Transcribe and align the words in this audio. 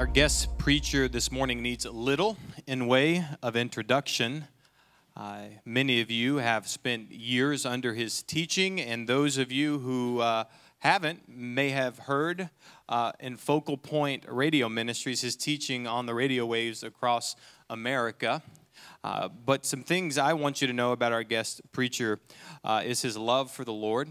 Our 0.00 0.06
guest 0.06 0.56
preacher 0.56 1.08
this 1.08 1.30
morning 1.30 1.60
needs 1.60 1.84
little 1.84 2.38
in 2.66 2.86
way 2.86 3.22
of 3.42 3.54
introduction. 3.54 4.46
Uh, 5.14 5.42
many 5.66 6.00
of 6.00 6.10
you 6.10 6.36
have 6.36 6.66
spent 6.66 7.12
years 7.12 7.66
under 7.66 7.92
his 7.92 8.22
teaching, 8.22 8.80
and 8.80 9.06
those 9.06 9.36
of 9.36 9.52
you 9.52 9.78
who 9.80 10.20
uh, 10.20 10.44
haven't 10.78 11.28
may 11.28 11.68
have 11.68 11.98
heard 11.98 12.48
uh, 12.88 13.12
in 13.20 13.36
Focal 13.36 13.76
Point 13.76 14.24
Radio 14.26 14.70
Ministries 14.70 15.20
his 15.20 15.36
teaching 15.36 15.86
on 15.86 16.06
the 16.06 16.14
radio 16.14 16.46
waves 16.46 16.82
across 16.82 17.36
America. 17.68 18.42
Uh, 19.04 19.28
but 19.28 19.66
some 19.66 19.82
things 19.82 20.16
I 20.16 20.32
want 20.32 20.62
you 20.62 20.66
to 20.66 20.72
know 20.72 20.92
about 20.92 21.12
our 21.12 21.24
guest 21.24 21.60
preacher 21.72 22.20
uh, 22.64 22.80
is 22.86 23.02
his 23.02 23.18
love 23.18 23.50
for 23.50 23.66
the 23.66 23.74
Lord, 23.74 24.08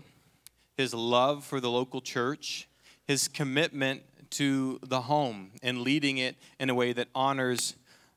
his 0.77 0.93
love 0.93 1.43
for 1.43 1.59
the 1.59 1.71
local 1.71 1.99
church, 1.99 2.69
his 3.07 3.27
commitment 3.27 4.03
to 4.31 4.79
the 4.83 5.01
home 5.01 5.51
and 5.61 5.81
leading 5.81 6.17
it 6.17 6.35
in 6.59 6.69
a 6.69 6.75
way 6.75 6.93
that 6.93 7.07
honors 7.13 7.75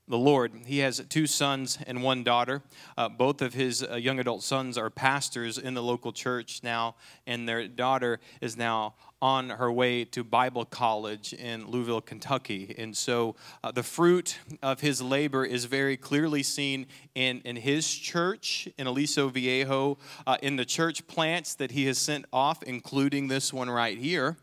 the 0.08 0.18
Lord. 0.18 0.52
He 0.66 0.78
has 0.78 1.02
two 1.08 1.26
sons 1.26 1.78
and 1.86 2.02
one 2.02 2.24
daughter. 2.24 2.62
Uh, 2.98 3.08
both 3.08 3.40
of 3.40 3.54
his 3.54 3.82
uh, 3.82 3.96
young 3.96 4.18
adult 4.18 4.42
sons 4.42 4.76
are 4.76 4.90
pastors 4.90 5.58
in 5.58 5.74
the 5.74 5.82
local 5.82 6.12
church 6.12 6.60
now, 6.62 6.96
and 7.26 7.48
their 7.48 7.68
daughter 7.68 8.18
is 8.40 8.56
now 8.56 8.94
on 9.22 9.50
her 9.50 9.70
way 9.70 10.04
to 10.04 10.24
Bible 10.24 10.64
college 10.64 11.32
in 11.32 11.66
Louisville, 11.68 12.00
Kentucky. 12.00 12.74
And 12.76 12.96
so 12.96 13.36
uh, 13.62 13.70
the 13.70 13.84
fruit 13.84 14.38
of 14.62 14.80
his 14.80 15.00
labor 15.00 15.44
is 15.44 15.66
very 15.66 15.96
clearly 15.96 16.42
seen 16.42 16.86
in, 17.14 17.40
in 17.44 17.54
his 17.54 17.88
church, 17.88 18.68
in 18.76 18.88
Aliso 18.88 19.28
Viejo, 19.28 19.96
uh, 20.26 20.38
in 20.42 20.56
the 20.56 20.64
church 20.64 21.06
plants 21.06 21.54
that 21.54 21.70
he 21.70 21.86
has 21.86 21.98
sent 21.98 22.24
off, 22.32 22.64
including 22.64 23.28
this 23.28 23.52
one 23.52 23.70
right 23.70 23.96
here 23.96 24.36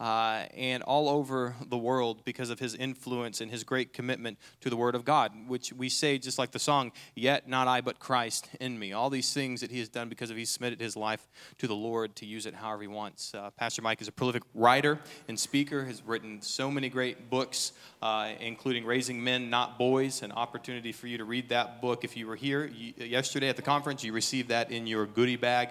uh, 0.00 0.44
and 0.56 0.82
all 0.82 1.08
over 1.08 1.54
the 1.68 1.78
world 1.78 2.24
because 2.24 2.50
of 2.50 2.58
his 2.58 2.74
influence 2.74 3.40
and 3.40 3.50
his 3.50 3.62
great 3.62 3.92
commitment 3.92 4.38
to 4.60 4.68
the 4.68 4.76
Word 4.76 4.94
of 4.94 5.04
God, 5.04 5.32
which 5.46 5.72
we 5.72 5.88
say 5.88 6.18
just 6.18 6.38
like 6.38 6.50
the 6.50 6.58
song, 6.58 6.92
Yet 7.14 7.48
not 7.48 7.68
I, 7.68 7.80
but 7.80 8.00
Christ 8.00 8.48
in 8.60 8.78
me. 8.78 8.92
All 8.92 9.08
these 9.08 9.32
things 9.32 9.60
that 9.60 9.70
he 9.70 9.78
has 9.78 9.88
done 9.88 10.08
because 10.08 10.30
of 10.30 10.36
he 10.36 10.44
submitted 10.44 10.80
his 10.80 10.96
life 10.96 11.26
to 11.58 11.68
the 11.68 11.74
Lord 11.74 12.16
to 12.16 12.26
use 12.26 12.46
it 12.46 12.54
however 12.54 12.82
he 12.82 12.88
wants. 12.88 13.32
Uh, 13.34 13.50
Pastor 13.50 13.82
Mike 13.82 14.02
is 14.02 14.08
a 14.08 14.12
prolific 14.12 14.42
writer 14.54 14.98
and 15.28 15.38
speaker, 15.38 15.84
has 15.84 16.02
written 16.02 16.42
so 16.42 16.70
many 16.70 16.88
great 16.88 17.30
books, 17.30 17.72
uh, 18.02 18.32
including 18.40 18.84
Raising 18.84 19.22
Men, 19.22 19.48
Not 19.48 19.78
Boys, 19.78 20.22
an 20.22 20.32
opportunity 20.32 20.90
for 20.92 21.06
you 21.06 21.18
to 21.18 21.24
read 21.24 21.48
that 21.50 21.80
book. 21.80 22.04
If 22.04 22.16
you 22.16 22.26
were 22.26 22.36
here 22.36 22.66
yesterday 22.96 23.48
at 23.48 23.56
the 23.56 23.62
conference, 23.62 24.02
you 24.02 24.12
received 24.12 24.48
that 24.48 24.72
in 24.72 24.86
your 24.86 25.06
goodie 25.06 25.36
bag. 25.36 25.70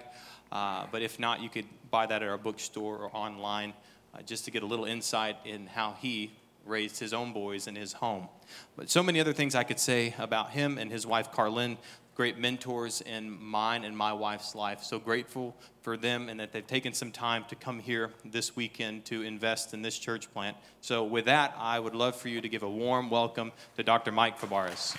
Uh, 0.50 0.86
but 0.90 1.02
if 1.02 1.18
not, 1.18 1.42
you 1.42 1.48
could 1.50 1.66
buy 1.90 2.06
that 2.06 2.22
at 2.22 2.28
our 2.28 2.38
bookstore 2.38 2.96
or 2.96 3.10
online 3.14 3.74
uh, 4.14 4.22
just 4.22 4.44
to 4.44 4.50
get 4.50 4.62
a 4.62 4.66
little 4.66 4.84
insight 4.84 5.36
in 5.44 5.66
how 5.66 5.94
he 6.00 6.32
raised 6.64 6.98
his 6.98 7.12
own 7.12 7.32
boys 7.32 7.66
in 7.66 7.76
his 7.76 7.94
home. 7.94 8.28
But 8.76 8.88
so 8.88 9.02
many 9.02 9.20
other 9.20 9.32
things 9.32 9.54
I 9.54 9.64
could 9.64 9.80
say 9.80 10.14
about 10.18 10.50
him 10.50 10.78
and 10.78 10.90
his 10.90 11.06
wife, 11.06 11.30
Carlin, 11.32 11.76
great 12.14 12.38
mentors 12.38 13.00
in 13.00 13.42
mine 13.42 13.84
and 13.84 13.96
my 13.96 14.12
wife's 14.12 14.54
life. 14.54 14.82
So 14.82 14.98
grateful 14.98 15.56
for 15.82 15.96
them 15.96 16.28
and 16.28 16.38
that 16.40 16.52
they've 16.52 16.66
taken 16.66 16.92
some 16.94 17.10
time 17.10 17.44
to 17.48 17.56
come 17.56 17.80
here 17.80 18.12
this 18.24 18.54
weekend 18.56 19.04
to 19.06 19.22
invest 19.22 19.74
in 19.74 19.82
this 19.82 19.98
church 19.98 20.32
plant. 20.32 20.56
So, 20.80 21.04
with 21.04 21.24
that, 21.26 21.54
I 21.58 21.78
would 21.78 21.94
love 21.94 22.16
for 22.16 22.28
you 22.28 22.40
to 22.40 22.48
give 22.48 22.62
a 22.62 22.70
warm 22.70 23.10
welcome 23.10 23.52
to 23.76 23.82
Dr. 23.82 24.12
Mike 24.12 24.38
Fabarez. 24.38 24.94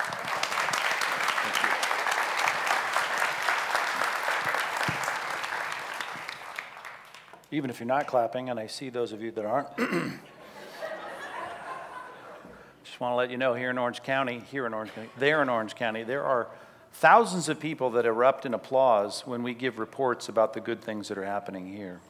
Even 7.55 7.69
if 7.69 7.79
you're 7.79 7.87
not 7.87 8.05
clapping, 8.05 8.49
and 8.49 8.59
I 8.59 8.67
see 8.67 8.89
those 8.89 9.13
of 9.13 9.21
you 9.21 9.31
that 9.31 9.45
aren't. 9.45 9.69
Just 12.83 12.99
want 12.99 13.13
to 13.13 13.15
let 13.15 13.31
you 13.31 13.37
know 13.37 13.53
here 13.53 13.69
in 13.69 13.77
Orange 13.77 14.03
County, 14.03 14.43
here 14.51 14.65
in 14.65 14.73
Orange 14.73 14.93
County, 14.93 15.07
there 15.17 15.41
in 15.41 15.47
Orange 15.47 15.73
County, 15.73 16.03
there 16.03 16.25
are 16.25 16.49
thousands 16.91 17.47
of 17.47 17.57
people 17.57 17.91
that 17.91 18.05
erupt 18.05 18.45
in 18.45 18.53
applause 18.53 19.21
when 19.21 19.41
we 19.41 19.53
give 19.53 19.79
reports 19.79 20.27
about 20.27 20.53
the 20.53 20.59
good 20.59 20.81
things 20.81 21.07
that 21.07 21.17
are 21.17 21.23
happening 21.23 21.73
here. 21.73 22.01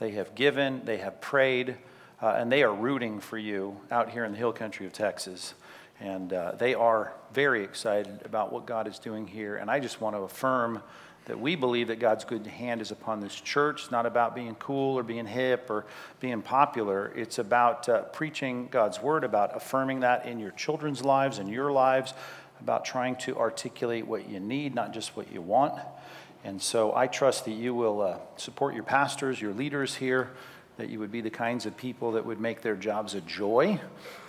They 0.00 0.10
have 0.10 0.34
given, 0.34 0.82
they 0.84 0.98
have 0.98 1.18
prayed, 1.18 1.78
uh, 2.20 2.34
and 2.36 2.52
they 2.52 2.62
are 2.62 2.74
rooting 2.74 3.20
for 3.20 3.38
you 3.38 3.80
out 3.90 4.10
here 4.10 4.26
in 4.26 4.32
the 4.32 4.38
hill 4.38 4.52
country 4.52 4.84
of 4.84 4.92
Texas. 4.92 5.54
And 5.98 6.30
uh, 6.34 6.56
they 6.58 6.74
are 6.74 7.14
very 7.32 7.64
excited 7.64 8.20
about 8.26 8.52
what 8.52 8.66
God 8.66 8.86
is 8.86 8.98
doing 8.98 9.26
here. 9.26 9.56
And 9.56 9.70
I 9.70 9.80
just 9.80 10.02
want 10.02 10.14
to 10.14 10.20
affirm 10.20 10.82
that 11.26 11.40
we 11.40 11.56
believe 11.56 11.88
that 11.88 11.98
God's 11.98 12.24
good 12.24 12.46
hand 12.46 12.82
is 12.82 12.90
upon 12.90 13.20
this 13.20 13.34
church. 13.34 13.82
It's 13.82 13.90
not 13.90 14.06
about 14.06 14.34
being 14.34 14.54
cool 14.56 14.98
or 14.98 15.02
being 15.02 15.26
hip 15.26 15.70
or 15.70 15.86
being 16.20 16.42
popular. 16.42 17.12
It's 17.16 17.38
about 17.38 17.88
uh, 17.88 18.02
preaching 18.02 18.68
God's 18.70 19.00
word, 19.00 19.24
about 19.24 19.56
affirming 19.56 20.00
that 20.00 20.26
in 20.26 20.38
your 20.38 20.50
children's 20.50 21.02
lives 21.02 21.38
and 21.38 21.48
your 21.48 21.72
lives, 21.72 22.12
about 22.60 22.84
trying 22.84 23.16
to 23.16 23.36
articulate 23.36 24.06
what 24.06 24.28
you 24.28 24.38
need, 24.38 24.74
not 24.74 24.92
just 24.92 25.16
what 25.16 25.32
you 25.32 25.40
want. 25.40 25.74
And 26.44 26.60
so 26.60 26.94
I 26.94 27.06
trust 27.06 27.46
that 27.46 27.52
you 27.52 27.74
will 27.74 28.02
uh, 28.02 28.18
support 28.36 28.74
your 28.74 28.84
pastors, 28.84 29.40
your 29.40 29.54
leaders 29.54 29.94
here 29.94 30.30
that 30.76 30.88
you 30.88 30.98
would 30.98 31.12
be 31.12 31.20
the 31.20 31.30
kinds 31.30 31.66
of 31.66 31.76
people 31.76 32.12
that 32.12 32.26
would 32.26 32.40
make 32.40 32.60
their 32.62 32.74
jobs 32.74 33.14
a 33.14 33.20
joy, 33.20 33.78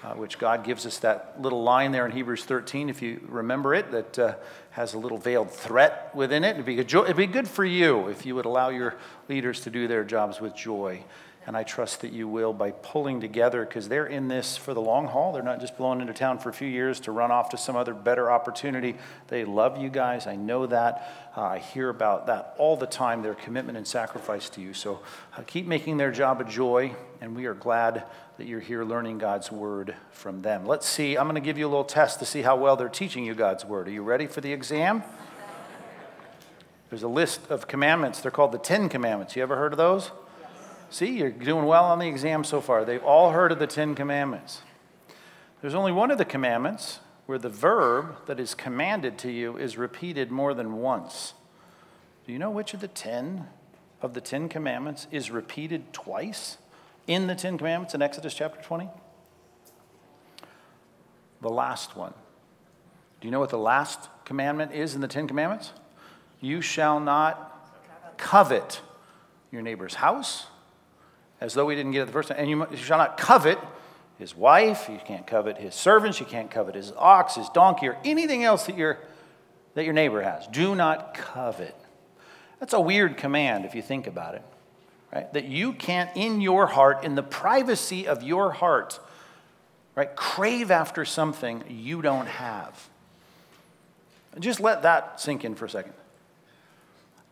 uh, 0.03 0.13
which 0.13 0.37
God 0.37 0.63
gives 0.63 0.85
us 0.85 0.99
that 0.99 1.35
little 1.39 1.63
line 1.63 1.91
there 1.91 2.05
in 2.05 2.11
Hebrews 2.11 2.45
13, 2.45 2.89
if 2.89 3.01
you 3.01 3.19
remember 3.27 3.73
it, 3.73 3.91
that 3.91 4.19
uh, 4.19 4.35
has 4.75 4.93
a 4.93 4.97
little 4.99 5.17
veiled 5.17 5.49
threat 5.49 6.13
within 6.13 6.43
it. 6.43 6.51
It'd 6.51 6.65
be, 6.65 6.83
joy, 6.83 7.03
it'd 7.03 7.15
be 7.15 7.27
good 7.27 7.47
for 7.47 7.63
you 7.63 8.09
if 8.09 8.25
you 8.25 8.35
would 8.35 8.45
allow 8.45 8.67
your 8.67 8.95
leaders 9.29 9.61
to 9.61 9.69
do 9.69 9.87
their 9.87 10.03
jobs 10.03 10.41
with 10.41 10.53
joy. 10.53 11.01
And 11.47 11.55
I 11.55 11.61
trust 11.61 12.01
that 12.01 12.11
you 12.11 12.27
will 12.27 12.53
by 12.53 12.71
pulling 12.71 13.21
together, 13.21 13.65
because 13.65 13.87
they're 13.87 14.07
in 14.07 14.29
this 14.29 14.57
for 14.57 14.73
the 14.73 14.81
long 14.81 15.05
haul. 15.05 15.31
They're 15.31 15.43
not 15.43 15.59
just 15.59 15.77
blowing 15.77 16.01
into 16.01 16.13
town 16.13 16.39
for 16.39 16.49
a 16.49 16.53
few 16.53 16.67
years 16.67 16.99
to 17.01 17.11
run 17.11 17.29
off 17.31 17.49
to 17.49 17.57
some 17.57 17.75
other 17.75 17.93
better 17.93 18.31
opportunity. 18.31 18.95
They 19.27 19.45
love 19.45 19.77
you 19.77 19.89
guys. 19.89 20.25
I 20.25 20.35
know 20.35 20.65
that. 20.65 21.31
Uh, 21.37 21.41
I 21.41 21.59
hear 21.59 21.89
about 21.89 22.25
that 22.27 22.55
all 22.57 22.75
the 22.75 22.87
time, 22.87 23.21
their 23.21 23.35
commitment 23.35 23.77
and 23.77 23.87
sacrifice 23.87 24.49
to 24.51 24.61
you. 24.61 24.73
So 24.73 25.01
uh, 25.37 25.41
keep 25.45 25.67
making 25.67 25.97
their 25.97 26.11
job 26.11 26.41
a 26.41 26.45
joy, 26.45 26.95
and 27.21 27.35
we 27.35 27.45
are 27.45 27.53
glad 27.53 28.05
that 28.37 28.47
you're 28.47 28.59
here 28.59 28.83
learning 28.83 29.19
God's 29.19 29.51
word 29.51 29.95
from 30.11 30.41
them. 30.41 30.65
Let's 30.65 30.87
see. 30.87 31.15
I'm 31.15 31.25
going 31.25 31.35
to 31.35 31.41
give 31.41 31.59
you 31.59 31.67
a 31.67 31.69
little 31.69 31.83
test 31.83 32.17
to 32.19 32.25
see 32.25 32.41
how 32.41 32.55
well 32.55 32.75
they're 32.75 32.89
teaching 32.89 33.23
you 33.23 33.35
God's 33.35 33.63
word. 33.63 33.87
Are 33.87 33.91
you 33.91 34.01
ready 34.01 34.25
for 34.25 34.41
the 34.41 34.51
exam? 34.51 35.03
There's 36.89 37.03
a 37.03 37.07
list 37.07 37.41
of 37.51 37.67
commandments. 37.67 38.21
They're 38.21 38.31
called 38.31 38.51
the 38.51 38.57
Ten 38.57 38.89
Commandments. 38.89 39.35
You 39.35 39.43
ever 39.43 39.57
heard 39.57 39.73
of 39.73 39.77
those? 39.77 40.09
See, 40.95 41.17
you're 41.17 41.29
doing 41.29 41.65
well 41.65 41.83
on 41.83 41.99
the 41.99 42.07
exam 42.07 42.45
so 42.45 42.61
far. 42.61 42.85
They've 42.85 43.03
all 43.03 43.31
heard 43.31 43.51
of 43.51 43.59
the 43.59 43.67
Ten 43.67 43.95
Commandments. 43.95 44.61
There's 45.59 45.73
only 45.73 45.91
one 45.91 46.09
of 46.09 46.17
the 46.17 46.23
commandments 46.23 47.01
where 47.25 47.37
the 47.37 47.49
verb 47.49 48.15
that 48.27 48.39
is 48.39 48.55
commanded 48.55 49.17
to 49.17 49.29
you 49.29 49.57
is 49.57 49.77
repeated 49.77 50.31
more 50.31 50.53
than 50.53 50.77
once. 50.77 51.33
Do 52.25 52.31
you 52.31 52.39
know 52.39 52.49
which 52.49 52.73
of 52.73 52.79
the 52.79 52.87
ten 52.87 53.47
of 54.01 54.13
the 54.13 54.21
Ten 54.21 54.47
Commandments 54.47 55.07
is 55.11 55.29
repeated 55.29 55.91
twice 55.91 56.59
in 57.07 57.27
the 57.27 57.35
Ten 57.35 57.57
Commandments 57.57 57.93
in 57.93 58.01
Exodus 58.01 58.33
chapter 58.33 58.61
20? 58.61 58.87
The 61.41 61.49
last 61.49 61.97
one. 61.97 62.13
Do 63.19 63.27
you 63.27 63.33
know 63.33 63.41
what 63.41 63.49
the 63.49 63.57
last 63.57 64.07
commandment 64.23 64.71
is 64.71 64.95
in 64.95 65.01
the 65.01 65.09
Ten 65.09 65.27
Commandments? 65.27 65.73
You 66.39 66.61
shall 66.61 67.01
not 67.01 67.69
covet 68.15 68.79
your 69.51 69.61
neighbor's 69.61 69.95
house, 69.95 70.45
as 71.45 71.53
though 71.53 71.65
we 71.65 71.75
didn't 71.75 71.91
get 71.91 72.01
it 72.01 72.05
the 72.07 72.11
first 72.11 72.29
time. 72.29 72.39
And 72.39 72.49
you, 72.49 72.67
shall 72.75 72.97
not 72.97 73.17
covet 73.17 73.59
his 74.17 74.35
wife, 74.35 74.89
you 74.89 74.99
can't 75.05 75.27
covet 75.27 75.57
his 75.57 75.75
servants, 75.75 76.19
you 76.19 76.25
can't 76.25 76.49
covet 76.49 76.73
his 76.73 76.91
ox, 76.97 77.35
his 77.35 77.49
donkey, 77.49 77.87
or 77.87 77.97
anything 78.03 78.43
else 78.43 78.65
that, 78.65 78.75
your 78.75 78.97
that 79.75 79.85
your 79.85 79.93
neighbor 79.93 80.21
has. 80.21 80.47
Do 80.47 80.73
not 80.73 81.13
covet. 81.13 81.75
That's 82.59 82.73
a 82.73 82.79
weird 82.79 83.17
command 83.17 83.65
if 83.65 83.75
you 83.75 83.83
think 83.83 84.07
about 84.07 84.33
it, 84.35 84.43
right? 85.13 85.31
That 85.33 85.45
you 85.45 85.73
can't, 85.73 86.09
in 86.15 86.41
your 86.41 86.65
heart, 86.65 87.03
in 87.03 87.13
the 87.13 87.23
privacy 87.23 88.07
of 88.07 88.23
your 88.23 88.51
heart, 88.51 88.99
right, 89.93 90.15
crave 90.15 90.71
after 90.71 91.05
something 91.05 91.63
you 91.69 92.01
don't 92.01 92.27
have. 92.27 92.89
Just 94.39 94.59
let 94.59 94.81
that 94.81 95.21
sink 95.21 95.45
in 95.45 95.55
for 95.55 95.65
a 95.65 95.69
second 95.69 95.93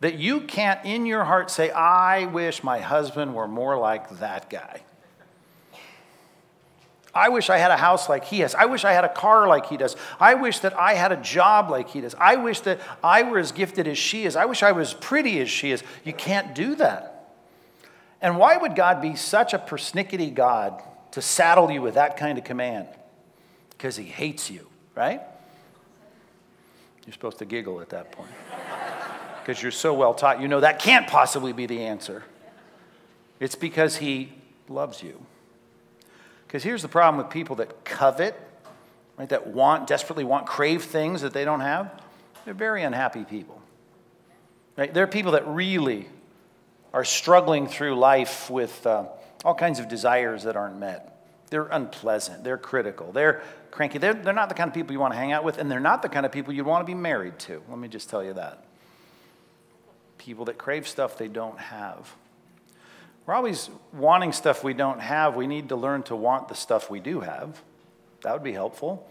that 0.00 0.18
you 0.18 0.42
can't 0.42 0.84
in 0.84 1.06
your 1.06 1.24
heart 1.24 1.50
say, 1.50 1.70
I 1.70 2.26
wish 2.26 2.62
my 2.62 2.80
husband 2.80 3.34
were 3.34 3.48
more 3.48 3.78
like 3.78 4.18
that 4.18 4.50
guy. 4.50 4.82
I 7.14 7.28
wish 7.28 7.48
I 7.48 7.58
had 7.58 7.70
a 7.70 7.76
house 7.76 8.08
like 8.08 8.24
he 8.24 8.40
has. 8.40 8.56
I 8.56 8.66
wish 8.66 8.84
I 8.84 8.92
had 8.92 9.04
a 9.04 9.08
car 9.08 9.46
like 9.46 9.66
he 9.66 9.76
does. 9.76 9.94
I 10.18 10.34
wish 10.34 10.58
that 10.60 10.76
I 10.76 10.94
had 10.94 11.12
a 11.12 11.16
job 11.16 11.70
like 11.70 11.88
he 11.88 12.00
does. 12.00 12.14
I 12.18 12.36
wish 12.36 12.60
that 12.60 12.80
I 13.04 13.22
were 13.22 13.38
as 13.38 13.52
gifted 13.52 13.86
as 13.86 13.96
she 13.96 14.24
is. 14.24 14.34
I 14.34 14.46
wish 14.46 14.64
I 14.64 14.72
was 14.72 14.94
pretty 14.94 15.40
as 15.40 15.48
she 15.48 15.70
is. 15.70 15.84
You 16.02 16.12
can't 16.12 16.54
do 16.54 16.74
that. 16.76 17.30
And 18.20 18.36
why 18.36 18.56
would 18.56 18.74
God 18.74 19.00
be 19.00 19.14
such 19.14 19.54
a 19.54 19.58
persnickety 19.58 20.34
God 20.34 20.82
to 21.12 21.22
saddle 21.22 21.70
you 21.70 21.82
with 21.82 21.94
that 21.94 22.16
kind 22.16 22.36
of 22.36 22.42
command? 22.42 22.88
Because 23.70 23.96
he 23.96 24.04
hates 24.04 24.50
you, 24.50 24.66
right? 24.96 25.20
You're 27.06 27.12
supposed 27.12 27.38
to 27.38 27.44
giggle 27.44 27.80
at 27.80 27.90
that 27.90 28.10
point 28.10 28.30
because 29.44 29.62
you're 29.62 29.72
so 29.72 29.92
well 29.92 30.14
taught, 30.14 30.40
you 30.40 30.48
know 30.48 30.60
that 30.60 30.78
can't 30.78 31.06
possibly 31.06 31.52
be 31.52 31.66
the 31.66 31.84
answer. 31.84 32.24
It's 33.40 33.54
because 33.54 33.96
he 33.96 34.32
loves 34.68 35.02
you. 35.02 35.20
Because 36.46 36.62
here's 36.62 36.80
the 36.80 36.88
problem 36.88 37.22
with 37.22 37.30
people 37.30 37.56
that 37.56 37.84
covet, 37.84 38.40
right, 39.18 39.28
that 39.28 39.48
want, 39.48 39.86
desperately 39.86 40.24
want, 40.24 40.46
crave 40.46 40.84
things 40.84 41.20
that 41.20 41.34
they 41.34 41.44
don't 41.44 41.60
have. 41.60 42.00
They're 42.46 42.54
very 42.54 42.82
unhappy 42.82 43.24
people. 43.24 43.60
Right? 44.78 44.92
They're 44.94 45.06
people 45.06 45.32
that 45.32 45.46
really 45.46 46.08
are 46.94 47.04
struggling 47.04 47.66
through 47.66 47.96
life 47.96 48.48
with 48.48 48.86
uh, 48.86 49.06
all 49.44 49.54
kinds 49.54 49.78
of 49.78 49.88
desires 49.88 50.44
that 50.44 50.56
aren't 50.56 50.78
met. 50.78 51.10
They're 51.50 51.66
unpleasant. 51.66 52.44
They're 52.44 52.56
critical. 52.56 53.12
They're 53.12 53.42
cranky. 53.70 53.98
They're, 53.98 54.14
they're 54.14 54.32
not 54.32 54.48
the 54.48 54.54
kind 54.54 54.68
of 54.68 54.74
people 54.74 54.92
you 54.92 55.00
want 55.00 55.12
to 55.12 55.18
hang 55.18 55.32
out 55.32 55.44
with, 55.44 55.58
and 55.58 55.70
they're 55.70 55.80
not 55.80 56.00
the 56.00 56.08
kind 56.08 56.24
of 56.24 56.32
people 56.32 56.54
you'd 56.54 56.66
want 56.66 56.80
to 56.80 56.86
be 56.86 56.94
married 56.94 57.38
to. 57.40 57.62
Let 57.68 57.78
me 57.78 57.88
just 57.88 58.08
tell 58.08 58.24
you 58.24 58.32
that. 58.34 58.64
People 60.24 60.46
that 60.46 60.56
crave 60.56 60.88
stuff 60.88 61.18
they 61.18 61.28
don't 61.28 61.58
have. 61.58 62.14
We're 63.26 63.34
always 63.34 63.68
wanting 63.92 64.32
stuff 64.32 64.64
we 64.64 64.72
don't 64.72 65.00
have. 65.00 65.36
We 65.36 65.46
need 65.46 65.68
to 65.68 65.76
learn 65.76 66.02
to 66.04 66.16
want 66.16 66.48
the 66.48 66.54
stuff 66.54 66.88
we 66.88 66.98
do 66.98 67.20
have. 67.20 67.60
That 68.22 68.32
would 68.32 68.42
be 68.42 68.52
helpful, 68.52 69.06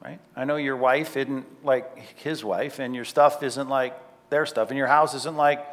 right? 0.00 0.20
I 0.36 0.44
know 0.44 0.54
your 0.54 0.76
wife 0.76 1.16
isn't 1.16 1.64
like 1.64 1.98
his 2.18 2.44
wife, 2.44 2.78
and 2.78 2.94
your 2.94 3.04
stuff 3.04 3.42
isn't 3.42 3.68
like 3.68 3.98
their 4.30 4.46
stuff, 4.46 4.68
and 4.68 4.78
your 4.78 4.86
house 4.86 5.14
isn't 5.14 5.36
like 5.36 5.66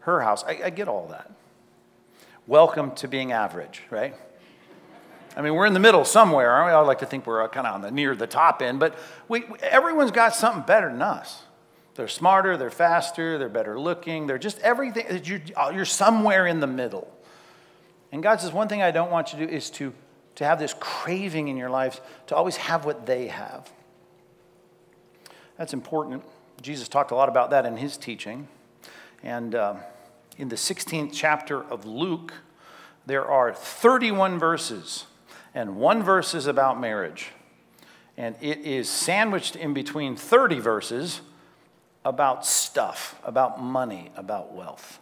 her 0.00 0.20
house. 0.22 0.42
I, 0.42 0.60
I 0.64 0.70
get 0.70 0.88
all 0.88 1.06
that. 1.10 1.30
Welcome 2.48 2.96
to 2.96 3.06
being 3.06 3.30
average, 3.30 3.82
right? 3.90 4.16
I 5.36 5.40
mean, 5.40 5.54
we're 5.54 5.66
in 5.66 5.74
the 5.74 5.78
middle 5.78 6.04
somewhere, 6.04 6.50
aren't 6.50 6.66
we? 6.66 6.72
I 6.72 6.80
like 6.80 6.98
to 6.98 7.06
think 7.06 7.28
we're 7.28 7.44
uh, 7.44 7.48
kind 7.48 7.64
of 7.64 7.76
on 7.76 7.82
the 7.82 7.92
near 7.92 8.16
the 8.16 8.26
top 8.26 8.60
end, 8.60 8.80
but 8.80 8.98
we, 9.28 9.44
everyone's 9.62 10.10
got 10.10 10.34
something 10.34 10.62
better 10.62 10.90
than 10.90 11.00
us. 11.00 11.44
They're 11.98 12.06
smarter, 12.06 12.56
they're 12.56 12.70
faster, 12.70 13.38
they're 13.38 13.48
better 13.48 13.76
looking, 13.76 14.28
they're 14.28 14.38
just 14.38 14.60
everything. 14.60 15.20
You're, 15.24 15.40
you're 15.74 15.84
somewhere 15.84 16.46
in 16.46 16.60
the 16.60 16.66
middle. 16.68 17.12
And 18.12 18.22
God 18.22 18.40
says, 18.40 18.52
one 18.52 18.68
thing 18.68 18.82
I 18.82 18.92
don't 18.92 19.10
want 19.10 19.32
you 19.32 19.40
to 19.40 19.46
do 19.48 19.52
is 19.52 19.68
to, 19.70 19.92
to 20.36 20.44
have 20.44 20.60
this 20.60 20.76
craving 20.78 21.48
in 21.48 21.56
your 21.56 21.70
life 21.70 22.00
to 22.28 22.36
always 22.36 22.54
have 22.54 22.84
what 22.84 23.04
they 23.04 23.26
have. 23.26 23.72
That's 25.56 25.72
important. 25.72 26.22
Jesus 26.62 26.86
talked 26.86 27.10
a 27.10 27.16
lot 27.16 27.28
about 27.28 27.50
that 27.50 27.66
in 27.66 27.76
his 27.76 27.96
teaching. 27.96 28.46
And 29.24 29.56
uh, 29.56 29.74
in 30.36 30.50
the 30.50 30.56
16th 30.56 31.10
chapter 31.12 31.64
of 31.64 31.84
Luke, 31.84 32.32
there 33.06 33.26
are 33.26 33.52
31 33.52 34.38
verses, 34.38 35.06
and 35.52 35.74
one 35.74 36.04
verse 36.04 36.32
is 36.32 36.46
about 36.46 36.80
marriage. 36.80 37.30
And 38.16 38.36
it 38.40 38.58
is 38.58 38.88
sandwiched 38.88 39.56
in 39.56 39.74
between 39.74 40.14
30 40.14 40.60
verses 40.60 41.22
about 42.08 42.46
stuff, 42.46 43.20
about 43.22 43.62
money, 43.62 44.10
about 44.16 44.54
wealth. 44.54 44.98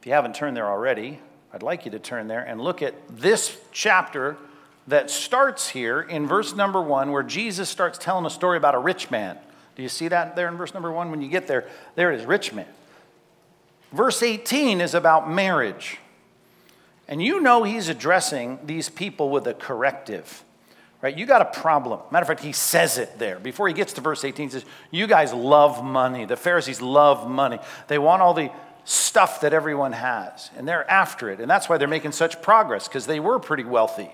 If 0.00 0.06
you 0.06 0.12
haven't 0.12 0.34
turned 0.34 0.56
there 0.56 0.68
already, 0.68 1.20
I'd 1.52 1.62
like 1.62 1.84
you 1.84 1.90
to 1.90 1.98
turn 1.98 2.26
there 2.26 2.40
and 2.40 2.60
look 2.60 2.80
at 2.80 2.94
this 3.10 3.58
chapter 3.70 4.38
that 4.88 5.10
starts 5.10 5.68
here 5.68 6.00
in 6.00 6.26
verse 6.26 6.56
number 6.56 6.80
one, 6.80 7.12
where 7.12 7.22
Jesus 7.22 7.68
starts 7.68 7.98
telling 7.98 8.24
a 8.24 8.30
story 8.30 8.56
about 8.56 8.74
a 8.74 8.78
rich 8.78 9.10
man. 9.10 9.38
Do 9.76 9.82
you 9.82 9.90
see 9.90 10.08
that 10.08 10.34
there 10.34 10.48
in 10.48 10.56
verse 10.56 10.72
number 10.72 10.90
one? 10.90 11.10
When 11.10 11.20
you 11.20 11.28
get 11.28 11.46
there, 11.46 11.68
there 11.94 12.10
it 12.12 12.20
is, 12.20 12.26
rich 12.26 12.52
man. 12.52 12.66
Verse 13.92 14.22
18 14.22 14.80
is 14.80 14.94
about 14.94 15.30
marriage. 15.30 15.98
And 17.06 17.22
you 17.22 17.40
know 17.40 17.62
he's 17.62 17.88
addressing 17.88 18.58
these 18.64 18.88
people 18.88 19.28
with 19.28 19.46
a 19.46 19.52
corrective, 19.52 20.42
right? 21.02 21.18
You 21.18 21.26
got 21.26 21.42
a 21.42 21.60
problem. 21.60 22.00
Matter 22.10 22.22
of 22.22 22.28
fact, 22.28 22.40
he 22.40 22.52
says 22.52 22.96
it 22.96 23.18
there. 23.18 23.38
Before 23.38 23.68
he 23.68 23.74
gets 23.74 23.92
to 23.94 24.00
verse 24.00 24.24
18, 24.24 24.46
he 24.46 24.52
says, 24.52 24.64
You 24.90 25.06
guys 25.06 25.34
love 25.34 25.84
money. 25.84 26.24
The 26.24 26.36
Pharisees 26.36 26.80
love 26.80 27.28
money. 27.28 27.58
They 27.88 27.98
want 27.98 28.22
all 28.22 28.32
the 28.32 28.50
stuff 28.84 29.42
that 29.42 29.52
everyone 29.52 29.92
has, 29.92 30.50
and 30.56 30.66
they're 30.66 30.88
after 30.90 31.30
it. 31.30 31.40
And 31.40 31.50
that's 31.50 31.68
why 31.68 31.76
they're 31.76 31.88
making 31.88 32.12
such 32.12 32.40
progress, 32.40 32.88
because 32.88 33.06
they 33.06 33.20
were 33.20 33.38
pretty 33.38 33.64
wealthy. 33.64 34.10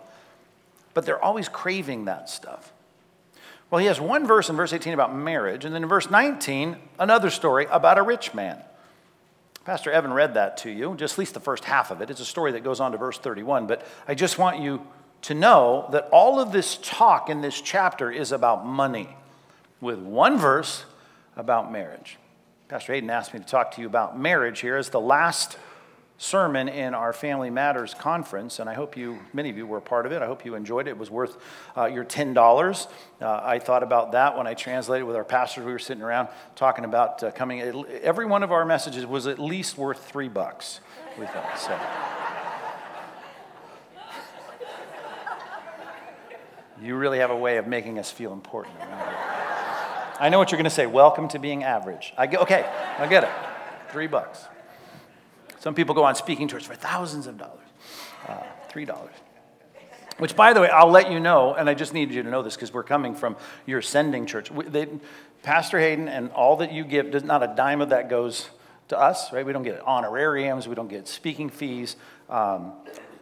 But 0.94 1.06
they're 1.06 1.23
always 1.23 1.49
craving 1.49 2.06
that 2.06 2.29
stuff. 2.29 2.73
Well, 3.70 3.81
he 3.81 3.87
has 3.87 4.00
one 4.00 4.26
verse 4.26 4.49
in 4.49 4.56
verse 4.56 4.73
18 4.73 4.94
about 4.94 5.14
marriage, 5.14 5.64
and 5.64 5.75
then 5.75 5.82
in 5.82 5.88
verse 5.88 6.11
19, 6.11 6.76
another 6.99 7.31
story 7.31 7.67
about 7.70 7.99
a 7.99 8.02
rich 8.02 8.32
man. 8.32 8.62
Pastor 9.64 9.90
Evan 9.90 10.14
read 10.14 10.35
that 10.35 10.56
to 10.58 10.70
you, 10.70 10.94
just 10.96 11.14
at 11.14 11.19
least 11.19 11.35
the 11.35 11.40
first 11.40 11.64
half 11.64 11.90
of 11.90 12.00
it. 12.00 12.08
It's 12.08 12.20
a 12.20 12.25
story 12.25 12.52
that 12.52 12.64
goes 12.64 12.81
on 12.81 12.93
to 12.93 12.99
verse 12.99 13.19
31, 13.19 13.67
but 13.67 13.87
I 14.06 14.14
just 14.14 14.38
want 14.38 14.61
you 14.61 14.87
to 15.23 15.35
know 15.35 15.88
that 15.93 16.09
all 16.12 16.41
of 16.41 16.53
this 16.53 16.79
talk 16.82 17.29
in 17.29 17.41
this 17.41 17.61
chapter 17.61 18.11
is 18.11 18.32
about 18.32 18.67
money, 18.67 19.17
with 19.81 19.99
one 19.99 20.38
verse 20.38 20.85
about 21.37 21.70
marriage. 21.73 22.19
Pastor 22.69 22.93
Hayden 22.93 23.11
asked 23.11 23.32
me 23.32 23.41
to 23.41 23.47
talk 23.47 23.73
to 23.73 23.81
you 23.81 23.87
about 23.87 24.19
marriage 24.19 24.61
here 24.61 24.76
as 24.76 24.91
the 24.91 25.00
last 25.00 25.56
sermon 26.19 26.69
in 26.69 26.94
our 26.94 27.12
Family 27.12 27.49
Matters 27.49 27.94
conference, 27.94 28.59
and 28.59 28.69
I 28.69 28.75
hope 28.75 28.97
you, 28.97 29.20
many 29.32 29.50
of 29.50 29.56
you 29.56 29.67
were 29.67 29.79
a 29.79 29.82
part 29.82 30.05
of 30.05 30.12
it. 30.12 30.20
I 30.20 30.26
hope 30.26 30.44
you 30.44 30.56
enjoyed 30.56 30.88
it. 30.88 30.91
It 30.91 30.99
was 30.99 31.11
worth 31.11 31.37
uh, 31.76 31.87
your 31.87 32.05
$10. 32.05 32.88
Uh, 33.21 33.41
I 33.43 33.61
thought 33.61 33.85
about 33.85 34.12
that 34.12 34.37
when 34.37 34.47
I 34.47 34.55
translated 34.55 35.06
with 35.06 35.14
our 35.14 35.25
pastors. 35.25 35.64
We 35.64 35.73
were 35.73 35.79
sitting 35.79 36.03
around 36.03 36.29
talking 36.56 36.85
about 36.85 37.23
uh, 37.23 37.31
coming. 37.31 37.87
Every 38.03 38.26
one 38.26 38.43
of 38.43 38.50
our 38.50 38.64
messages 38.64 39.06
was 39.06 39.29
at 39.29 39.38
least 39.38 39.79
worth 39.79 40.05
three 40.05 40.29
bucks, 40.29 40.81
we 41.19 41.26
thought. 41.26 41.59
So. 41.59 42.27
You 46.82 46.94
really 46.96 47.19
have 47.19 47.30
a 47.30 47.36
way 47.36 47.56
of 47.56 47.66
making 47.66 47.98
us 47.98 48.10
feel 48.10 48.32
important. 48.32 48.76
I 50.20 50.28
know 50.30 50.38
what 50.38 50.50
you're 50.50 50.58
going 50.58 50.64
to 50.64 50.70
say. 50.70 50.86
Welcome 50.86 51.28
to 51.28 51.38
being 51.38 51.64
average. 51.64 52.12
I 52.16 52.26
get, 52.26 52.40
okay, 52.42 52.64
I 52.98 53.06
get 53.06 53.25
it. 53.25 53.30
Three 53.90 54.06
bucks. 54.06 54.44
Some 55.60 55.75
people 55.75 55.94
go 55.94 56.04
on 56.04 56.14
speaking 56.14 56.46
tours 56.46 56.64
for 56.64 56.75
thousands 56.75 57.26
of 57.26 57.38
dollars. 57.38 57.66
Uh, 58.26 58.42
Three 58.69 58.84
dollars. 58.84 59.14
Which, 60.19 60.36
by 60.36 60.52
the 60.52 60.60
way, 60.60 60.69
I'll 60.69 60.90
let 60.90 61.10
you 61.10 61.20
know, 61.20 61.54
and 61.54 61.70
I 61.70 61.75
just 61.75 61.94
needed 61.94 62.14
you 62.14 62.22
to 62.22 62.28
know 62.28 62.42
this 62.42 62.54
because 62.54 62.72
we're 62.72 62.82
coming 62.82 63.14
from 63.14 63.36
your 63.66 63.80
sending 63.80 64.26
church. 64.26 64.50
We, 64.50 64.64
they, 64.64 64.88
Pastor 65.42 65.78
Hayden 65.78 66.08
and 66.08 66.30
all 66.32 66.56
that 66.56 66.72
you 66.72 66.84
give, 66.84 67.25
not 67.25 67.42
a 67.42 67.52
dime 67.56 67.80
of 67.80 67.90
that 67.90 68.10
goes 68.10 68.50
to 68.88 68.98
us, 68.98 69.32
right? 69.32 69.46
We 69.46 69.52
don't 69.52 69.62
get 69.62 69.80
honorariums, 69.80 70.66
we 70.66 70.75
don't 70.75 70.88
get 70.88 71.06
speaking 71.06 71.48
fees. 71.48 71.96
Um, 72.28 72.72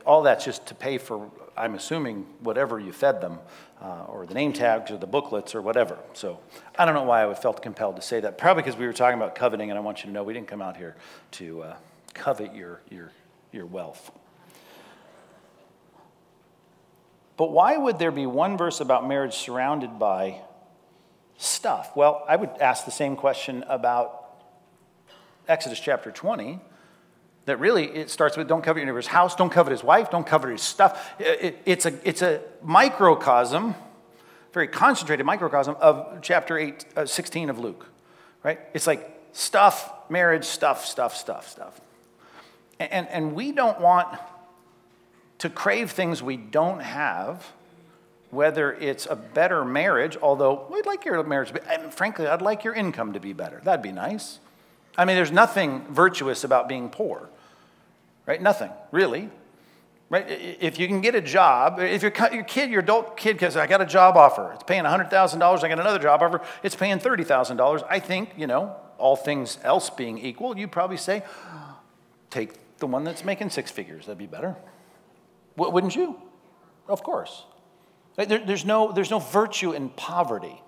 all 0.06 0.22
that's 0.22 0.44
just 0.44 0.66
to 0.66 0.74
pay 0.74 0.98
for, 0.98 1.30
I'm 1.56 1.74
assuming, 1.74 2.26
whatever 2.40 2.78
you 2.78 2.92
fed 2.92 3.20
them, 3.20 3.38
uh, 3.80 4.04
or 4.08 4.26
the 4.26 4.34
name 4.34 4.52
tags, 4.52 4.90
or 4.90 4.96
the 4.96 5.06
booklets, 5.06 5.54
or 5.54 5.62
whatever. 5.62 5.98
So 6.14 6.40
I 6.78 6.84
don't 6.84 6.94
know 6.94 7.02
why 7.02 7.28
I 7.28 7.34
felt 7.34 7.62
compelled 7.62 7.96
to 7.96 8.02
say 8.02 8.20
that. 8.20 8.38
Probably 8.38 8.62
because 8.62 8.78
we 8.78 8.86
were 8.86 8.92
talking 8.92 9.18
about 9.18 9.34
coveting, 9.34 9.70
and 9.70 9.78
I 9.78 9.82
want 9.82 10.00
you 10.00 10.06
to 10.06 10.12
know 10.12 10.22
we 10.22 10.34
didn't 10.34 10.48
come 10.48 10.62
out 10.62 10.76
here 10.76 10.96
to. 11.32 11.62
Uh, 11.62 11.76
covet 12.16 12.54
your, 12.54 12.80
your, 12.90 13.12
your 13.52 13.66
wealth. 13.66 14.10
But 17.36 17.52
why 17.52 17.76
would 17.76 17.98
there 17.98 18.10
be 18.10 18.26
one 18.26 18.56
verse 18.56 18.80
about 18.80 19.06
marriage 19.06 19.34
surrounded 19.34 19.98
by 19.98 20.40
stuff? 21.36 21.94
Well, 21.94 22.25
I 22.26 22.36
would 22.36 22.50
ask 22.60 22.86
the 22.86 22.90
same 22.90 23.14
question 23.14 23.62
about 23.68 24.22
Exodus 25.46 25.78
chapter 25.78 26.10
20. 26.10 26.60
That 27.46 27.58
really 27.58 27.84
it 27.86 28.10
starts 28.10 28.36
with 28.36 28.48
don't 28.48 28.62
covet 28.62 28.80
your 28.80 28.86
neighbor's 28.86 29.06
house, 29.06 29.34
don't 29.34 29.50
covet 29.50 29.70
his 29.70 29.82
wife, 29.82 30.10
don't 30.10 30.26
covet 30.26 30.50
his 30.50 30.62
stuff. 30.62 31.12
It, 31.18 31.60
it's, 31.64 31.86
a, 31.86 31.94
it's 32.04 32.22
a 32.22 32.40
microcosm, 32.62 33.74
very 34.52 34.68
concentrated 34.68 35.24
microcosm 35.24 35.76
of 35.80 36.20
chapter 36.22 36.58
8, 36.58 36.84
uh, 36.96 37.06
16 37.06 37.50
of 37.50 37.58
Luke, 37.58 37.86
right? 38.42 38.60
It's 38.74 38.86
like 38.86 39.28
stuff, 39.32 39.92
marriage, 40.10 40.44
stuff, 40.44 40.84
stuff, 40.84 41.16
stuff, 41.16 41.48
stuff. 41.48 41.80
And, 42.78 43.08
and 43.08 43.34
we 43.34 43.52
don't 43.52 43.80
want 43.80 44.08
to 45.38 45.50
crave 45.50 45.90
things 45.90 46.22
we 46.22 46.36
don't 46.36 46.80
have, 46.80 47.52
whether 48.30 48.72
it's 48.74 49.06
a 49.06 49.16
better 49.16 49.64
marriage, 49.64 50.16
although 50.20 50.66
we'd 50.70 50.86
like 50.86 51.04
your 51.04 51.22
marriage 51.22 51.52
be, 51.52 51.60
and 51.70 51.92
frankly, 51.92 52.26
I'd 52.26 52.42
like 52.42 52.64
your 52.64 52.74
income 52.74 53.12
to 53.12 53.20
be 53.20 53.32
better. 53.32 53.60
That'd 53.64 53.82
be 53.82 53.92
nice. 53.92 54.40
I 54.98 55.04
mean, 55.04 55.16
there's 55.16 55.32
nothing 55.32 55.84
virtuous 55.90 56.42
about 56.42 56.68
being 56.68 56.88
poor, 56.88 57.28
right? 58.26 58.40
Nothing, 58.42 58.71
really. 58.90 59.30
Right? 60.09 60.25
If 60.28 60.78
you 60.78 60.87
can 60.87 61.00
get 61.00 61.14
a 61.14 61.21
job, 61.21 61.80
if 61.80 62.02
your, 62.02 62.12
your 62.33 62.45
kid, 62.45 62.71
your 62.71 62.80
adult 62.80 63.16
kid, 63.16 63.40
says, 63.40 63.56
I 63.56 63.66
got 63.66 63.80
a 63.80 63.87
job 63.87 64.16
offer, 64.16 64.52
it's 64.52 64.62
paying 64.62 64.85
$100,000, 64.85 65.64
I 65.64 65.68
got 65.68 65.80
another 65.80 65.99
job 65.99 66.23
offer, 66.23 66.40
it's 66.62 66.76
paying 66.76 66.99
$30,000, 66.99 67.85
I 67.88 67.99
think, 67.99 68.30
you 68.37 68.47
know, 68.47 68.76
all 68.99 69.16
things 69.16 69.59
else 69.64 69.90
being 69.90 70.18
equal, 70.18 70.56
you'd 70.56 70.71
probably 70.71 70.97
say, 70.97 71.23
take 72.30 72.52
the 72.78 72.87
one 72.87 73.04
that's 73.04 73.25
making 73.25 73.50
six 73.50 73.71
figures. 73.71 74.06
That'd 74.06 74.18
be 74.18 74.26
better. 74.26 74.54
Wouldn't 75.56 75.97
you? 75.97 76.21
Of 76.88 77.02
course. 77.02 77.45
There, 78.16 78.38
there's, 78.38 78.64
no, 78.64 78.92
there's 78.92 79.11
no 79.11 79.18
virtue 79.18 79.73
in 79.73 79.90
poverty. 79.90 80.62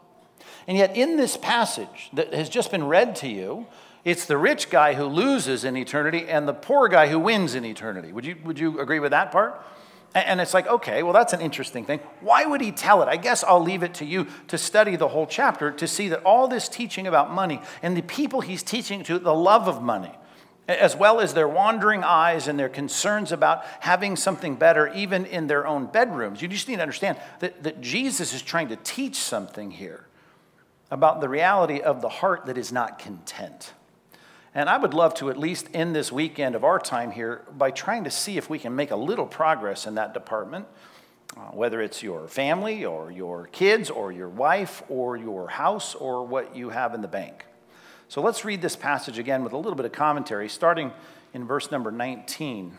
And 0.66 0.76
yet, 0.76 0.96
in 0.96 1.16
this 1.16 1.36
passage 1.36 2.10
that 2.12 2.34
has 2.34 2.48
just 2.48 2.70
been 2.70 2.84
read 2.84 3.16
to 3.16 3.28
you, 3.28 3.66
it's 4.04 4.26
the 4.26 4.38
rich 4.38 4.70
guy 4.70 4.94
who 4.94 5.04
loses 5.04 5.64
in 5.64 5.76
eternity 5.76 6.26
and 6.28 6.46
the 6.46 6.54
poor 6.54 6.88
guy 6.88 7.08
who 7.08 7.18
wins 7.18 7.54
in 7.54 7.64
eternity. 7.64 8.12
Would 8.12 8.24
you, 8.24 8.36
would 8.44 8.58
you 8.58 8.80
agree 8.80 9.00
with 9.00 9.10
that 9.10 9.32
part? 9.32 9.60
And 10.14 10.40
it's 10.40 10.54
like, 10.54 10.66
okay, 10.66 11.02
well, 11.02 11.12
that's 11.12 11.34
an 11.34 11.42
interesting 11.42 11.84
thing. 11.84 12.00
Why 12.20 12.46
would 12.46 12.62
he 12.62 12.72
tell 12.72 13.02
it? 13.02 13.08
I 13.08 13.16
guess 13.16 13.44
I'll 13.44 13.62
leave 13.62 13.82
it 13.82 13.94
to 13.94 14.06
you 14.06 14.26
to 14.48 14.56
study 14.56 14.96
the 14.96 15.08
whole 15.08 15.26
chapter 15.26 15.70
to 15.70 15.86
see 15.86 16.08
that 16.08 16.22
all 16.22 16.48
this 16.48 16.68
teaching 16.68 17.06
about 17.06 17.30
money 17.30 17.60
and 17.82 17.94
the 17.96 18.02
people 18.02 18.40
he's 18.40 18.62
teaching 18.62 19.02
to, 19.04 19.18
the 19.18 19.34
love 19.34 19.68
of 19.68 19.82
money, 19.82 20.12
as 20.66 20.96
well 20.96 21.20
as 21.20 21.34
their 21.34 21.46
wandering 21.46 22.04
eyes 22.04 22.48
and 22.48 22.58
their 22.58 22.70
concerns 22.70 23.32
about 23.32 23.64
having 23.80 24.16
something 24.16 24.56
better, 24.56 24.88
even 24.94 25.26
in 25.26 25.46
their 25.46 25.66
own 25.66 25.86
bedrooms. 25.86 26.40
You 26.40 26.48
just 26.48 26.68
need 26.68 26.76
to 26.76 26.82
understand 26.82 27.18
that, 27.40 27.62
that 27.62 27.82
Jesus 27.82 28.32
is 28.32 28.40
trying 28.40 28.68
to 28.68 28.76
teach 28.76 29.16
something 29.16 29.70
here 29.70 30.06
about 30.90 31.20
the 31.20 31.28
reality 31.28 31.80
of 31.80 32.00
the 32.00 32.08
heart 32.08 32.46
that 32.46 32.56
is 32.56 32.72
not 32.72 32.98
content. 32.98 33.74
And 34.54 34.68
I 34.68 34.78
would 34.78 34.94
love 34.94 35.14
to 35.14 35.30
at 35.30 35.36
least 35.36 35.68
end 35.74 35.94
this 35.94 36.10
weekend 36.10 36.54
of 36.54 36.64
our 36.64 36.78
time 36.78 37.10
here 37.10 37.42
by 37.56 37.70
trying 37.70 38.04
to 38.04 38.10
see 38.10 38.38
if 38.38 38.48
we 38.48 38.58
can 38.58 38.74
make 38.74 38.90
a 38.90 38.96
little 38.96 39.26
progress 39.26 39.86
in 39.86 39.96
that 39.96 40.14
department, 40.14 40.66
uh, 41.36 41.40
whether 41.52 41.82
it's 41.82 42.02
your 42.02 42.26
family 42.28 42.84
or 42.84 43.10
your 43.10 43.46
kids 43.48 43.90
or 43.90 44.10
your 44.10 44.28
wife 44.28 44.82
or 44.88 45.16
your 45.16 45.48
house 45.48 45.94
or 45.94 46.26
what 46.26 46.56
you 46.56 46.70
have 46.70 46.94
in 46.94 47.02
the 47.02 47.08
bank. 47.08 47.44
So 48.08 48.22
let's 48.22 48.44
read 48.44 48.62
this 48.62 48.74
passage 48.74 49.18
again 49.18 49.44
with 49.44 49.52
a 49.52 49.58
little 49.58 49.74
bit 49.74 49.84
of 49.84 49.92
commentary, 49.92 50.48
starting 50.48 50.92
in 51.34 51.46
verse 51.46 51.70
number 51.70 51.90
19. 51.90 52.72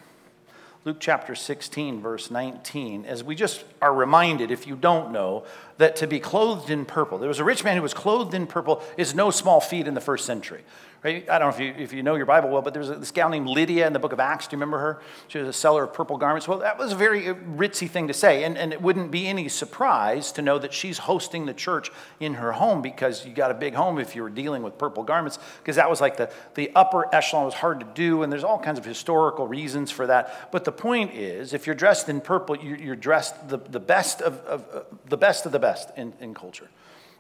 Luke 0.86 0.98
chapter 1.00 1.36
16, 1.36 2.02
verse 2.02 2.32
19, 2.32 3.06
as 3.06 3.22
we 3.22 3.36
just 3.36 3.66
are 3.82 3.94
reminded, 3.94 4.50
if 4.50 4.66
you 4.66 4.78
don't 4.78 5.12
know, 5.12 5.44
that 5.78 5.98
to 5.98 6.08
be 6.08 6.20
clothed 6.20 6.70
in 6.70 6.86
purple, 6.86 7.18
there 7.18 7.28
was 7.28 7.40
a 7.40 7.44
rich 7.44 7.66
man 7.66 7.76
who 7.76 7.82
was 7.82 7.94
clothed 7.94 8.34
in 8.34 8.48
purple, 8.48 8.82
is 8.98 9.14
no 9.14 9.30
small 9.30 9.60
feat 9.60 9.88
in 9.88 9.94
the 9.94 10.02
first 10.02 10.26
century. 10.26 10.64
Right? 11.02 11.30
I 11.30 11.40
don't 11.40 11.50
know 11.50 11.56
if 11.56 11.78
you, 11.78 11.82
if 11.82 11.94
you 11.94 12.04
know 12.04 12.16
your 12.16 12.26
Bible 12.26 12.50
well, 12.50 12.62
but 12.62 12.74
there 12.74 12.82
was 12.82 12.90
this 12.90 13.12
gal 13.12 13.30
named 13.30 13.48
Lydia 13.48 13.88
in 13.88 13.94
the 13.94 14.00
book 14.00 14.12
of 14.12 14.20
Acts. 14.20 14.48
Do 14.48 14.56
you 14.56 14.58
remember 14.58 14.80
her? 14.80 15.02
She 15.30 15.38
was 15.38 15.48
a 15.48 15.54
seller 15.54 15.86
of 15.86 15.94
purple 15.94 16.18
garments. 16.18 16.46
Well, 16.46 16.60
that 16.60 16.78
was 16.78 16.92
a 16.92 16.96
very 16.96 17.24
ritzy 17.24 17.90
thing 17.90 18.10
to 18.10 18.14
say. 18.14 18.44
And, 18.44 18.58
and 18.58 18.74
it 18.74 18.82
wouldn't 18.82 19.10
be 19.10 19.26
any 19.26 19.48
surprise 19.48 20.34
to 20.34 20.42
know 20.42 20.60
that 20.60 20.74
she's 20.74 20.98
hosting 20.98 21.46
the 21.46 21.54
church 21.54 21.90
in 22.20 22.34
her 22.34 22.52
home 22.52 22.82
because 22.82 23.26
you 23.26 23.34
got 23.34 23.50
a 23.50 23.54
big 23.54 23.76
home 23.76 23.98
if 23.98 24.14
you 24.14 24.24
were 24.24 24.30
dealing 24.30 24.62
with 24.62 24.78
purple 24.78 25.04
garments, 25.04 25.40
because 25.60 25.78
that 25.78 25.90
was 25.90 26.02
like 26.02 26.18
the, 26.18 26.30
the 26.56 26.70
upper 26.76 27.14
echelon 27.16 27.46
was 27.46 27.54
hard 27.54 27.80
to 27.80 27.86
do. 27.94 28.22
And 28.22 28.30
there's 28.30 28.44
all 28.44 28.60
kinds 28.60 28.78
of 28.78 28.84
historical 28.84 29.48
reasons 29.48 29.92
for 29.92 30.06
that. 30.08 30.52
But 30.52 30.66
the 30.66 30.74
point 30.74 31.14
is, 31.14 31.54
if 31.54 31.66
you're 31.66 31.76
dressed 31.76 32.10
in 32.10 32.20
purple, 32.20 32.58
you're, 32.58 32.78
you're 32.78 32.96
dressed 32.98 33.48
the, 33.48 33.58
the, 33.58 33.80
best 33.80 34.22
of, 34.22 34.42
of, 34.42 34.66
uh, 34.74 34.82
the 35.08 35.18
best 35.18 35.46
of 35.46 35.54
the 35.54 35.60
best 35.60 35.92
in, 35.96 36.12
in 36.20 36.34
culture. 36.34 36.68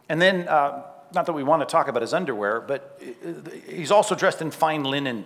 And 0.09 0.21
then, 0.21 0.49
uh, 0.49 0.83
not 1.13 1.25
that 1.25 1.33
we 1.33 1.43
want 1.43 1.61
to 1.61 1.65
talk 1.65 1.87
about 1.87 2.01
his 2.01 2.13
underwear, 2.13 2.61
but 2.61 3.01
he's 3.67 3.91
also 3.91 4.15
dressed 4.15 4.41
in 4.41 4.51
fine 4.51 4.83
linen, 4.83 5.25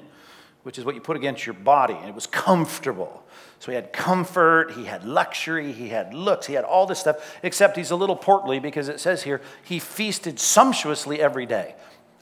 which 0.63 0.77
is 0.77 0.85
what 0.85 0.95
you 0.95 1.01
put 1.01 1.17
against 1.17 1.45
your 1.45 1.53
body. 1.53 1.93
And 1.93 2.07
it 2.07 2.15
was 2.15 2.27
comfortable. 2.27 3.23
So 3.59 3.71
he 3.71 3.75
had 3.75 3.93
comfort, 3.93 4.71
he 4.73 4.85
had 4.85 5.05
luxury, 5.05 5.71
he 5.71 5.87
had 5.87 6.13
looks, 6.13 6.47
he 6.47 6.53
had 6.53 6.65
all 6.65 6.85
this 6.85 6.99
stuff, 6.99 7.37
except 7.43 7.77
he's 7.77 7.91
a 7.91 7.95
little 7.95 8.15
portly 8.15 8.59
because 8.59 8.89
it 8.89 8.99
says 8.99 9.23
here 9.23 9.39
he 9.63 9.79
feasted 9.79 10.37
sumptuously 10.37 11.21
every 11.21 11.45
day. 11.45 11.75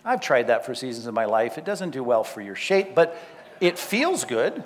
I've 0.06 0.22
tried 0.22 0.48
that 0.48 0.65
for 0.65 0.75
seasons 0.75 1.08
of 1.08 1.15
my 1.15 1.25
life. 1.25 1.58
It 1.58 1.65
doesn't 1.65 1.89
do 1.89 2.03
well 2.03 2.24
for 2.24 2.41
your 2.41 2.56
shape, 2.56 2.94
but 2.94 3.18
it 3.60 3.80
feels 3.80 4.24
good. 4.24 4.63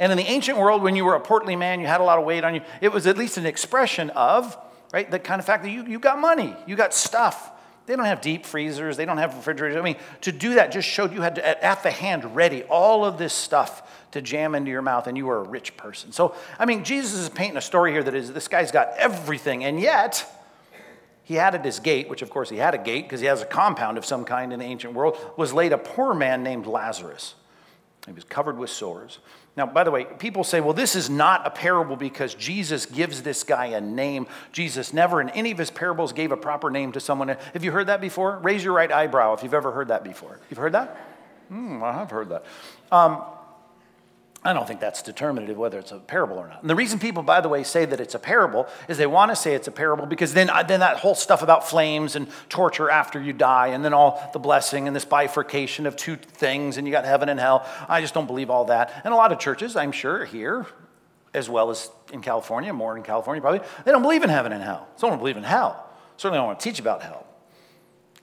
And 0.00 0.10
in 0.10 0.18
the 0.18 0.24
ancient 0.24 0.58
world, 0.58 0.82
when 0.82 0.96
you 0.96 1.04
were 1.04 1.14
a 1.14 1.20
portly 1.20 1.54
man, 1.54 1.78
you 1.78 1.86
had 1.86 2.00
a 2.00 2.04
lot 2.04 2.18
of 2.18 2.24
weight 2.24 2.42
on 2.42 2.56
you, 2.56 2.62
it 2.80 2.90
was 2.90 3.06
at 3.06 3.16
least 3.16 3.36
an 3.36 3.46
expression 3.46 4.10
of, 4.10 4.58
right, 4.92 5.08
the 5.08 5.20
kind 5.20 5.38
of 5.38 5.46
fact 5.46 5.62
that 5.62 5.70
you, 5.70 5.84
you 5.86 6.00
got 6.00 6.18
money, 6.18 6.56
you 6.66 6.74
got 6.74 6.92
stuff. 6.92 7.51
They 7.86 7.96
don't 7.96 8.06
have 8.06 8.20
deep 8.20 8.46
freezers, 8.46 8.96
they 8.96 9.04
don't 9.04 9.18
have 9.18 9.34
refrigerators. 9.34 9.76
I 9.76 9.82
mean, 9.82 9.96
to 10.22 10.32
do 10.32 10.54
that 10.54 10.70
just 10.70 10.88
showed 10.88 11.12
you 11.12 11.22
had 11.22 11.34
to, 11.36 11.64
at 11.64 11.82
the 11.82 11.90
hand 11.90 12.36
ready 12.36 12.62
all 12.64 13.04
of 13.04 13.18
this 13.18 13.32
stuff 13.32 14.06
to 14.12 14.22
jam 14.22 14.54
into 14.54 14.70
your 14.70 14.82
mouth, 14.82 15.06
and 15.06 15.16
you 15.16 15.26
were 15.26 15.38
a 15.38 15.42
rich 15.42 15.76
person. 15.76 16.12
So, 16.12 16.34
I 16.58 16.66
mean, 16.66 16.84
Jesus 16.84 17.14
is 17.14 17.28
painting 17.28 17.56
a 17.56 17.62
story 17.62 17.92
here 17.92 18.02
that 18.02 18.14
is 18.14 18.32
this 18.32 18.48
guy's 18.48 18.70
got 18.70 18.92
everything, 18.98 19.64
and 19.64 19.80
yet 19.80 20.24
he 21.24 21.34
had 21.34 21.54
at 21.54 21.64
his 21.64 21.80
gate, 21.80 22.08
which 22.08 22.22
of 22.22 22.30
course 22.30 22.50
he 22.50 22.56
had 22.56 22.74
a 22.74 22.78
gate 22.78 23.04
because 23.04 23.20
he 23.20 23.26
has 23.26 23.42
a 23.42 23.46
compound 23.46 23.98
of 23.98 24.04
some 24.04 24.24
kind 24.24 24.52
in 24.52 24.58
the 24.58 24.64
ancient 24.64 24.94
world, 24.94 25.16
was 25.36 25.52
laid 25.52 25.72
a 25.72 25.78
poor 25.78 26.14
man 26.14 26.42
named 26.42 26.66
Lazarus. 26.66 27.34
He 28.06 28.12
was 28.12 28.24
covered 28.24 28.58
with 28.58 28.70
sores. 28.70 29.18
Now, 29.54 29.66
by 29.66 29.84
the 29.84 29.90
way, 29.90 30.04
people 30.04 30.44
say, 30.44 30.60
well, 30.60 30.72
this 30.72 30.96
is 30.96 31.10
not 31.10 31.46
a 31.46 31.50
parable 31.50 31.94
because 31.96 32.34
Jesus 32.34 32.86
gives 32.86 33.22
this 33.22 33.44
guy 33.44 33.66
a 33.66 33.80
name. 33.82 34.26
Jesus 34.50 34.94
never 34.94 35.20
in 35.20 35.28
any 35.30 35.50
of 35.50 35.58
his 35.58 35.70
parables 35.70 36.14
gave 36.14 36.32
a 36.32 36.38
proper 36.38 36.70
name 36.70 36.92
to 36.92 37.00
someone. 37.00 37.28
Have 37.28 37.62
you 37.62 37.70
heard 37.70 37.88
that 37.88 38.00
before? 38.00 38.38
Raise 38.38 38.64
your 38.64 38.72
right 38.72 38.90
eyebrow 38.90 39.34
if 39.34 39.42
you've 39.42 39.52
ever 39.52 39.70
heard 39.70 39.88
that 39.88 40.04
before. 40.04 40.38
You've 40.48 40.58
heard 40.58 40.72
that? 40.72 40.96
Hmm, 41.48 41.82
I 41.82 41.92
have 41.92 42.10
heard 42.10 42.30
that. 42.30 42.44
Um, 42.90 43.22
I 44.44 44.52
don't 44.52 44.66
think 44.66 44.80
that's 44.80 45.02
determinative 45.02 45.56
whether 45.56 45.78
it's 45.78 45.92
a 45.92 45.98
parable 45.98 46.36
or 46.36 46.48
not. 46.48 46.62
And 46.62 46.68
the 46.68 46.74
reason 46.74 46.98
people, 46.98 47.22
by 47.22 47.40
the 47.40 47.48
way, 47.48 47.62
say 47.62 47.84
that 47.84 48.00
it's 48.00 48.16
a 48.16 48.18
parable 48.18 48.66
is 48.88 48.98
they 48.98 49.06
want 49.06 49.30
to 49.30 49.36
say 49.36 49.54
it's 49.54 49.68
a 49.68 49.72
parable 49.72 50.04
because 50.04 50.34
then, 50.34 50.50
then 50.66 50.80
that 50.80 50.96
whole 50.96 51.14
stuff 51.14 51.42
about 51.42 51.68
flames 51.68 52.16
and 52.16 52.26
torture 52.48 52.90
after 52.90 53.22
you 53.22 53.32
die, 53.32 53.68
and 53.68 53.84
then 53.84 53.94
all 53.94 54.28
the 54.32 54.40
blessing 54.40 54.88
and 54.88 54.96
this 54.96 55.04
bifurcation 55.04 55.86
of 55.86 55.94
two 55.94 56.16
things, 56.16 56.76
and 56.76 56.88
you 56.88 56.92
got 56.92 57.04
heaven 57.04 57.28
and 57.28 57.38
hell. 57.38 57.64
I 57.88 58.00
just 58.00 58.14
don't 58.14 58.26
believe 58.26 58.50
all 58.50 58.64
that. 58.64 59.02
And 59.04 59.14
a 59.14 59.16
lot 59.16 59.30
of 59.30 59.38
churches, 59.38 59.76
I'm 59.76 59.92
sure, 59.92 60.24
here, 60.24 60.66
as 61.32 61.48
well 61.48 61.70
as 61.70 61.88
in 62.12 62.20
California, 62.20 62.72
more 62.72 62.96
in 62.96 63.04
California 63.04 63.40
probably, 63.40 63.60
they 63.84 63.92
don't 63.92 64.02
believe 64.02 64.24
in 64.24 64.28
heaven 64.28 64.52
and 64.52 64.62
hell. 64.62 64.88
They 65.00 65.08
don't 65.08 65.18
believe 65.18 65.36
in 65.36 65.44
hell. 65.44 65.88
Certainly 66.16 66.38
don't 66.38 66.48
want 66.48 66.58
to 66.58 66.64
teach 66.68 66.80
about 66.80 67.02
hell. 67.02 67.26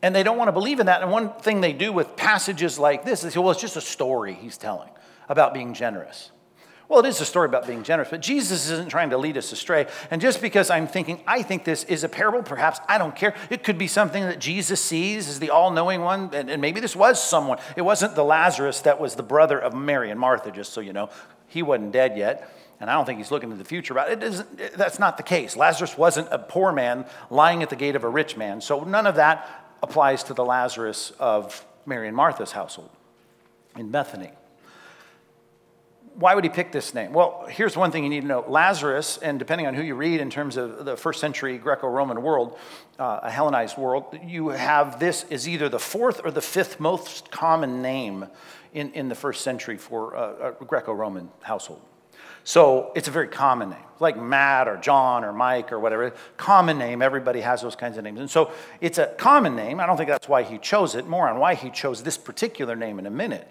And 0.02 0.14
they 0.14 0.24
don't 0.24 0.38
want 0.38 0.50
to 0.50 0.54
believe 0.54 0.82
in 0.82 0.88
that. 0.88 1.02
And 1.02 1.12
one 1.12 1.34
thing 1.34 1.62
they 1.62 1.74
do 1.74 1.94
with 1.94 2.18
passages 2.18 2.78
like 2.78 3.06
this 3.06 3.24
is, 3.24 3.38
well, 3.38 3.52
it's 3.52 3.62
just 3.62 3.78
a 3.78 3.82
story 3.82 4.34
he's 4.34 4.58
telling 4.58 4.90
about 5.30 5.54
being 5.54 5.74
generous. 5.74 6.32
Well, 6.90 7.06
it 7.06 7.08
is 7.08 7.22
a 7.22 7.26
story 7.26 7.46
about 7.46 7.68
being 7.68 7.84
generous, 7.84 8.10
but 8.10 8.20
Jesus 8.20 8.68
isn't 8.72 8.90
trying 8.90 9.12
to 9.12 9.18
lead 9.20 9.38
us 9.38 9.52
astray. 9.52 9.86
And 10.10 10.20
just 10.20 10.42
because 10.42 10.72
I'm 10.72 10.88
thinking, 10.88 11.22
I 11.28 11.44
think 11.44 11.64
this 11.64 11.84
is 11.84 12.04
a 12.04 12.10
parable, 12.10 12.42
perhaps 12.42 12.80
I 12.90 12.98
don't 12.98 13.16
care. 13.16 13.36
It 13.52 13.64
could 13.64 13.78
be 13.78 13.86
something 13.86 14.24
that 14.24 14.40
Jesus 14.40 14.82
sees 14.82 15.30
as 15.30 15.40
the 15.40 15.52
all 15.52 15.70
knowing 15.70 16.02
one, 16.02 16.32
and, 16.34 16.50
and, 16.50 16.60
maybe 16.60 16.80
this 16.80 16.96
was 16.96 17.24
someone. 17.24 17.60
It 17.76 17.84
wasn't 17.84 18.16
the 18.16 18.24
Lazarus 18.24 18.82
that 18.82 19.00
was 19.00 19.14
the 19.14 19.22
brother 19.22 19.60
of 19.60 19.76
Mary 19.76 20.10
and 20.10 20.20
Martha, 20.20 20.50
just 20.50 20.74
so 20.74 20.82
you 20.82 20.92
know. 20.92 21.12
He 21.46 21.62
wasn't 21.62 21.92
dead 21.92 22.18
yet, 22.18 22.52
and 22.80 22.90
I 22.90 22.94
don't 22.94 23.06
think 23.06 23.20
he's 23.20 23.30
looking 23.30 23.52
to 23.52 23.56
the 23.56 23.66
future. 23.66 23.94
But 23.94 24.10
it 24.10 24.24
isn't, 24.24 24.76
that's 24.76 24.98
not 24.98 25.18
the 25.18 25.24
case. 25.24 25.56
Lazarus 25.56 25.96
wasn't 25.96 26.30
a 26.32 26.40
poor 26.40 26.72
man 26.72 27.06
lying 27.30 27.62
at 27.62 27.70
the 27.70 27.76
gate 27.76 27.96
of 27.96 28.04
a 28.04 28.10
rich 28.10 28.36
man, 28.36 28.62
so 28.62 28.84
none 28.84 29.06
of 29.06 29.14
that 29.16 29.48
applies 29.84 30.24
to 30.24 30.34
the 30.34 30.44
Lazarus 30.44 31.12
of 31.20 31.64
Mary 31.86 32.08
and 32.08 32.18
Martha's 32.18 32.52
household 32.52 32.90
in 33.78 33.92
Bethany 33.92 34.32
why 36.20 36.36
would 36.36 36.44
he 36.44 36.50
pick 36.50 36.74
this 36.74 36.94
name? 36.94 37.14
Well, 37.14 37.46
here's 37.50 37.78
one 37.78 37.92
thing 37.92 38.04
you 38.04 38.10
need 38.10 38.22
to 38.22 38.28
know 38.28 38.44
Lazarus, 38.46 39.18
and 39.18 39.40
depending 39.40 39.68
on 39.68 39.74
who 39.74 39.82
you 39.82 39.96
read 39.96 40.20
in 40.20 40.30
terms 40.30 40.58
of 40.58 40.84
the 40.84 40.98
first 40.98 41.22
century 41.22 41.58
Greco 41.58 41.88
Roman 41.88 42.22
world, 42.22 42.58
uh, 43.00 43.22
a 43.24 43.32
Hellenized 43.32 43.78
world, 43.78 44.20
you 44.26 44.50
have 44.50 45.00
this 45.00 45.24
is 45.30 45.48
either 45.48 45.70
the 45.70 45.80
fourth 45.80 46.20
or 46.26 46.30
the 46.30 46.42
fifth 46.42 46.78
most 46.78 47.32
common 47.32 47.82
name 47.82 48.28
in, 48.74 48.92
in 48.92 49.08
the 49.08 49.16
first 49.16 49.42
century 49.42 49.78
for 49.78 50.14
a, 50.14 50.56
a 50.60 50.66
Greco 50.66 50.92
Roman 50.92 51.30
household. 51.42 51.82
So 52.44 52.92
it's 52.96 53.08
a 53.08 53.12
very 53.12 53.28
common 53.28 53.70
name, 53.70 53.86
like 54.00 54.18
Matt 54.18 54.68
or 54.68 54.76
John 54.76 55.24
or 55.24 55.32
Mike 55.32 55.72
or 55.72 55.80
whatever. 55.80 56.14
Common 56.36 56.78
name, 56.78 57.02
everybody 57.02 57.40
has 57.42 57.62
those 57.62 57.76
kinds 57.76 57.98
of 57.98 58.04
names. 58.04 58.20
And 58.20 58.30
so 58.30 58.52
it's 58.82 58.98
a 58.98 59.08
common 59.18 59.56
name. 59.56 59.80
I 59.80 59.86
don't 59.86 59.96
think 59.96 60.10
that's 60.10 60.28
why 60.28 60.44
he 60.44 60.58
chose 60.58 60.96
it, 60.96 61.08
more 61.08 61.30
on 61.30 61.40
why 61.40 61.56
he 61.56 61.70
chose 61.70 62.04
this 62.04 62.18
particular 62.18 62.76
name 62.76 63.00
in 63.00 63.06
a 63.06 63.12
minute. 63.12 63.48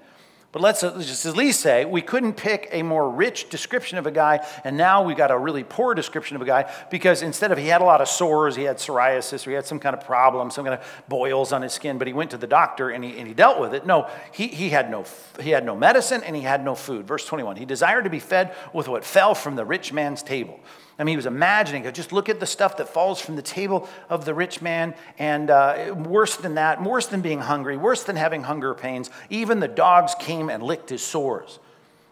But 0.50 0.60
uh, 0.60 0.64
let's 0.64 0.80
just 0.80 1.26
at 1.26 1.36
least 1.36 1.60
say 1.60 1.84
we 1.84 2.00
couldn't 2.00 2.34
pick 2.34 2.68
a 2.72 2.82
more 2.82 3.10
rich 3.10 3.50
description 3.50 3.98
of 3.98 4.06
a 4.06 4.10
guy, 4.10 4.46
and 4.64 4.78
now 4.78 5.02
we 5.02 5.14
got 5.14 5.30
a 5.30 5.36
really 5.36 5.62
poor 5.62 5.94
description 5.94 6.36
of 6.36 6.42
a 6.42 6.46
guy 6.46 6.72
because 6.90 7.20
instead 7.20 7.52
of 7.52 7.58
he 7.58 7.66
had 7.66 7.82
a 7.82 7.84
lot 7.84 8.00
of 8.00 8.08
sores, 8.08 8.56
he 8.56 8.62
had 8.62 8.78
psoriasis, 8.78 9.46
or 9.46 9.50
he 9.50 9.56
had 9.56 9.66
some 9.66 9.78
kind 9.78 9.94
of 9.94 10.04
problem, 10.04 10.50
some 10.50 10.64
kind 10.64 10.80
of 10.80 11.02
boils 11.06 11.52
on 11.52 11.60
his 11.60 11.74
skin, 11.74 11.98
but 11.98 12.06
he 12.06 12.14
went 12.14 12.30
to 12.30 12.38
the 12.38 12.46
doctor 12.46 12.88
and 12.88 13.04
he, 13.04 13.18
and 13.18 13.28
he 13.28 13.34
dealt 13.34 13.60
with 13.60 13.74
it. 13.74 13.84
No, 13.84 14.08
he, 14.32 14.46
he, 14.48 14.70
had 14.70 14.90
no, 14.90 15.04
he 15.38 15.50
had 15.50 15.66
no 15.66 15.76
medicine 15.76 16.22
and 16.24 16.34
he 16.34 16.42
had 16.42 16.64
no 16.64 16.74
food. 16.74 17.06
Verse 17.06 17.26
21 17.26 17.56
He 17.56 17.66
desired 17.66 18.04
to 18.04 18.10
be 18.10 18.20
fed 18.20 18.54
with 18.72 18.88
what 18.88 19.04
fell 19.04 19.34
from 19.34 19.54
the 19.54 19.66
rich 19.66 19.92
man's 19.92 20.22
table. 20.22 20.60
I 20.98 21.04
mean, 21.04 21.12
he 21.12 21.16
was 21.16 21.26
imagining, 21.26 21.90
just 21.92 22.12
look 22.12 22.28
at 22.28 22.40
the 22.40 22.46
stuff 22.46 22.78
that 22.78 22.88
falls 22.88 23.20
from 23.20 23.36
the 23.36 23.42
table 23.42 23.88
of 24.08 24.24
the 24.24 24.34
rich 24.34 24.60
man. 24.60 24.94
And 25.16 25.48
uh, 25.48 25.94
worse 25.96 26.36
than 26.36 26.56
that, 26.56 26.82
worse 26.82 27.06
than 27.06 27.20
being 27.20 27.40
hungry, 27.40 27.76
worse 27.76 28.02
than 28.02 28.16
having 28.16 28.42
hunger 28.42 28.74
pains, 28.74 29.08
even 29.30 29.60
the 29.60 29.68
dogs 29.68 30.16
came 30.18 30.48
and 30.48 30.60
licked 30.60 30.90
his 30.90 31.02
sores. 31.02 31.60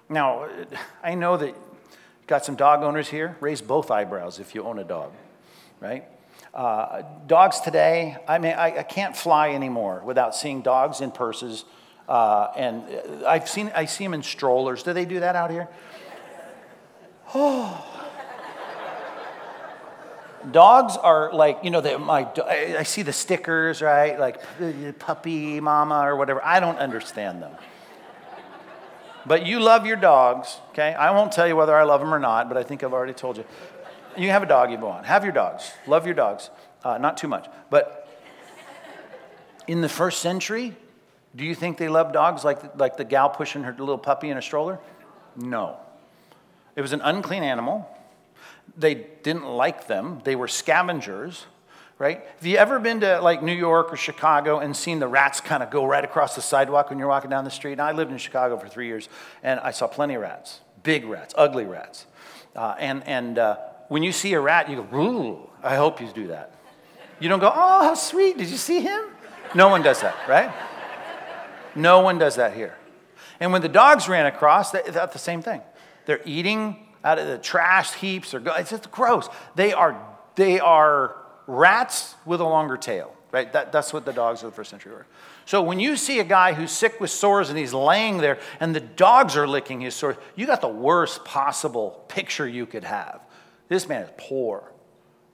Now, 0.09 0.49
I 1.02 1.16
know 1.16 1.37
that 1.37 1.57
got 2.28 2.45
some 2.45 2.55
dog 2.55 2.85
owners 2.85 3.09
here. 3.09 3.37
Raise 3.40 3.61
both 3.61 3.90
eyebrows 3.90 4.38
if 4.38 4.55
you 4.55 4.62
own 4.62 4.78
a 4.78 4.85
dog, 4.85 5.12
right? 5.81 6.05
Uh, 6.55 7.02
dogs 7.26 7.61
today, 7.61 8.16
I 8.28 8.38
mean, 8.38 8.55
I, 8.55 8.78
I, 8.78 8.83
can't 8.83 9.14
fly 9.14 9.50
anymore 9.50 10.00
without 10.07 10.35
seeing 10.35 10.62
dogs 10.62 11.02
in 11.02 11.11
purses. 11.11 11.66
Uh, 12.09 12.49
and 12.57 13.25
I've 13.26 13.47
seen, 13.47 13.71
I 13.75 13.85
see 13.85 14.05
them 14.05 14.14
in 14.14 14.23
strollers. 14.23 14.83
Do 14.83 14.95
they 14.95 15.05
do 15.05 15.21
that 15.21 15.37
out 15.37 15.50
here? 15.50 15.69
Oh, 17.35 17.96
dogs 20.50 20.97
are 20.97 21.33
like, 21.33 21.61
you 21.62 21.71
know, 21.71 21.81
they, 21.81 21.97
my, 21.97 22.29
I 22.47 22.83
see 22.83 23.03
the 23.03 23.12
stickers, 23.12 23.83
right? 23.83 24.19
Like 24.19 24.41
puppy 24.99 25.61
mama 25.61 26.00
or 26.00 26.17
whatever. 26.17 26.45
I 26.45 26.61
don't 26.61 26.79
understand 26.79 27.43
them. 27.43 27.53
But 29.26 29.45
you 29.45 29.59
love 29.59 29.87
your 29.87 29.97
dogs, 29.97 30.59
okay? 30.71 30.95
I 30.95 31.11
won't 31.11 31.33
tell 31.33 31.49
you 31.49 31.57
whether 31.57 31.75
I 31.75 31.83
love 31.83 32.00
them 32.00 32.15
or 32.15 32.21
not, 32.21 32.49
but 32.49 32.57
I 32.57 32.62
think 32.62 32.85
I've 32.85 32.93
already 32.93 33.12
told 33.12 33.37
you. 33.37 33.45
You 34.17 34.31
have 34.31 34.43
a 34.43 34.47
dog 34.47 34.71
you 34.71 34.79
want. 34.79 35.05
Have 35.07 35.25
your 35.25 35.33
dogs. 35.33 35.73
Love 35.87 36.07
your 36.07 36.15
dogs. 36.15 36.49
Uh, 36.85 36.99
not 36.99 37.17
too 37.17 37.29
much. 37.29 37.49
But 37.69 38.09
in 39.67 39.81
the 39.81 39.88
first 39.88 40.21
century, 40.21 40.76
Do 41.37 41.45
you 41.45 41.55
think 41.55 41.76
they 41.76 41.88
loved 41.88 42.15
dogs 42.15 42.45
like, 42.45 42.79
like 42.79 42.97
the 42.97 43.05
gal 43.05 43.29
pushing 43.29 43.65
her 43.65 43.73
little 43.79 43.99
puppy 43.99 44.31
in 44.31 44.38
a 44.38 44.43
stroller? 44.43 44.81
No. 45.37 45.76
It 46.75 46.81
was 46.81 46.95
an 46.95 47.03
unclean 47.03 47.43
animal. 47.43 47.88
They 48.76 49.06
didn't 49.23 49.47
like 49.47 49.87
them. 49.87 50.21
They 50.25 50.37
were 50.37 50.49
scavengers, 50.49 51.47
right? 51.99 52.23
Have 52.37 52.47
you 52.47 52.56
ever 52.56 52.78
been 52.78 53.00
to 53.00 53.21
like 53.21 53.42
New 53.42 53.54
York 53.54 53.92
or 53.92 53.97
Chicago 53.97 54.59
and 54.59 54.76
seen 54.76 54.99
the 54.99 55.09
rats 55.09 55.40
kind 55.40 55.62
of 55.62 55.71
go 55.71 55.87
right 55.87 56.04
across 56.04 56.35
the 56.35 56.42
sidewalk 56.42 56.90
when 56.90 56.99
you're 56.99 57.09
walking 57.09 57.30
down 57.30 57.45
the 57.45 57.50
street? 57.50 57.73
And 57.73 57.83
I 57.83 57.92
lived 57.92 58.12
in 58.12 58.18
Chicago 58.18 58.59
for 58.59 58.68
three 58.68 58.87
years 58.87 59.09
and 59.42 59.59
I 59.61 59.71
saw 59.71 59.87
plenty 59.87 60.14
of 60.14 60.23
rats, 60.23 60.61
big 60.83 61.04
rats, 61.04 61.35
ugly 61.37 61.64
rats. 61.64 62.06
Uh, 62.54 62.75
and 62.78 63.02
and 63.06 63.38
uh, 63.38 63.56
when 63.88 64.02
you 64.02 64.12
see 64.12 64.33
a 64.35 64.40
rat, 64.40 64.68
you 64.68 64.76
go, 64.76 64.97
ooh, 64.97 65.50
I 65.62 65.76
hope 65.76 66.00
you 66.00 66.09
do 66.12 66.28
that. 66.28 66.52
You 67.18 67.28
don't 67.28 67.40
go, 67.40 67.50
oh, 67.54 67.83
how 67.85 67.95
sweet, 67.95 68.37
did 68.37 68.49
you 68.49 68.56
see 68.56 68.80
him? 68.80 69.04
No 69.54 69.68
one 69.68 69.83
does 69.83 70.00
that, 70.02 70.16
right? 70.28 70.52
No 71.75 72.00
one 72.00 72.18
does 72.18 72.37
that 72.37 72.54
here. 72.54 72.75
And 73.40 73.52
when 73.52 73.62
the 73.62 73.68
dogs 73.68 74.09
ran 74.09 74.26
across, 74.26 74.71
they 74.71 74.83
thought 74.83 75.12
the 75.12 75.18
same 75.18 75.42
thing. 75.42 75.61
They're 76.06 76.23
eating 76.25 76.86
out 77.06 77.20
of 77.20 77.28
the 77.28 77.38
trash 77.38 77.94
heaps. 77.94 78.34
Or 78.34 78.42
it's 78.58 78.70
just 78.70 78.90
gross. 78.90 79.28
They 79.54 79.72
are, 79.72 79.96
they 80.34 80.58
are 80.58 81.16
rats 81.46 82.16
with 82.26 82.40
a 82.40 82.44
longer 82.44 82.76
tail, 82.76 83.14
right? 83.30 83.50
That, 83.52 83.70
that's 83.70 83.92
what 83.92 84.04
the 84.04 84.12
dogs 84.12 84.42
of 84.42 84.50
the 84.50 84.56
first 84.56 84.70
century 84.70 84.92
were. 84.92 85.06
So 85.44 85.62
when 85.62 85.78
you 85.78 85.96
see 85.96 86.18
a 86.18 86.25
guy 86.25 86.52
who's 86.52 86.72
sick 86.72 87.00
with 87.00 87.10
sores 87.10 87.48
and 87.48 87.56
he's 87.56 87.72
laying 87.72 88.18
there 88.18 88.40
and 88.58 88.75
the 88.75 88.80
dogs 88.80 89.36
are 89.36 89.46
licking 89.46 89.80
his 89.80 89.94
sores, 89.94 90.16
you 90.34 90.46
got 90.46 90.60
the 90.60 90.68
worst 90.68 91.25
possible 91.25 92.04
picture 92.08 92.48
you 92.48 92.66
could 92.66 92.84
have. 92.84 93.20
This 93.68 93.88
man 93.88 94.02
is 94.02 94.10
poor. 94.18 94.72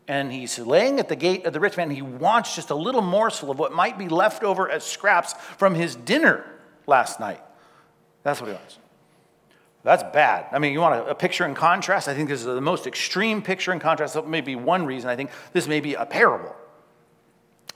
And 0.09 0.31
he's 0.31 0.59
laying 0.59 0.99
at 0.99 1.09
the 1.09 1.17
gate 1.17 1.47
of 1.47 1.55
the 1.55 1.61
rich 1.61 1.79
man. 1.79 1.89
He 1.89 2.03
wants 2.03 2.55
just 2.55 2.69
a 2.69 2.75
little 2.75 3.01
morsel 3.01 3.51
of 3.51 3.59
what 3.59 3.73
might 3.73 3.97
be 3.97 4.09
left 4.09 4.43
over 4.43 4.69
as 4.69 4.85
scraps 4.85 5.33
from 5.57 5.75
his 5.75 5.97
dinner 5.97 6.45
last 6.87 7.19
night. 7.19 7.41
That's 8.25 8.41
what 8.41 8.49
he 8.49 8.55
wants. 8.55 8.79
That's 9.85 10.05
bad. 10.15 10.47
I 10.53 10.59
mean, 10.59 10.73
you 10.73 10.81
want 10.81 10.95
a, 10.95 11.11
a, 11.11 11.15
picture 11.15 11.45
in 11.45 11.55
contrast? 11.55 12.07
I 12.07 12.15
think 12.15 12.29
this 12.29 12.41
is 12.41 12.47
the 12.47 12.61
most 12.61 12.87
extreme 12.87 13.43
picture 13.43 13.73
in 13.73 13.81
contrast. 13.81 14.15
That 14.15 14.29
may 14.29 14.41
be 14.41 14.55
one 14.55 14.87
reason. 14.87 15.11
I 15.11 15.17
think 15.17 15.31
this 15.53 15.67
may 15.67 15.81
be 15.81 15.95
a 15.95 16.07
parable. 16.07 16.55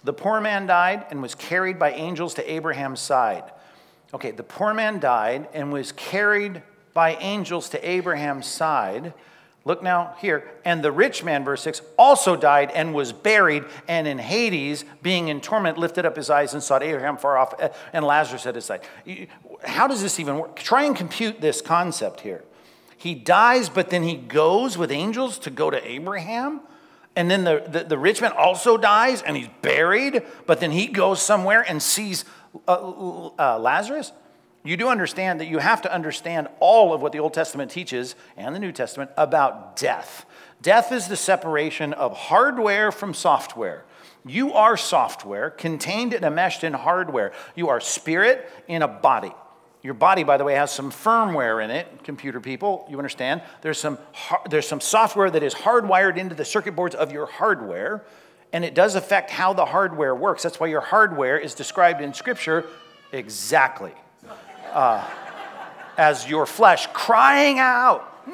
The 0.04 0.12
poor 0.12 0.40
man 0.40 0.66
died 0.66 1.06
and 1.10 1.20
was 1.20 1.34
carried 1.34 1.80
by 1.80 1.90
angels 1.92 2.34
to 2.34 2.50
Abraham's 2.50 3.00
side. 3.00 3.50
Okay, 4.14 4.30
the 4.30 4.44
poor 4.44 4.72
man 4.72 5.00
died 5.00 5.48
and 5.52 5.72
was 5.72 5.90
carried 5.92 6.62
by 6.94 7.16
angels 7.16 7.68
to 7.70 7.88
Abraham's 7.88 8.46
side. 8.46 9.12
Look 9.66 9.82
now 9.82 10.14
here. 10.20 10.48
And 10.64 10.80
the 10.80 10.92
rich 10.92 11.24
man, 11.24 11.44
verse 11.44 11.60
6, 11.62 11.82
also 11.98 12.36
died 12.36 12.70
and 12.70 12.94
was 12.94 13.12
buried, 13.12 13.64
and 13.88 14.06
in 14.06 14.18
Hades, 14.18 14.84
being 15.02 15.26
in 15.26 15.40
torment, 15.40 15.76
lifted 15.76 16.06
up 16.06 16.14
his 16.14 16.30
eyes 16.30 16.54
and 16.54 16.62
saw 16.62 16.78
Abraham 16.78 17.16
far 17.16 17.36
off 17.36 17.52
eh, 17.58 17.70
and 17.92 18.04
Lazarus 18.04 18.46
at 18.46 18.54
his 18.54 18.64
side. 18.64 18.82
How 19.66 19.86
does 19.86 20.02
this 20.02 20.18
even 20.20 20.38
work? 20.38 20.56
Try 20.56 20.84
and 20.84 20.96
compute 20.96 21.40
this 21.40 21.60
concept 21.60 22.20
here. 22.20 22.44
He 22.96 23.14
dies, 23.14 23.68
but 23.68 23.90
then 23.90 24.02
he 24.02 24.16
goes 24.16 24.78
with 24.78 24.90
angels 24.90 25.38
to 25.40 25.50
go 25.50 25.70
to 25.70 25.86
Abraham. 25.86 26.60
And 27.14 27.30
then 27.30 27.44
the, 27.44 27.64
the, 27.66 27.84
the 27.84 27.98
rich 27.98 28.20
man 28.20 28.32
also 28.32 28.76
dies 28.76 29.22
and 29.22 29.36
he's 29.36 29.48
buried, 29.62 30.22
but 30.46 30.60
then 30.60 30.70
he 30.70 30.86
goes 30.86 31.20
somewhere 31.22 31.64
and 31.66 31.82
sees 31.82 32.24
uh, 32.68 33.30
uh, 33.38 33.58
Lazarus. 33.58 34.12
You 34.64 34.76
do 34.76 34.88
understand 34.88 35.40
that 35.40 35.46
you 35.46 35.58
have 35.58 35.82
to 35.82 35.92
understand 35.92 36.48
all 36.58 36.92
of 36.92 37.00
what 37.00 37.12
the 37.12 37.20
Old 37.20 37.32
Testament 37.32 37.70
teaches 37.70 38.16
and 38.36 38.54
the 38.54 38.58
New 38.58 38.72
Testament 38.72 39.12
about 39.16 39.76
death. 39.76 40.26
Death 40.60 40.90
is 40.90 41.06
the 41.06 41.16
separation 41.16 41.92
of 41.92 42.16
hardware 42.16 42.90
from 42.90 43.14
software. 43.14 43.84
You 44.24 44.52
are 44.54 44.76
software 44.76 45.50
contained 45.50 46.12
and 46.12 46.24
enmeshed 46.24 46.64
in 46.64 46.72
hardware. 46.72 47.32
You 47.54 47.68
are 47.68 47.80
spirit 47.80 48.50
in 48.66 48.82
a 48.82 48.88
body. 48.88 49.32
Your 49.86 49.94
body, 49.94 50.24
by 50.24 50.36
the 50.36 50.42
way, 50.42 50.54
has 50.54 50.72
some 50.72 50.90
firmware 50.90 51.64
in 51.64 51.70
it, 51.70 52.02
computer 52.02 52.40
people, 52.40 52.84
you 52.90 52.98
understand. 52.98 53.40
There's 53.62 53.78
some, 53.78 53.98
there's 54.50 54.66
some 54.66 54.80
software 54.80 55.30
that 55.30 55.44
is 55.44 55.54
hardwired 55.54 56.16
into 56.16 56.34
the 56.34 56.44
circuit 56.44 56.74
boards 56.74 56.96
of 56.96 57.12
your 57.12 57.26
hardware, 57.26 58.04
and 58.52 58.64
it 58.64 58.74
does 58.74 58.96
affect 58.96 59.30
how 59.30 59.52
the 59.52 59.64
hardware 59.64 60.12
works. 60.12 60.42
That's 60.42 60.58
why 60.58 60.66
your 60.66 60.80
hardware 60.80 61.38
is 61.38 61.54
described 61.54 62.00
in 62.00 62.12
Scripture 62.14 62.66
exactly 63.12 63.92
uh, 64.72 65.08
as 65.96 66.28
your 66.28 66.46
flesh 66.46 66.88
crying 66.92 67.60
out, 67.60 68.26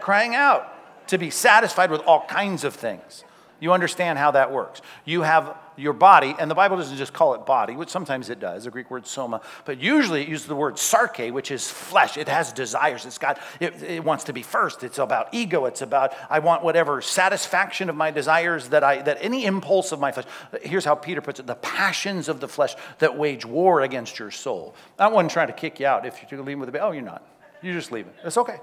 crying 0.00 0.34
out 0.34 1.06
to 1.06 1.16
be 1.16 1.30
satisfied 1.30 1.92
with 1.92 2.00
all 2.00 2.26
kinds 2.26 2.64
of 2.64 2.74
things. 2.74 3.22
You 3.60 3.72
understand 3.72 4.18
how 4.18 4.32
that 4.32 4.52
works. 4.52 4.82
You 5.04 5.22
have 5.22 5.56
your 5.76 5.92
body, 5.92 6.34
and 6.38 6.50
the 6.50 6.54
Bible 6.54 6.76
doesn't 6.76 6.96
just 6.96 7.12
call 7.12 7.34
it 7.34 7.46
body, 7.46 7.76
which 7.76 7.88
sometimes 7.88 8.30
it 8.30 8.40
does, 8.40 8.64
the 8.64 8.70
Greek 8.70 8.90
word 8.90 9.06
soma, 9.06 9.40
but 9.64 9.78
usually 9.78 10.22
it 10.22 10.28
uses 10.28 10.46
the 10.46 10.56
word 10.56 10.78
sarke, 10.78 11.32
which 11.32 11.50
is 11.50 11.70
flesh. 11.70 12.16
It 12.16 12.28
has 12.28 12.52
desires. 12.52 13.06
It's 13.06 13.18
got, 13.18 13.40
it, 13.60 13.80
it 13.82 14.04
wants 14.04 14.24
to 14.24 14.32
be 14.32 14.42
first. 14.42 14.82
It's 14.82 14.98
about 14.98 15.28
ego. 15.32 15.66
It's 15.66 15.82
about, 15.82 16.14
I 16.28 16.40
want 16.40 16.64
whatever 16.64 17.00
satisfaction 17.00 17.88
of 17.88 17.96
my 17.96 18.10
desires 18.10 18.68
that 18.70 18.82
I, 18.82 19.02
that 19.02 19.18
any 19.20 19.44
impulse 19.44 19.92
of 19.92 20.00
my 20.00 20.10
flesh. 20.10 20.26
Here's 20.62 20.84
how 20.84 20.96
Peter 20.96 21.20
puts 21.20 21.38
it 21.38 21.46
the 21.46 21.54
passions 21.54 22.28
of 22.28 22.40
the 22.40 22.48
flesh 22.48 22.74
that 22.98 23.16
wage 23.16 23.46
war 23.46 23.82
against 23.82 24.18
your 24.18 24.32
soul. 24.32 24.74
I 24.98 25.06
wasn't 25.08 25.30
trying 25.30 25.48
to 25.48 25.52
kick 25.52 25.78
you 25.78 25.86
out. 25.86 26.06
If 26.06 26.24
you're 26.30 26.40
leaving 26.40 26.60
with 26.60 26.68
a 26.68 26.72
baby, 26.72 26.82
oh, 26.82 26.90
you're 26.90 27.02
not. 27.02 27.24
You 27.62 27.72
just 27.72 27.92
leave 27.92 28.06
it. 28.06 28.14
It's 28.24 28.36
okay. 28.36 28.58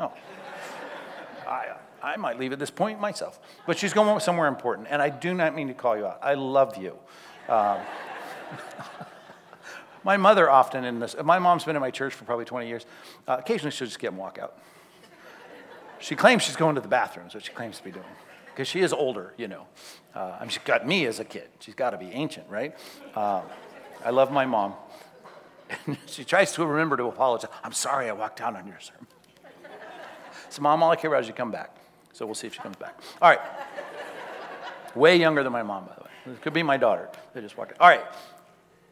No. 0.00 0.12
I, 1.46 1.75
I 2.06 2.16
might 2.16 2.38
leave 2.38 2.52
at 2.52 2.60
this 2.60 2.70
point 2.70 3.00
myself. 3.00 3.40
But 3.66 3.78
she's 3.78 3.92
going 3.92 4.20
somewhere 4.20 4.46
important, 4.46 4.86
and 4.88 5.02
I 5.02 5.10
do 5.10 5.34
not 5.34 5.56
mean 5.56 5.66
to 5.66 5.74
call 5.74 5.96
you 5.96 6.06
out. 6.06 6.20
I 6.22 6.34
love 6.34 6.76
you. 6.76 6.96
Um, 7.48 7.80
my 10.04 10.16
mother 10.16 10.48
often 10.48 10.84
in 10.84 11.00
this, 11.00 11.16
my 11.24 11.40
mom's 11.40 11.64
been 11.64 11.74
in 11.74 11.82
my 11.82 11.90
church 11.90 12.14
for 12.14 12.24
probably 12.24 12.44
20 12.44 12.68
years. 12.68 12.86
Uh, 13.26 13.36
occasionally 13.40 13.72
she'll 13.72 13.88
just 13.88 13.98
get 13.98 14.10
and 14.10 14.18
walk 14.18 14.38
out. 14.38 14.56
She 15.98 16.14
claims 16.14 16.44
she's 16.44 16.54
going 16.54 16.76
to 16.76 16.80
the 16.80 16.88
bathroom, 16.88 17.28
so 17.28 17.40
she 17.40 17.52
claims 17.52 17.78
to 17.78 17.84
be 17.84 17.90
doing. 17.90 18.04
Because 18.54 18.68
she 18.68 18.80
is 18.80 18.92
older, 18.92 19.34
you 19.36 19.48
know. 19.48 19.66
Uh, 20.14 20.36
I 20.38 20.40
mean, 20.42 20.50
she's 20.50 20.62
got 20.62 20.86
me 20.86 21.06
as 21.06 21.18
a 21.18 21.24
kid. 21.24 21.48
She's 21.58 21.74
got 21.74 21.90
to 21.90 21.98
be 21.98 22.12
ancient, 22.12 22.48
right? 22.48 22.78
Uh, 23.16 23.42
I 24.04 24.10
love 24.10 24.30
my 24.30 24.46
mom. 24.46 24.74
she 26.06 26.22
tries 26.22 26.52
to 26.52 26.64
remember 26.64 26.96
to 26.98 27.06
apologize. 27.06 27.50
I'm 27.64 27.72
sorry 27.72 28.08
I 28.08 28.12
walked 28.12 28.40
out 28.40 28.54
on 28.54 28.68
your 28.68 28.78
sermon. 28.78 29.08
So, 30.50 30.62
mom, 30.62 30.84
all 30.84 30.92
I 30.92 30.96
care 30.96 31.10
about 31.10 31.22
is 31.22 31.28
you 31.28 31.34
come 31.34 31.50
back. 31.50 31.76
So 32.16 32.24
we'll 32.24 32.34
see 32.34 32.46
if 32.46 32.54
she 32.54 32.60
comes 32.60 32.76
back. 32.76 32.98
All 33.20 33.28
right. 33.28 33.40
Way 34.94 35.18
younger 35.18 35.42
than 35.42 35.52
my 35.52 35.62
mom, 35.62 35.84
by 35.84 35.92
the 35.98 36.04
way. 36.04 36.34
It 36.34 36.40
could 36.40 36.54
be 36.54 36.62
my 36.62 36.78
daughter. 36.78 37.10
They 37.34 37.42
just 37.42 37.58
walked 37.58 37.72
in. 37.72 37.76
All 37.78 37.90
right. 37.90 38.06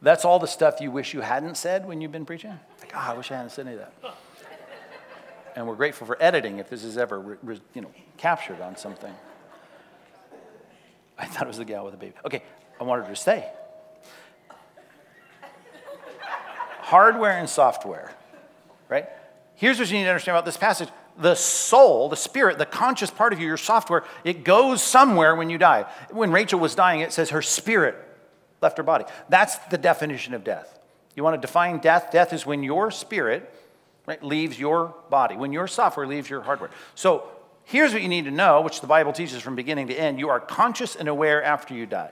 That's 0.02 0.26
all 0.26 0.38
the 0.38 0.46
stuff 0.46 0.78
you 0.82 0.90
wish 0.90 1.14
you 1.14 1.22
hadn't 1.22 1.56
said 1.56 1.87
when 1.87 2.02
you've 2.02 2.12
been 2.12 2.26
preaching? 2.26 2.50
Like, 2.80 2.92
oh, 2.94 2.98
I 2.98 3.14
wish 3.14 3.30
I 3.30 3.37
hadn't 3.37 3.52
said 3.52 3.66
any 3.66 3.76
of 3.76 3.87
that. 4.02 4.14
And 5.56 5.66
we're 5.66 5.74
grateful 5.74 6.06
for 6.06 6.22
editing 6.22 6.58
if 6.58 6.68
this 6.68 6.84
is 6.84 6.98
ever, 6.98 7.38
you 7.72 7.80
know, 7.80 7.90
captured 8.18 8.60
on 8.60 8.76
something. 8.76 9.14
I 11.16 11.24
thought 11.24 11.44
it 11.44 11.48
was 11.48 11.56
the 11.56 11.64
gal 11.64 11.84
with 11.84 11.94
the 11.94 11.98
baby. 11.98 12.12
Okay, 12.26 12.42
I 12.78 12.84
wanted 12.84 13.04
her 13.04 13.14
to 13.14 13.16
stay. 13.16 13.48
Hardware 16.80 17.38
and 17.38 17.48
software, 17.48 18.12
right? 18.90 19.08
Here's 19.54 19.78
what 19.78 19.90
you 19.90 19.96
need 19.96 20.04
to 20.04 20.10
understand 20.10 20.37
about 20.37 20.44
this 20.44 20.58
passage 20.58 20.90
the 21.16 21.35
soul, 21.35 22.09
the 22.09 22.16
spirit, 22.16 22.59
the 22.59 22.66
conscious 22.66 23.11
part 23.11 23.33
of 23.33 23.40
you, 23.40 23.46
your 23.46 23.57
software, 23.57 24.05
it 24.24 24.44
goes 24.44 24.83
somewhere 24.83 25.35
when 25.35 25.50
you 25.50 25.59
die. 25.59 25.87
When 26.11 26.33
Rachel 26.33 26.59
was 26.59 26.74
dying, 26.74 27.00
it 27.00 27.12
says 27.12 27.31
her 27.31 27.42
spirit 27.42 27.96
left 28.61 28.79
her 28.79 28.83
body. 28.83 29.05
That's 29.29 29.57
the 29.70 29.79
definition 29.79 30.35
of 30.35 30.42
death. 30.42 30.79
You 31.14 31.22
want 31.22 31.40
to 31.40 31.46
define 31.46 31.79
death? 31.79 32.11
Death 32.11 32.33
is 32.33 32.44
when 32.44 32.62
your 32.62 32.90
spirit 32.90 33.53
right, 34.07 34.22
leaves 34.22 34.59
your 34.59 34.94
body, 35.11 35.37
when 35.37 35.53
your 35.53 35.68
software 35.68 36.07
leaves 36.07 36.29
your 36.29 36.42
hardware. 36.42 36.70
So 36.96 37.29
here's 37.64 37.92
what 37.92 38.03
you 38.03 38.09
need 38.09 38.24
to 38.24 38.33
know, 38.33 38.61
which 38.62 38.81
the 38.81 38.87
Bible 38.88 39.12
teaches 39.12 39.40
from 39.40 39.55
beginning 39.55 39.88
to 39.88 39.94
end 39.94 40.18
you 40.18 40.31
are 40.31 40.40
conscious 40.40 40.96
and 40.96 41.09
aware 41.09 41.42
after 41.42 41.74
you 41.74 41.87
die. 41.87 42.11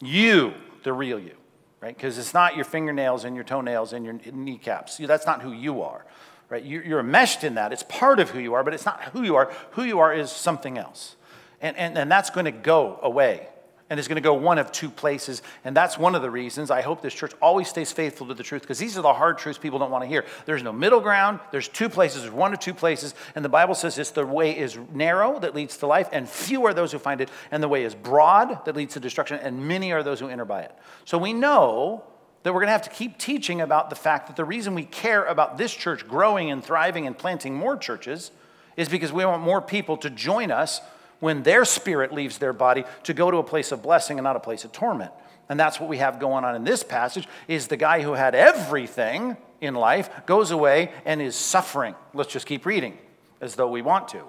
You, 0.00 0.54
the 0.84 0.92
real 0.92 1.18
you, 1.18 1.34
right? 1.80 1.96
Because 1.96 2.18
it's 2.18 2.34
not 2.34 2.54
your 2.54 2.64
fingernails 2.64 3.24
and 3.24 3.34
your 3.34 3.44
toenails 3.44 3.92
and 3.92 4.04
your 4.04 4.14
kneecaps. 4.14 4.98
That's 4.98 5.26
not 5.26 5.42
who 5.42 5.52
you 5.52 5.82
are 5.82 6.04
right? 6.48 6.64
You're 6.64 7.00
enmeshed 7.00 7.44
in 7.44 7.54
that. 7.54 7.72
It's 7.72 7.84
part 7.84 8.20
of 8.20 8.30
who 8.30 8.38
you 8.38 8.54
are, 8.54 8.64
but 8.64 8.74
it's 8.74 8.86
not 8.86 9.02
who 9.12 9.22
you 9.22 9.36
are. 9.36 9.52
Who 9.72 9.84
you 9.84 9.98
are 10.00 10.14
is 10.14 10.30
something 10.30 10.78
else. 10.78 11.16
And, 11.60 11.76
and, 11.76 11.98
and 11.98 12.10
that's 12.10 12.30
going 12.30 12.46
to 12.46 12.52
go 12.52 12.98
away. 13.02 13.48
And 13.90 13.98
it's 13.98 14.06
going 14.06 14.16
to 14.16 14.22
go 14.22 14.34
one 14.34 14.58
of 14.58 14.70
two 14.70 14.90
places. 14.90 15.40
And 15.64 15.74
that's 15.74 15.96
one 15.96 16.14
of 16.14 16.20
the 16.20 16.30
reasons 16.30 16.70
I 16.70 16.82
hope 16.82 17.00
this 17.00 17.14
church 17.14 17.32
always 17.40 17.68
stays 17.68 17.90
faithful 17.90 18.26
to 18.26 18.34
the 18.34 18.42
truth, 18.42 18.62
because 18.62 18.78
these 18.78 18.98
are 18.98 19.02
the 19.02 19.14
hard 19.14 19.38
truths 19.38 19.58
people 19.58 19.78
don't 19.78 19.90
want 19.90 20.04
to 20.04 20.08
hear. 20.08 20.26
There's 20.44 20.62
no 20.62 20.72
middle 20.72 21.00
ground. 21.00 21.40
There's 21.52 21.68
two 21.68 21.88
places. 21.88 22.22
There's 22.22 22.34
one 22.34 22.52
or 22.52 22.58
two 22.58 22.74
places. 22.74 23.14
And 23.34 23.42
the 23.42 23.48
Bible 23.48 23.74
says 23.74 23.96
this 23.96 24.10
the 24.10 24.26
way 24.26 24.56
is 24.56 24.78
narrow 24.92 25.38
that 25.40 25.54
leads 25.54 25.78
to 25.78 25.86
life, 25.86 26.08
and 26.12 26.28
few 26.28 26.66
are 26.66 26.74
those 26.74 26.92
who 26.92 26.98
find 26.98 27.22
it. 27.22 27.30
And 27.50 27.62
the 27.62 27.68
way 27.68 27.82
is 27.82 27.94
broad 27.94 28.64
that 28.66 28.76
leads 28.76 28.92
to 28.94 29.00
destruction, 29.00 29.38
and 29.42 29.66
many 29.66 29.92
are 29.92 30.02
those 30.02 30.20
who 30.20 30.28
enter 30.28 30.44
by 30.44 30.62
it. 30.62 30.74
So 31.06 31.16
we 31.16 31.32
know 31.32 32.04
that 32.42 32.52
we're 32.52 32.60
going 32.60 32.68
to 32.68 32.72
have 32.72 32.82
to 32.82 32.90
keep 32.90 33.18
teaching 33.18 33.60
about 33.60 33.90
the 33.90 33.96
fact 33.96 34.28
that 34.28 34.36
the 34.36 34.44
reason 34.44 34.74
we 34.74 34.84
care 34.84 35.24
about 35.24 35.58
this 35.58 35.72
church 35.74 36.06
growing 36.06 36.50
and 36.50 36.64
thriving 36.64 37.06
and 37.06 37.16
planting 37.16 37.54
more 37.54 37.76
churches 37.76 38.30
is 38.76 38.88
because 38.88 39.12
we 39.12 39.24
want 39.24 39.42
more 39.42 39.60
people 39.60 39.96
to 39.98 40.10
join 40.10 40.50
us 40.50 40.80
when 41.20 41.42
their 41.42 41.64
spirit 41.64 42.12
leaves 42.12 42.38
their 42.38 42.52
body 42.52 42.84
to 43.02 43.12
go 43.12 43.30
to 43.30 43.38
a 43.38 43.42
place 43.42 43.72
of 43.72 43.82
blessing 43.82 44.18
and 44.18 44.24
not 44.24 44.36
a 44.36 44.40
place 44.40 44.64
of 44.64 44.72
torment. 44.72 45.10
And 45.48 45.58
that's 45.58 45.80
what 45.80 45.88
we 45.88 45.98
have 45.98 46.20
going 46.20 46.44
on 46.44 46.54
in 46.54 46.64
this 46.64 46.82
passage 46.82 47.26
is 47.48 47.66
the 47.66 47.76
guy 47.76 48.02
who 48.02 48.12
had 48.12 48.34
everything 48.34 49.36
in 49.60 49.74
life 49.74 50.08
goes 50.26 50.50
away 50.50 50.92
and 51.04 51.20
is 51.20 51.34
suffering. 51.34 51.94
Let's 52.14 52.32
just 52.32 52.46
keep 52.46 52.66
reading 52.66 52.96
as 53.40 53.56
though 53.56 53.68
we 53.68 53.82
want 53.82 54.08
to. 54.08 54.22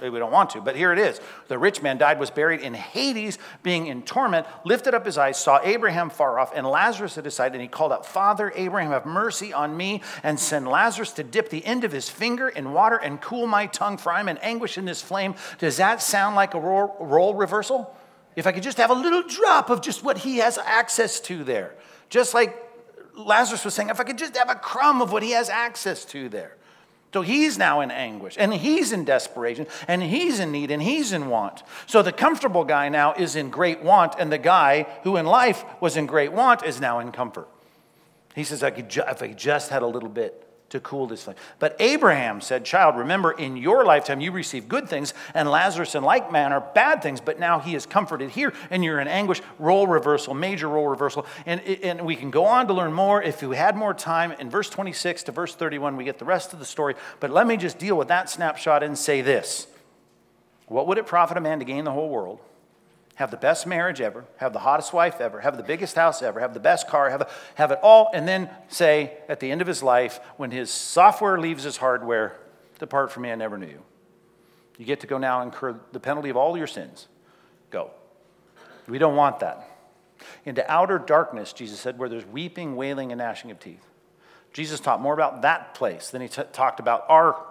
We 0.00 0.10
don't 0.18 0.32
want 0.32 0.50
to, 0.50 0.60
but 0.60 0.76
here 0.76 0.92
it 0.92 0.98
is. 0.98 1.20
The 1.48 1.58
rich 1.58 1.80
man 1.82 1.96
died, 1.96 2.20
was 2.20 2.30
buried 2.30 2.60
in 2.60 2.74
Hades, 2.74 3.38
being 3.62 3.86
in 3.86 4.02
torment, 4.02 4.46
lifted 4.64 4.92
up 4.92 5.06
his 5.06 5.16
eyes, 5.16 5.38
saw 5.38 5.58
Abraham 5.62 6.10
far 6.10 6.38
off, 6.38 6.52
and 6.54 6.66
Lazarus 6.66 7.16
at 7.16 7.24
his 7.24 7.34
side, 7.34 7.52
and 7.52 7.62
he 7.62 7.68
called 7.68 7.92
out, 7.92 8.04
Father 8.04 8.52
Abraham, 8.54 8.90
have 8.90 9.06
mercy 9.06 9.54
on 9.54 9.76
me, 9.76 10.02
and 10.22 10.38
send 10.38 10.68
Lazarus 10.68 11.12
to 11.12 11.24
dip 11.24 11.48
the 11.48 11.64
end 11.64 11.84
of 11.84 11.92
his 11.92 12.10
finger 12.10 12.48
in 12.48 12.72
water 12.72 12.96
and 12.96 13.22
cool 13.22 13.46
my 13.46 13.66
tongue, 13.66 13.96
for 13.96 14.12
I'm 14.12 14.28
in 14.28 14.36
anguish 14.38 14.76
in 14.76 14.84
this 14.84 15.00
flame. 15.00 15.34
Does 15.58 15.78
that 15.78 16.02
sound 16.02 16.36
like 16.36 16.52
a 16.52 16.60
role, 16.60 16.96
role 17.00 17.34
reversal? 17.34 17.96
If 18.36 18.46
I 18.46 18.52
could 18.52 18.62
just 18.62 18.76
have 18.76 18.90
a 18.90 18.94
little 18.94 19.22
drop 19.22 19.70
of 19.70 19.80
just 19.80 20.04
what 20.04 20.18
he 20.18 20.38
has 20.38 20.58
access 20.58 21.20
to 21.20 21.42
there. 21.42 21.74
Just 22.10 22.34
like 22.34 22.54
Lazarus 23.16 23.64
was 23.64 23.72
saying, 23.72 23.88
if 23.88 23.98
I 23.98 24.04
could 24.04 24.18
just 24.18 24.36
have 24.36 24.50
a 24.50 24.54
crumb 24.54 25.00
of 25.00 25.10
what 25.10 25.22
he 25.22 25.30
has 25.30 25.48
access 25.48 26.04
to 26.06 26.28
there. 26.28 26.56
So 27.12 27.22
he's 27.22 27.56
now 27.56 27.80
in 27.80 27.90
anguish 27.90 28.36
and 28.38 28.52
he's 28.52 28.92
in 28.92 29.06
desperation 29.06 29.66
and 29.88 30.02
he's 30.02 30.38
in 30.38 30.52
need 30.52 30.70
and 30.70 30.82
he's 30.82 31.12
in 31.12 31.30
want. 31.30 31.62
So 31.86 32.02
the 32.02 32.12
comfortable 32.12 32.64
guy 32.64 32.90
now 32.90 33.14
is 33.14 33.36
in 33.36 33.48
great 33.48 33.82
want, 33.82 34.16
and 34.18 34.30
the 34.30 34.36
guy 34.36 34.86
who 35.02 35.16
in 35.16 35.24
life 35.24 35.64
was 35.80 35.96
in 35.96 36.04
great 36.04 36.32
want 36.32 36.62
is 36.62 36.78
now 36.78 36.98
in 36.98 37.12
comfort. 37.12 37.48
He 38.34 38.44
says, 38.44 38.62
I 38.62 38.70
could 38.70 38.90
ju- 38.90 39.02
if 39.08 39.22
I 39.22 39.28
just 39.28 39.70
had 39.70 39.82
a 39.82 39.86
little 39.86 40.10
bit 40.10 40.45
to 40.70 40.80
cool 40.80 41.06
this 41.06 41.22
flame. 41.22 41.36
But 41.58 41.76
Abraham 41.78 42.40
said, 42.40 42.64
Child, 42.64 42.96
remember 42.96 43.32
in 43.32 43.56
your 43.56 43.84
lifetime 43.84 44.20
you 44.20 44.32
received 44.32 44.68
good 44.68 44.88
things, 44.88 45.14
and 45.34 45.48
Lazarus 45.48 45.94
in 45.94 46.02
like 46.02 46.32
manner 46.32 46.60
bad 46.74 47.02
things, 47.02 47.20
but 47.20 47.38
now 47.38 47.60
he 47.60 47.74
is 47.74 47.86
comforted 47.86 48.30
here, 48.30 48.52
and 48.70 48.84
you're 48.84 49.00
in 49.00 49.08
anguish. 49.08 49.40
Role 49.58 49.86
reversal, 49.86 50.34
major 50.34 50.68
role 50.68 50.88
reversal. 50.88 51.26
And, 51.44 51.60
and 51.60 52.02
we 52.02 52.16
can 52.16 52.30
go 52.30 52.44
on 52.44 52.66
to 52.66 52.74
learn 52.74 52.92
more 52.92 53.22
if 53.22 53.42
we 53.42 53.56
had 53.56 53.76
more 53.76 53.94
time. 53.94 54.32
In 54.32 54.50
verse 54.50 54.68
26 54.68 55.24
to 55.24 55.32
verse 55.32 55.54
31, 55.54 55.96
we 55.96 56.04
get 56.04 56.18
the 56.18 56.24
rest 56.24 56.52
of 56.52 56.58
the 56.58 56.64
story. 56.64 56.94
But 57.20 57.30
let 57.30 57.46
me 57.46 57.56
just 57.56 57.78
deal 57.78 57.96
with 57.96 58.08
that 58.08 58.28
snapshot 58.28 58.82
and 58.82 58.98
say 58.98 59.22
this 59.22 59.68
What 60.66 60.88
would 60.88 60.98
it 60.98 61.06
profit 61.06 61.36
a 61.36 61.40
man 61.40 61.60
to 61.60 61.64
gain 61.64 61.84
the 61.84 61.92
whole 61.92 62.08
world? 62.08 62.40
Have 63.16 63.30
the 63.30 63.36
best 63.36 63.66
marriage 63.66 64.00
ever, 64.00 64.24
have 64.36 64.52
the 64.52 64.58
hottest 64.60 64.92
wife 64.92 65.20
ever, 65.20 65.40
have 65.40 65.56
the 65.56 65.62
biggest 65.62 65.96
house 65.96 66.22
ever, 66.22 66.38
have 66.40 66.54
the 66.54 66.60
best 66.60 66.86
car, 66.86 67.10
have, 67.10 67.22
a, 67.22 67.28
have 67.54 67.70
it 67.70 67.78
all, 67.82 68.10
and 68.14 68.28
then 68.28 68.48
say 68.68 69.14
at 69.28 69.40
the 69.40 69.50
end 69.50 69.60
of 69.60 69.66
his 69.66 69.82
life, 69.82 70.20
when 70.36 70.50
his 70.50 70.70
software 70.70 71.38
leaves 71.38 71.64
his 71.64 71.78
hardware, 71.78 72.36
depart 72.78 73.10
from 73.10 73.24
me, 73.24 73.32
I 73.32 73.34
never 73.34 73.56
knew 73.56 73.66
you. 73.66 73.82
You 74.78 74.84
get 74.84 75.00
to 75.00 75.06
go 75.06 75.16
now 75.16 75.40
and 75.40 75.50
incur 75.50 75.80
the 75.92 76.00
penalty 76.00 76.28
of 76.28 76.36
all 76.36 76.56
your 76.58 76.66
sins. 76.66 77.08
Go. 77.70 77.90
We 78.86 78.98
don't 78.98 79.16
want 79.16 79.40
that. 79.40 79.66
Into 80.44 80.70
outer 80.70 80.98
darkness, 80.98 81.54
Jesus 81.54 81.80
said, 81.80 81.98
where 81.98 82.10
there's 82.10 82.26
weeping, 82.26 82.76
wailing, 82.76 83.12
and 83.12 83.18
gnashing 83.18 83.50
of 83.50 83.58
teeth. 83.58 83.84
Jesus 84.52 84.78
taught 84.78 85.00
more 85.00 85.14
about 85.14 85.42
that 85.42 85.74
place 85.74 86.10
than 86.10 86.20
he 86.20 86.28
t- 86.28 86.42
talked 86.52 86.80
about 86.80 87.06
our 87.08 87.42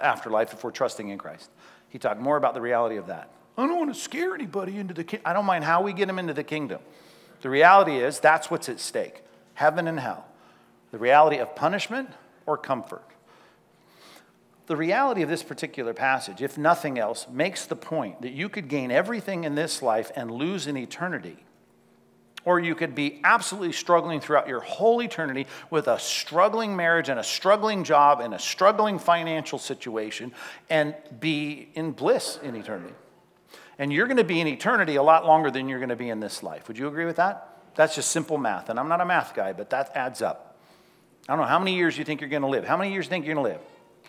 afterlife 0.00 0.54
if 0.54 0.64
we're 0.64 0.70
trusting 0.70 1.10
in 1.10 1.18
Christ. 1.18 1.50
He 1.90 1.98
talked 1.98 2.20
more 2.20 2.38
about 2.38 2.54
the 2.54 2.60
reality 2.60 2.96
of 2.96 3.08
that. 3.08 3.30
I 3.60 3.66
don't 3.66 3.78
want 3.78 3.94
to 3.94 4.00
scare 4.00 4.34
anybody 4.34 4.78
into 4.78 4.94
the 4.94 5.04
kingdom. 5.04 5.26
I 5.26 5.32
don't 5.32 5.44
mind 5.44 5.64
how 5.64 5.82
we 5.82 5.92
get 5.92 6.06
them 6.06 6.18
into 6.18 6.32
the 6.32 6.44
kingdom. 6.44 6.80
The 7.42 7.50
reality 7.50 7.96
is 7.96 8.20
that's 8.20 8.50
what's 8.50 8.68
at 8.68 8.80
stake 8.80 9.22
heaven 9.54 9.86
and 9.86 10.00
hell. 10.00 10.26
The 10.90 10.98
reality 10.98 11.36
of 11.36 11.54
punishment 11.54 12.08
or 12.46 12.56
comfort. 12.56 13.04
The 14.66 14.76
reality 14.76 15.22
of 15.22 15.28
this 15.28 15.42
particular 15.42 15.92
passage, 15.92 16.40
if 16.40 16.56
nothing 16.56 16.98
else, 16.98 17.26
makes 17.28 17.66
the 17.66 17.76
point 17.76 18.22
that 18.22 18.32
you 18.32 18.48
could 18.48 18.68
gain 18.68 18.90
everything 18.90 19.44
in 19.44 19.54
this 19.54 19.82
life 19.82 20.10
and 20.16 20.30
lose 20.30 20.66
in 20.66 20.76
eternity. 20.76 21.36
Or 22.44 22.58
you 22.58 22.74
could 22.74 22.94
be 22.94 23.20
absolutely 23.22 23.72
struggling 23.72 24.20
throughout 24.20 24.48
your 24.48 24.60
whole 24.60 25.02
eternity 25.02 25.46
with 25.68 25.88
a 25.88 25.98
struggling 25.98 26.74
marriage 26.74 27.10
and 27.10 27.20
a 27.20 27.24
struggling 27.24 27.84
job 27.84 28.20
and 28.20 28.32
a 28.32 28.38
struggling 28.38 28.98
financial 28.98 29.58
situation 29.58 30.32
and 30.70 30.94
be 31.18 31.68
in 31.74 31.92
bliss 31.92 32.38
in 32.42 32.56
eternity. 32.56 32.94
And 33.80 33.90
you're 33.90 34.06
going 34.06 34.18
to 34.18 34.24
be 34.24 34.42
in 34.42 34.46
eternity 34.46 34.96
a 34.96 35.02
lot 35.02 35.24
longer 35.24 35.50
than 35.50 35.66
you're 35.66 35.78
going 35.78 35.88
to 35.88 35.96
be 35.96 36.10
in 36.10 36.20
this 36.20 36.42
life. 36.42 36.68
Would 36.68 36.76
you 36.76 36.86
agree 36.86 37.06
with 37.06 37.16
that? 37.16 37.56
That's 37.76 37.94
just 37.94 38.10
simple 38.10 38.36
math. 38.36 38.68
And 38.68 38.78
I'm 38.78 38.88
not 38.88 39.00
a 39.00 39.06
math 39.06 39.34
guy, 39.34 39.54
but 39.54 39.70
that 39.70 39.92
adds 39.94 40.20
up. 40.20 40.58
I 41.26 41.32
don't 41.32 41.40
know 41.40 41.48
how 41.48 41.58
many 41.58 41.74
years 41.74 41.96
you 41.96 42.04
think 42.04 42.20
you're 42.20 42.28
going 42.28 42.42
to 42.42 42.48
live. 42.48 42.66
How 42.66 42.76
many 42.76 42.92
years 42.92 43.06
you 43.06 43.08
think 43.08 43.24
you're 43.24 43.34
going 43.34 43.46
to 43.46 43.52
live? 43.52 43.62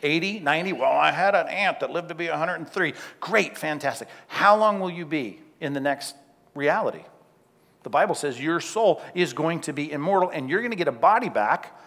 80, 0.03 0.39
90? 0.41 0.73
Well, 0.73 0.91
I 0.91 1.11
had 1.11 1.35
an 1.35 1.47
aunt 1.47 1.79
that 1.79 1.89
lived 1.89 2.09
to 2.09 2.15
be 2.15 2.27
103. 2.27 2.93
Great, 3.21 3.57
fantastic. 3.57 4.09
How 4.27 4.57
long 4.57 4.81
will 4.81 4.91
you 4.91 5.05
be 5.05 5.39
in 5.61 5.71
the 5.71 5.79
next 5.79 6.15
reality? 6.53 7.05
The 7.83 7.89
Bible 7.89 8.15
says 8.15 8.41
your 8.41 8.59
soul 8.59 9.01
is 9.15 9.31
going 9.31 9.61
to 9.61 9.71
be 9.71 9.89
immortal 9.89 10.31
and 10.31 10.49
you're 10.49 10.59
going 10.59 10.71
to 10.71 10.77
get 10.77 10.89
a 10.89 10.91
body 10.91 11.29
back 11.29 11.79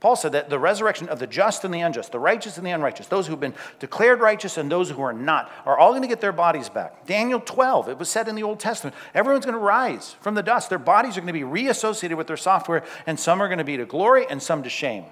Paul 0.00 0.16
said 0.16 0.32
that 0.32 0.50
the 0.50 0.58
resurrection 0.58 1.08
of 1.08 1.18
the 1.18 1.26
just 1.26 1.64
and 1.64 1.72
the 1.72 1.80
unjust, 1.80 2.12
the 2.12 2.18
righteous 2.18 2.58
and 2.58 2.66
the 2.66 2.70
unrighteous, 2.70 3.06
those 3.06 3.26
who've 3.26 3.40
been 3.40 3.54
declared 3.78 4.20
righteous 4.20 4.58
and 4.58 4.70
those 4.70 4.90
who 4.90 5.00
are 5.00 5.14
not, 5.14 5.50
are 5.64 5.78
all 5.78 5.92
going 5.92 6.02
to 6.02 6.08
get 6.08 6.20
their 6.20 6.32
bodies 6.32 6.68
back. 6.68 7.06
Daniel 7.06 7.40
12, 7.40 7.88
it 7.88 7.98
was 7.98 8.10
said 8.10 8.28
in 8.28 8.34
the 8.34 8.42
Old 8.42 8.60
Testament, 8.60 8.94
everyone's 9.14 9.46
going 9.46 9.54
to 9.54 9.64
rise 9.64 10.14
from 10.20 10.34
the 10.34 10.42
dust. 10.42 10.68
Their 10.68 10.78
bodies 10.78 11.16
are 11.16 11.20
going 11.20 11.28
to 11.28 11.32
be 11.32 11.44
reassociated 11.44 12.18
with 12.18 12.26
their 12.26 12.36
software, 12.36 12.84
and 13.06 13.18
some 13.18 13.40
are 13.40 13.48
going 13.48 13.58
to 13.58 13.64
be 13.64 13.78
to 13.78 13.86
glory 13.86 14.26
and 14.28 14.42
some 14.42 14.62
to 14.64 14.68
shame. 14.68 15.04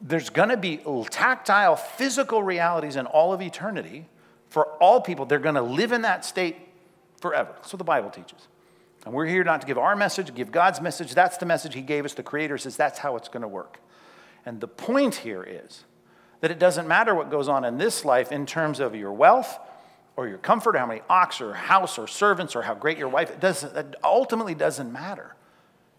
There's 0.00 0.30
going 0.30 0.50
to 0.50 0.56
be 0.56 0.80
tactile, 1.10 1.74
physical 1.74 2.42
realities 2.42 2.96
in 2.96 3.06
all 3.06 3.32
of 3.32 3.42
eternity 3.42 4.06
for 4.48 4.66
all 4.74 5.00
people. 5.00 5.26
They're 5.26 5.38
going 5.40 5.56
to 5.56 5.62
live 5.62 5.90
in 5.90 6.02
that 6.02 6.24
state 6.24 6.56
forever. 7.20 7.50
That's 7.56 7.72
what 7.72 7.78
the 7.78 7.84
Bible 7.84 8.10
teaches. 8.10 8.46
And 9.04 9.12
we're 9.12 9.26
here 9.26 9.44
not 9.44 9.60
to 9.62 9.66
give 9.66 9.78
our 9.78 9.96
message, 9.96 10.34
give 10.34 10.52
God's 10.52 10.80
message. 10.80 11.14
That's 11.14 11.36
the 11.36 11.46
message 11.46 11.74
He 11.74 11.82
gave 11.82 12.04
us. 12.04 12.14
The 12.14 12.22
Creator 12.22 12.58
says 12.58 12.76
that's 12.76 12.98
how 12.98 13.16
it's 13.16 13.28
going 13.28 13.42
to 13.42 13.48
work. 13.48 13.80
And 14.46 14.60
the 14.60 14.68
point 14.68 15.16
here 15.16 15.42
is 15.42 15.84
that 16.40 16.50
it 16.50 16.58
doesn't 16.58 16.86
matter 16.86 17.14
what 17.14 17.30
goes 17.30 17.48
on 17.48 17.64
in 17.64 17.78
this 17.78 18.04
life 18.04 18.30
in 18.30 18.46
terms 18.46 18.80
of 18.80 18.94
your 18.94 19.12
wealth 19.12 19.58
or 20.16 20.28
your 20.28 20.38
comfort, 20.38 20.76
or 20.76 20.78
how 20.78 20.86
many 20.86 21.00
ox 21.08 21.40
or 21.40 21.54
house 21.54 21.98
or 21.98 22.06
servants 22.06 22.54
or 22.54 22.62
how 22.62 22.74
great 22.74 22.98
your 22.98 23.08
wife, 23.08 23.30
it, 23.30 23.40
doesn't, 23.40 23.96
ultimately 24.04 24.54
doesn't 24.54 24.92
matter. 24.92 25.34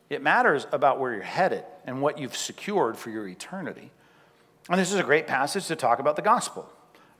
It 0.09 0.21
matters 0.21 0.67
about 0.71 0.99
where 0.99 1.13
you're 1.13 1.23
headed 1.23 1.65
and 1.85 2.01
what 2.01 2.17
you've 2.17 2.37
secured 2.37 2.97
for 2.97 3.09
your 3.09 3.27
eternity. 3.27 3.91
And 4.69 4.79
this 4.79 4.93
is 4.93 4.99
a 4.99 5.03
great 5.03 5.27
passage 5.27 5.67
to 5.67 5.75
talk 5.75 5.99
about 5.99 6.15
the 6.15 6.21
gospel. 6.21 6.71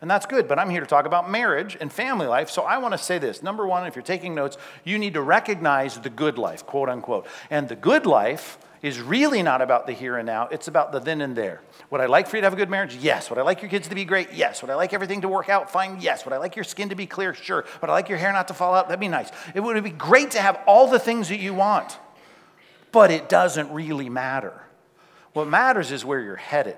And 0.02 0.10
that's 0.10 0.26
good, 0.26 0.48
but 0.48 0.60
I'm 0.60 0.70
here 0.70 0.82
to 0.82 0.86
talk 0.86 1.06
about 1.06 1.30
marriage 1.30 1.78
and 1.80 1.92
family 1.92 2.28
life. 2.28 2.50
So 2.50 2.64
I 2.64 2.78
want 2.78 2.94
to 2.94 2.98
say 2.98 3.18
this. 3.18 3.42
Number 3.42 3.66
one, 3.66 3.88
if 3.88 3.96
you're 3.96 4.04
taking 4.04 4.36
notes, 4.36 4.58
you 4.84 5.00
need 5.00 5.14
to 5.16 5.22
recognize 5.22 6.00
the 6.00 6.10
good 6.10 6.38
life, 6.38 6.66
quote 6.66 6.90
unquote. 6.90 7.26
And 7.50 7.68
the 7.68 7.76
good 7.76 8.06
life 8.06 8.58
is 8.86 9.02
really 9.02 9.41
not 9.41 9.63
about 9.63 9.88
the 9.88 9.93
here 9.93 10.15
and 10.15 10.28
now, 10.28 10.48
it's 10.52 10.67
about 10.67 10.91
the 10.91 11.00
then 11.00 11.19
and 11.19 11.36
there. 11.36 11.60
Would 11.89 12.02
I 12.02 12.06
like 12.06 12.28
for 12.28 12.38
you 12.38 12.41
to 12.41 12.45
have 12.45 12.54
a 12.54 12.56
good 12.56 12.69
marriage? 12.69 12.95
Yes. 12.95 13.32
Would 13.32 13.39
I 13.39 13.41
like 13.41 13.63
your 13.63 13.71
kids 13.71 13.88
to 13.88 13.95
be 13.95 14.06
great? 14.06 14.32
Yes. 14.32 14.62
Would 14.62 14.69
I 14.69 14.76
like 14.76 14.93
everything 14.93 15.21
to 15.21 15.28
work 15.28 15.50
out? 15.50 15.71
Fine. 15.71 15.98
Yes. 16.02 16.24
Would 16.24 16.34
I 16.34 16.38
like 16.38 16.56
your 16.56 16.63
skin 16.63 16.89
to 16.89 16.95
be 16.95 17.08
clear? 17.08 17.34
Sure. 17.34 17.65
Would 17.82 17.89
I 17.89 17.93
like 17.93 18.10
your 18.10 18.19
hair 18.19 18.32
not 18.32 18.48
to 18.50 18.54
fall 18.54 18.76
out? 18.76 18.88
That'd 18.88 19.00
be 19.00 19.08
nice. 19.08 19.32
It 19.56 19.62
would 19.62 19.84
be 19.84 19.89
great 19.89 20.32
to 20.32 20.39
have 20.39 20.60
all 20.67 20.88
the 20.88 21.00
things 21.00 21.30
that 21.30 21.39
you 21.39 21.56
want, 21.56 21.98
but 22.91 23.10
it 23.10 23.28
doesn't 23.28 23.71
really 23.71 24.08
matter. 24.08 24.62
What 25.34 25.48
matters 25.48 25.91
is 25.91 26.06
where 26.06 26.19
you're 26.19 26.36
headed. 26.36 26.78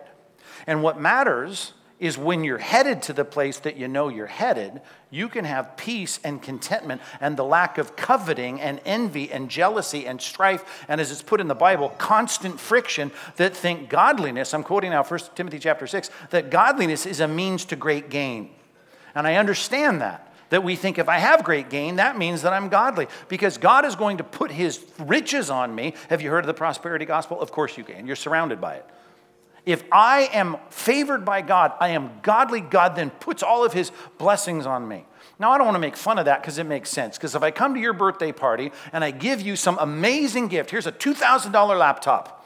And 0.65 0.81
what 0.81 0.97
matters 0.97 1.73
is 1.99 2.17
when 2.17 2.43
you're 2.43 2.59
headed 2.59 3.01
to 3.01 3.13
the 3.13 3.25
place 3.25 3.59
that 3.59 3.75
you 3.75 3.87
know 3.87 4.07
you're 4.07 4.27
headed, 4.27 4.81
you 5.09 5.27
can 5.27 5.45
have 5.45 5.75
peace 5.77 6.19
and 6.23 6.41
contentment 6.41 7.01
and 7.19 7.35
the 7.35 7.43
lack 7.43 7.77
of 7.77 7.95
coveting 7.95 8.61
and 8.61 8.79
envy 8.85 9.31
and 9.31 9.49
jealousy 9.49 10.05
and 10.05 10.21
strife 10.21 10.85
and 10.87 11.01
as 11.01 11.11
it's 11.11 11.23
put 11.23 11.41
in 11.41 11.47
the 11.47 11.55
Bible, 11.55 11.89
constant 11.97 12.59
friction 12.59 13.11
that 13.37 13.55
think 13.55 13.89
godliness, 13.89 14.53
I'm 14.53 14.63
quoting 14.63 14.91
now 14.91 15.03
1 15.03 15.19
Timothy 15.33 15.59
chapter 15.59 15.87
6, 15.87 16.11
that 16.29 16.51
godliness 16.51 17.05
is 17.05 17.19
a 17.19 17.27
means 17.27 17.65
to 17.65 17.75
great 17.75 18.09
gain. 18.09 18.51
And 19.15 19.25
I 19.25 19.35
understand 19.35 20.01
that. 20.01 20.23
That 20.49 20.63
we 20.63 20.77
think 20.77 20.97
if 20.97 21.09
I 21.09 21.17
have 21.17 21.43
great 21.43 21.69
gain, 21.69 21.97
that 21.97 22.17
means 22.17 22.43
that 22.43 22.53
I'm 22.53 22.69
godly. 22.69 23.07
Because 23.27 23.57
God 23.57 23.83
is 23.83 23.97
going 23.97 24.17
to 24.17 24.23
put 24.23 24.49
his 24.49 24.81
riches 24.97 25.49
on 25.49 25.75
me. 25.75 25.93
Have 26.09 26.21
you 26.21 26.29
heard 26.29 26.45
of 26.45 26.47
the 26.47 26.53
prosperity 26.53 27.03
gospel? 27.03 27.41
Of 27.41 27.51
course 27.51 27.77
you 27.77 27.83
can. 27.83 28.07
You're 28.07 28.15
surrounded 28.15 28.61
by 28.61 28.75
it. 28.75 28.85
If 29.67 29.83
I 29.91 30.29
am 30.31 30.55
favored 30.69 31.25
by 31.25 31.41
God, 31.41 31.73
I 31.81 31.89
am 31.89 32.21
godly, 32.21 32.61
God 32.61 32.95
then 32.95 33.09
puts 33.09 33.43
all 33.43 33.65
of 33.65 33.73
his 33.73 33.91
blessings 34.17 34.65
on 34.65 34.87
me. 34.87 35.05
Now, 35.39 35.51
I 35.51 35.57
don't 35.57 35.67
want 35.67 35.75
to 35.75 35.79
make 35.79 35.97
fun 35.97 36.17
of 36.17 36.23
that 36.23 36.41
because 36.41 36.57
it 36.57 36.63
makes 36.63 36.89
sense. 36.89 37.17
Because 37.17 37.35
if 37.35 37.43
I 37.43 37.51
come 37.51 37.73
to 37.73 37.79
your 37.79 37.91
birthday 37.91 38.31
party 38.31 38.71
and 38.93 39.03
I 39.03 39.11
give 39.11 39.41
you 39.41 39.57
some 39.57 39.77
amazing 39.81 40.47
gift, 40.47 40.71
here's 40.71 40.87
a 40.87 40.91
$2,000 40.93 41.53
laptop. 41.77 42.45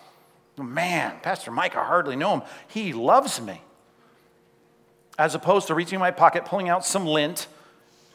Man, 0.58 1.14
Pastor 1.22 1.52
Mike, 1.52 1.76
I 1.76 1.86
hardly 1.86 2.16
know 2.16 2.40
him. 2.40 2.42
He 2.68 2.92
loves 2.92 3.40
me. 3.40 3.62
As 5.20 5.36
opposed 5.36 5.68
to 5.68 5.76
reaching 5.76 5.98
in 5.98 6.00
my 6.00 6.10
pocket, 6.10 6.46
pulling 6.46 6.70
out 6.70 6.84
some 6.84 7.06
lint 7.06 7.46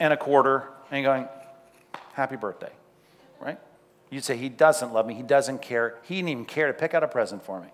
and 0.01 0.13
a 0.13 0.17
quarter 0.17 0.69
and 0.91 1.05
going, 1.05 1.29
Happy 2.15 2.35
birthday, 2.35 2.73
right? 3.41 3.61
You'd 4.11 4.25
say, 4.25 4.37
He 4.37 4.49
doesn't 4.49 4.93
love 4.93 5.07
me. 5.07 5.15
He 5.15 5.23
doesn't 5.23 5.63
care. 5.63 5.99
He 6.03 6.17
didn't 6.17 6.31
even 6.31 6.45
care 6.45 6.67
to 6.67 6.73
pick 6.73 6.93
out 6.93 7.05
a 7.05 7.09
present 7.09 7.45
for 7.45 7.61
me. 7.61 7.69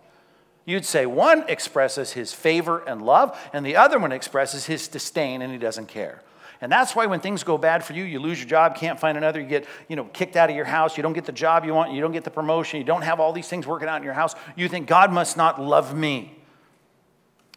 You'd 0.64 0.85
say 0.85 1.07
one 1.07 1.44
expresses 1.48 2.12
his 2.12 2.33
favor 2.33 2.79
and 2.87 3.03
love, 3.03 3.38
and 3.53 3.66
the 3.66 3.77
other 3.77 3.98
one 3.98 4.12
expresses 4.12 4.66
his 4.66 4.87
disdain 4.88 5.42
and 5.42 5.53
he 5.53 5.59
doesn't 5.59 5.87
care. 5.87 6.22
And 6.61 6.70
that's 6.70 6.94
why 6.94 7.07
when 7.07 7.18
things 7.18 7.42
go 7.42 7.59
bad 7.59 7.85
for 7.85 7.92
you, 7.92 8.05
you 8.05 8.20
lose 8.20 8.38
your 8.38 8.48
job, 8.48 8.77
can't 8.77 8.98
find 8.98 9.18
another, 9.18 9.40
you 9.40 9.46
get, 9.48 9.66
you 9.88 9.96
know, 9.96 10.05
kicked 10.05 10.37
out 10.37 10.48
of 10.48 10.55
your 10.55 10.64
house, 10.64 10.96
you 10.96 11.03
don't 11.03 11.12
get 11.12 11.25
the 11.25 11.33
job 11.33 11.64
you 11.64 11.75
want, 11.75 11.92
you 11.92 12.01
don't 12.01 12.12
get 12.12 12.22
the 12.22 12.31
promotion, 12.31 12.79
you 12.79 12.85
don't 12.85 13.03
have 13.03 13.18
all 13.18 13.33
these 13.33 13.48
things 13.48 13.66
working 13.66 13.88
out 13.88 13.96
in 13.96 14.05
your 14.05 14.12
house, 14.12 14.37
you 14.55 14.68
think 14.68 14.87
God 14.87 15.12
must 15.12 15.37
not 15.37 15.61
love 15.61 15.96
me. 15.96 16.38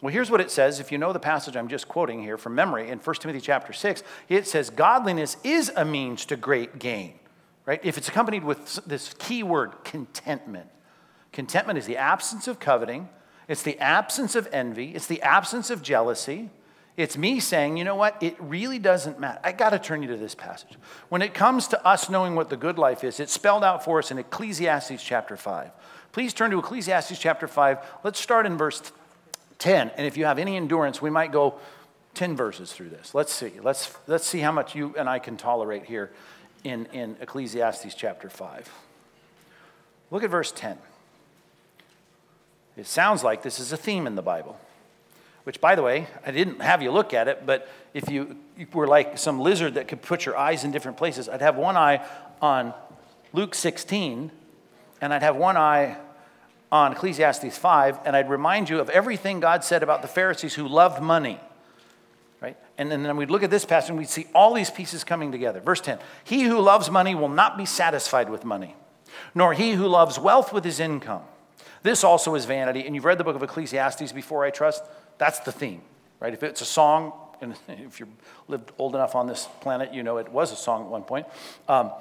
Well, 0.02 0.12
here's 0.12 0.30
what 0.30 0.40
it 0.40 0.50
says. 0.50 0.80
If 0.80 0.90
you 0.90 0.98
know 0.98 1.12
the 1.12 1.20
passage 1.20 1.56
I'm 1.56 1.68
just 1.68 1.86
quoting 1.86 2.20
here 2.20 2.36
from 2.36 2.56
memory 2.56 2.90
in 2.90 2.98
1 2.98 3.16
Timothy 3.16 3.40
chapter 3.40 3.72
6, 3.72 4.02
it 4.28 4.46
says, 4.46 4.70
Godliness 4.70 5.36
is 5.44 5.70
a 5.74 5.84
means 5.84 6.26
to 6.26 6.36
great 6.36 6.80
gain, 6.80 7.14
right? 7.64 7.80
If 7.84 7.96
it's 7.96 8.08
accompanied 8.08 8.42
with 8.42 8.80
this 8.86 9.14
key 9.14 9.44
word, 9.44 9.72
contentment. 9.84 10.68
Contentment 11.36 11.78
is 11.78 11.84
the 11.84 11.98
absence 11.98 12.48
of 12.48 12.58
coveting, 12.58 13.10
it's 13.46 13.62
the 13.62 13.78
absence 13.78 14.34
of 14.34 14.48
envy, 14.52 14.94
it's 14.94 15.06
the 15.06 15.20
absence 15.20 15.68
of 15.68 15.82
jealousy. 15.82 16.48
It's 16.96 17.18
me 17.18 17.40
saying, 17.40 17.76
you 17.76 17.84
know 17.84 17.94
what? 17.94 18.16
It 18.22 18.36
really 18.40 18.78
doesn't 18.78 19.20
matter. 19.20 19.38
I 19.44 19.52
got 19.52 19.68
to 19.70 19.78
turn 19.78 20.00
you 20.00 20.08
to 20.08 20.16
this 20.16 20.34
passage. 20.34 20.78
When 21.10 21.20
it 21.20 21.34
comes 21.34 21.68
to 21.68 21.86
us 21.86 22.08
knowing 22.08 22.36
what 22.36 22.48
the 22.48 22.56
good 22.56 22.78
life 22.78 23.04
is, 23.04 23.20
it's 23.20 23.34
spelled 23.34 23.64
out 23.64 23.84
for 23.84 23.98
us 23.98 24.10
in 24.10 24.16
Ecclesiastes 24.16 25.04
chapter 25.04 25.36
5. 25.36 25.72
Please 26.12 26.32
turn 26.32 26.50
to 26.52 26.58
Ecclesiastes 26.58 27.18
chapter 27.18 27.46
5. 27.46 27.80
Let's 28.02 28.18
start 28.18 28.46
in 28.46 28.56
verse 28.56 28.90
10. 29.58 29.90
And 29.90 30.06
if 30.06 30.16
you 30.16 30.24
have 30.24 30.38
any 30.38 30.56
endurance, 30.56 31.02
we 31.02 31.10
might 31.10 31.32
go 31.32 31.56
10 32.14 32.34
verses 32.34 32.72
through 32.72 32.88
this. 32.88 33.14
Let's 33.14 33.34
see. 33.34 33.52
Let's, 33.62 33.94
let's 34.06 34.26
see 34.26 34.40
how 34.40 34.52
much 34.52 34.74
you 34.74 34.94
and 34.96 35.06
I 35.06 35.18
can 35.18 35.36
tolerate 35.36 35.84
here 35.84 36.12
in, 36.64 36.86
in 36.94 37.18
Ecclesiastes 37.20 37.94
chapter 37.94 38.30
5. 38.30 38.72
Look 40.10 40.24
at 40.24 40.30
verse 40.30 40.50
10. 40.50 40.78
It 42.76 42.86
sounds 42.86 43.24
like 43.24 43.42
this 43.42 43.58
is 43.58 43.72
a 43.72 43.76
theme 43.76 44.06
in 44.06 44.16
the 44.16 44.22
Bible, 44.22 44.58
which, 45.44 45.60
by 45.60 45.74
the 45.74 45.82
way, 45.82 46.08
I 46.26 46.30
didn't 46.30 46.60
have 46.60 46.82
you 46.82 46.90
look 46.90 47.14
at 47.14 47.26
it, 47.26 47.46
but 47.46 47.68
if 47.94 48.10
you, 48.10 48.36
were 48.72 48.86
like 48.86 49.16
some 49.18 49.40
lizard 49.40 49.74
that 49.74 49.88
could 49.88 50.02
put 50.02 50.26
your 50.26 50.36
eyes 50.36 50.64
in 50.64 50.70
different 50.70 50.98
places, 50.98 51.28
I'd 51.28 51.40
have 51.40 51.56
one 51.56 51.76
eye 51.76 52.06
on 52.42 52.74
Luke 53.32 53.54
16, 53.54 54.30
and 55.00 55.14
I'd 55.14 55.22
have 55.22 55.36
one 55.36 55.56
eye 55.56 55.96
on 56.70 56.92
Ecclesiastes 56.92 57.56
5, 57.56 58.00
and 58.04 58.14
I'd 58.14 58.28
remind 58.28 58.68
you 58.68 58.80
of 58.80 58.90
everything 58.90 59.40
God 59.40 59.64
said 59.64 59.82
about 59.82 60.02
the 60.02 60.08
Pharisees 60.08 60.54
who 60.54 60.68
loved 60.68 61.02
money. 61.02 61.40
Right? 62.42 62.58
And 62.76 62.90
then 62.90 63.16
we'd 63.16 63.30
look 63.30 63.42
at 63.42 63.50
this 63.50 63.64
passage 63.64 63.90
and 63.90 63.98
we'd 63.98 64.10
see 64.10 64.26
all 64.34 64.52
these 64.52 64.70
pieces 64.70 65.02
coming 65.02 65.32
together. 65.32 65.60
Verse 65.60 65.80
10 65.80 65.98
He 66.24 66.42
who 66.42 66.60
loves 66.60 66.90
money 66.90 67.14
will 67.14 67.30
not 67.30 67.56
be 67.56 67.64
satisfied 67.64 68.28
with 68.28 68.44
money, 68.44 68.76
nor 69.34 69.54
he 69.54 69.72
who 69.72 69.86
loves 69.86 70.18
wealth 70.18 70.52
with 70.52 70.64
his 70.64 70.78
income. 70.78 71.22
This 71.86 72.02
also 72.02 72.34
is 72.34 72.46
vanity. 72.46 72.84
And 72.84 72.96
you've 72.96 73.04
read 73.04 73.16
the 73.16 73.22
book 73.22 73.36
of 73.36 73.42
Ecclesiastes 73.44 74.10
before, 74.10 74.44
I 74.44 74.50
trust. 74.50 74.82
That's 75.18 75.38
the 75.38 75.52
theme, 75.52 75.82
right? 76.18 76.34
If 76.34 76.42
it's 76.42 76.60
a 76.60 76.64
song, 76.64 77.12
and 77.40 77.54
if 77.68 78.00
you've 78.00 78.08
lived 78.48 78.72
old 78.76 78.96
enough 78.96 79.14
on 79.14 79.28
this 79.28 79.46
planet, 79.60 79.94
you 79.94 80.02
know 80.02 80.16
it 80.16 80.28
was 80.32 80.50
a 80.50 80.56
song 80.56 80.82
at 80.82 80.88
one 80.88 81.04
point. 81.04 81.26
Um, 81.68 81.92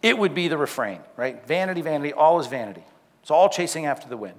it 0.00 0.16
would 0.16 0.32
be 0.32 0.46
the 0.46 0.56
refrain, 0.56 1.00
right? 1.16 1.44
Vanity, 1.44 1.80
vanity, 1.80 2.12
all 2.12 2.38
is 2.38 2.46
vanity. 2.46 2.84
It's 3.22 3.32
all 3.32 3.48
chasing 3.48 3.86
after 3.86 4.08
the 4.08 4.16
wind. 4.16 4.38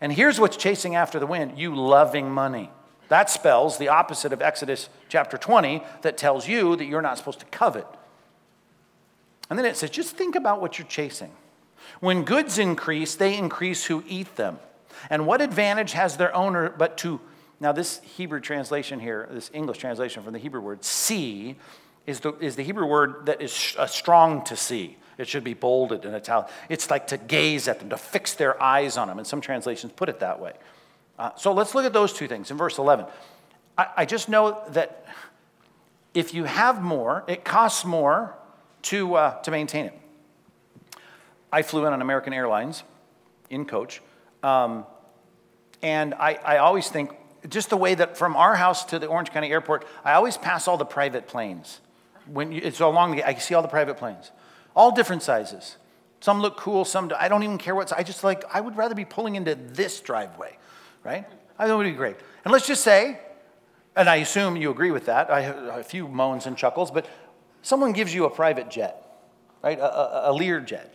And 0.00 0.10
here's 0.10 0.40
what's 0.40 0.56
chasing 0.56 0.96
after 0.96 1.18
the 1.18 1.26
wind 1.26 1.58
you 1.58 1.76
loving 1.76 2.30
money. 2.30 2.70
That 3.08 3.28
spells 3.28 3.76
the 3.76 3.88
opposite 3.88 4.32
of 4.32 4.40
Exodus 4.40 4.88
chapter 5.10 5.36
20 5.36 5.82
that 6.00 6.16
tells 6.16 6.48
you 6.48 6.76
that 6.76 6.86
you're 6.86 7.02
not 7.02 7.18
supposed 7.18 7.40
to 7.40 7.46
covet. 7.46 7.86
And 9.50 9.58
then 9.58 9.66
it 9.66 9.76
says, 9.76 9.90
just 9.90 10.16
think 10.16 10.34
about 10.34 10.62
what 10.62 10.78
you're 10.78 10.88
chasing. 10.88 11.32
When 11.98 12.24
goods 12.24 12.58
increase, 12.58 13.14
they 13.14 13.36
increase 13.36 13.84
who 13.84 14.04
eat 14.06 14.36
them. 14.36 14.58
And 15.08 15.26
what 15.26 15.40
advantage 15.40 15.92
has 15.92 16.16
their 16.16 16.34
owner 16.34 16.70
but 16.70 16.98
to, 16.98 17.20
now 17.58 17.72
this 17.72 18.00
Hebrew 18.00 18.40
translation 18.40 19.00
here, 19.00 19.28
this 19.30 19.50
English 19.52 19.78
translation 19.78 20.22
from 20.22 20.32
the 20.32 20.38
Hebrew 20.38 20.60
word 20.60 20.84
see, 20.84 21.56
is 22.06 22.20
the, 22.20 22.34
is 22.38 22.56
the 22.56 22.62
Hebrew 22.62 22.86
word 22.86 23.26
that 23.26 23.40
is 23.40 23.74
uh, 23.78 23.86
strong 23.86 24.44
to 24.44 24.56
see. 24.56 24.96
It 25.18 25.28
should 25.28 25.44
be 25.44 25.54
bolded 25.54 26.04
in 26.04 26.14
italic. 26.14 26.48
It's 26.68 26.90
like 26.90 27.08
to 27.08 27.18
gaze 27.18 27.68
at 27.68 27.78
them, 27.78 27.90
to 27.90 27.96
fix 27.96 28.34
their 28.34 28.60
eyes 28.62 28.96
on 28.96 29.08
them. 29.08 29.18
And 29.18 29.26
some 29.26 29.40
translations 29.40 29.92
put 29.92 30.08
it 30.08 30.20
that 30.20 30.40
way. 30.40 30.54
Uh, 31.18 31.34
so 31.36 31.52
let's 31.52 31.74
look 31.74 31.84
at 31.84 31.92
those 31.92 32.14
two 32.14 32.26
things 32.26 32.50
in 32.50 32.56
verse 32.56 32.78
11. 32.78 33.04
I, 33.76 33.86
I 33.98 34.04
just 34.06 34.30
know 34.30 34.62
that 34.70 35.04
if 36.14 36.32
you 36.32 36.44
have 36.44 36.82
more, 36.82 37.24
it 37.28 37.44
costs 37.44 37.84
more 37.84 38.34
to, 38.82 39.14
uh, 39.14 39.42
to 39.42 39.50
maintain 39.50 39.84
it. 39.86 39.99
I 41.52 41.62
flew 41.62 41.86
in 41.86 41.92
on 41.92 42.02
American 42.02 42.32
Airlines 42.32 42.82
in 43.48 43.64
coach. 43.64 44.02
Um, 44.42 44.86
and 45.82 46.14
I, 46.14 46.34
I 46.34 46.56
always 46.58 46.88
think, 46.88 47.10
just 47.48 47.70
the 47.70 47.76
way 47.76 47.94
that 47.94 48.16
from 48.16 48.36
our 48.36 48.54
house 48.54 48.84
to 48.86 48.98
the 48.98 49.06
Orange 49.06 49.30
County 49.30 49.50
Airport, 49.50 49.86
I 50.04 50.12
always 50.12 50.36
pass 50.36 50.68
all 50.68 50.76
the 50.76 50.84
private 50.84 51.26
planes. 51.26 51.80
When 52.26 52.52
you, 52.52 52.60
it's 52.62 52.80
along 52.80 53.16
the, 53.16 53.24
I 53.24 53.34
see 53.34 53.54
all 53.54 53.62
the 53.62 53.68
private 53.68 53.96
planes 53.96 54.30
all 54.74 54.92
different 54.92 55.22
sizes. 55.22 55.76
Some 56.20 56.40
look 56.40 56.56
cool, 56.56 56.84
some 56.84 57.12
I 57.18 57.28
don't 57.28 57.42
even 57.42 57.58
care 57.58 57.74
what. 57.74 57.92
I 57.92 58.02
just 58.02 58.22
like, 58.24 58.44
I 58.52 58.60
would 58.60 58.76
rather 58.76 58.94
be 58.94 59.04
pulling 59.04 59.36
into 59.36 59.54
this 59.54 60.00
driveway, 60.00 60.58
right? 61.02 61.26
I 61.58 61.64
think 61.64 61.72
it 61.72 61.76
would 61.76 61.84
be 61.84 61.92
great. 61.92 62.16
And 62.44 62.52
let's 62.52 62.66
just 62.66 62.82
say, 62.82 63.18
and 63.96 64.08
I 64.08 64.16
assume 64.16 64.56
you 64.56 64.70
agree 64.70 64.90
with 64.90 65.06
that, 65.06 65.30
I 65.30 65.40
have 65.42 65.56
a 65.56 65.82
few 65.82 66.08
moans 66.08 66.46
and 66.46 66.56
chuckles, 66.56 66.90
but 66.90 67.06
someone 67.62 67.92
gives 67.92 68.14
you 68.14 68.24
a 68.26 68.30
private 68.30 68.70
jet, 68.70 69.22
right? 69.62 69.78
A, 69.78 69.84
a, 69.84 70.30
a 70.30 70.32
Lear 70.32 70.60
jet, 70.60 70.94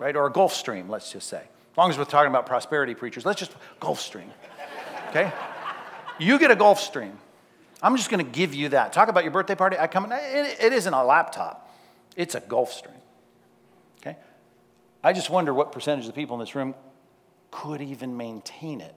right? 0.00 0.16
Or 0.16 0.26
a 0.26 0.32
Gulfstream, 0.32 0.88
let's 0.88 1.12
just 1.12 1.28
say. 1.28 1.36
As 1.36 1.78
long 1.78 1.90
as 1.90 1.98
we're 1.98 2.04
talking 2.04 2.30
about 2.30 2.46
prosperity 2.46 2.94
preachers, 2.94 3.24
let's 3.24 3.38
just, 3.38 3.52
Gulfstream, 3.80 4.28
okay? 5.10 5.30
you 6.18 6.38
get 6.40 6.50
a 6.50 6.56
Gulfstream. 6.56 7.12
I'm 7.82 7.96
just 7.96 8.10
going 8.10 8.24
to 8.24 8.30
give 8.30 8.52
you 8.54 8.70
that. 8.70 8.92
Talk 8.92 9.08
about 9.08 9.24
your 9.24 9.32
birthday 9.32 9.54
party. 9.54 9.76
I 9.78 9.86
come, 9.86 10.10
it, 10.10 10.56
it 10.60 10.72
isn't 10.72 10.92
a 10.92 11.04
laptop. 11.04 11.72
It's 12.16 12.34
a 12.34 12.40
Gulfstream. 12.40 12.98
Okay. 14.00 14.16
I 15.04 15.12
just 15.12 15.30
wonder 15.30 15.54
what 15.54 15.70
percentage 15.70 16.06
of 16.06 16.14
the 16.14 16.20
people 16.20 16.34
in 16.34 16.40
this 16.40 16.54
room 16.54 16.74
could 17.50 17.80
even 17.80 18.16
maintain 18.16 18.80
it. 18.80 18.94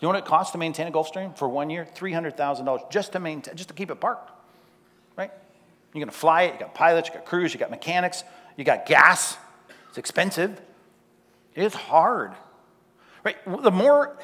You 0.00 0.06
know 0.06 0.14
what 0.14 0.18
it 0.18 0.24
costs 0.24 0.52
to 0.52 0.58
maintain 0.58 0.86
a 0.86 0.92
Gulfstream 0.92 1.36
for 1.36 1.48
one 1.48 1.70
year? 1.70 1.86
$300,000 1.94 2.90
just 2.90 3.12
to 3.12 3.20
maintain, 3.20 3.56
just 3.56 3.68
to 3.68 3.74
keep 3.74 3.90
it 3.90 4.00
parked, 4.00 4.30
right? 5.16 5.30
You're 5.92 6.06
to 6.06 6.12
fly 6.12 6.42
it, 6.42 6.54
you 6.54 6.60
got 6.60 6.74
pilots, 6.74 7.08
you 7.08 7.14
got 7.14 7.24
crews, 7.24 7.52
you 7.52 7.60
got 7.60 7.70
mechanics, 7.70 8.24
you 8.56 8.64
got 8.64 8.86
gas. 8.86 9.36
It's 9.94 9.98
expensive. 10.00 10.60
It's 11.54 11.76
hard, 11.76 12.32
right? 13.22 13.36
The 13.62 13.70
more 13.70 14.18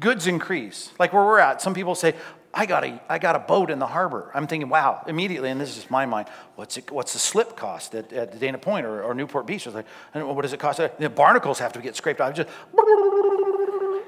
goods 0.00 0.26
increase, 0.26 0.90
like 0.98 1.12
where 1.12 1.22
we're 1.22 1.38
at, 1.38 1.62
some 1.62 1.74
people 1.74 1.94
say, 1.94 2.16
I 2.52 2.66
got 2.66 2.82
a, 2.82 3.00
I 3.08 3.20
got 3.20 3.36
a 3.36 3.38
boat 3.38 3.70
in 3.70 3.78
the 3.78 3.86
harbor. 3.86 4.32
I'm 4.34 4.48
thinking, 4.48 4.68
wow, 4.68 5.04
immediately, 5.06 5.50
and 5.50 5.60
this 5.60 5.68
is 5.68 5.76
just 5.76 5.92
my 5.92 6.06
mind, 6.06 6.26
what's, 6.56 6.76
it, 6.76 6.90
what's 6.90 7.12
the 7.12 7.20
slip 7.20 7.56
cost 7.56 7.94
at, 7.94 8.12
at 8.12 8.40
Dana 8.40 8.58
Point 8.58 8.84
or, 8.84 9.04
or 9.04 9.14
Newport 9.14 9.46
Beach? 9.46 9.64
I 9.64 9.70
was 9.70 9.76
like, 9.76 9.86
what 10.12 10.42
does 10.42 10.54
it 10.54 10.58
cost? 10.58 10.80
Uh, 10.80 10.88
the 10.98 11.08
barnacles 11.08 11.60
have 11.60 11.72
to 11.74 11.80
get 11.80 11.94
scraped 11.94 12.20
out. 12.20 12.34
Just, 12.34 12.48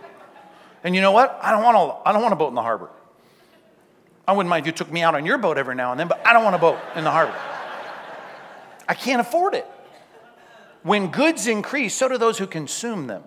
and 0.82 0.96
you 0.96 1.00
know 1.00 1.12
what? 1.12 1.38
I 1.40 1.52
don't, 1.52 1.62
want 1.62 1.76
a, 1.76 2.08
I 2.08 2.12
don't 2.12 2.22
want 2.22 2.32
a 2.32 2.36
boat 2.36 2.48
in 2.48 2.56
the 2.56 2.62
harbor. 2.62 2.90
I 4.26 4.32
wouldn't 4.32 4.50
mind 4.50 4.64
if 4.64 4.66
you 4.66 4.72
took 4.72 4.90
me 4.90 5.02
out 5.02 5.14
on 5.14 5.24
your 5.24 5.38
boat 5.38 5.58
every 5.58 5.76
now 5.76 5.92
and 5.92 6.00
then, 6.00 6.08
but 6.08 6.26
I 6.26 6.32
don't 6.32 6.42
want 6.42 6.56
a 6.56 6.58
boat 6.58 6.80
in 6.96 7.04
the 7.04 7.12
harbor. 7.12 7.38
I 8.88 8.94
can't 8.94 9.20
afford 9.20 9.54
it. 9.54 9.68
When 10.84 11.10
goods 11.10 11.46
increase, 11.46 11.94
so 11.94 12.08
do 12.08 12.18
those 12.18 12.36
who 12.36 12.46
consume 12.46 13.06
them. 13.06 13.24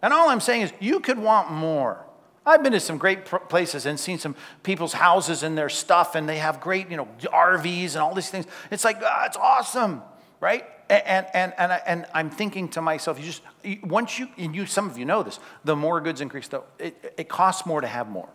And 0.00 0.12
all 0.12 0.30
I'm 0.30 0.40
saying 0.40 0.62
is, 0.62 0.72
you 0.78 1.00
could 1.00 1.18
want 1.18 1.50
more. 1.50 2.06
I've 2.46 2.62
been 2.62 2.72
to 2.72 2.80
some 2.80 2.96
great 2.96 3.24
places 3.24 3.86
and 3.86 3.98
seen 3.98 4.18
some 4.18 4.36
people's 4.62 4.92
houses 4.92 5.42
and 5.42 5.58
their 5.58 5.68
stuff, 5.68 6.14
and 6.14 6.28
they 6.28 6.38
have 6.38 6.60
great, 6.60 6.88
you 6.90 6.96
know, 6.96 7.08
RVs 7.20 7.94
and 7.94 7.98
all 7.98 8.14
these 8.14 8.30
things. 8.30 8.46
It's 8.70 8.84
like, 8.84 8.98
ah, 9.02 9.26
it's 9.26 9.36
awesome, 9.36 10.00
right? 10.40 10.64
And, 10.88 11.26
and, 11.34 11.54
and, 11.58 11.72
I, 11.72 11.82
and 11.86 12.06
I'm 12.14 12.30
thinking 12.30 12.68
to 12.70 12.80
myself, 12.80 13.18
you 13.18 13.24
just, 13.24 13.42
once 13.82 14.20
you, 14.20 14.28
and 14.38 14.54
you, 14.54 14.66
some 14.66 14.88
of 14.88 14.96
you 14.96 15.04
know 15.04 15.24
this, 15.24 15.40
the 15.64 15.74
more 15.74 16.00
goods 16.00 16.20
increase, 16.20 16.46
though, 16.46 16.64
it, 16.78 17.14
it 17.18 17.28
costs 17.28 17.66
more 17.66 17.80
to 17.80 17.86
have 17.88 18.08
more, 18.08 18.28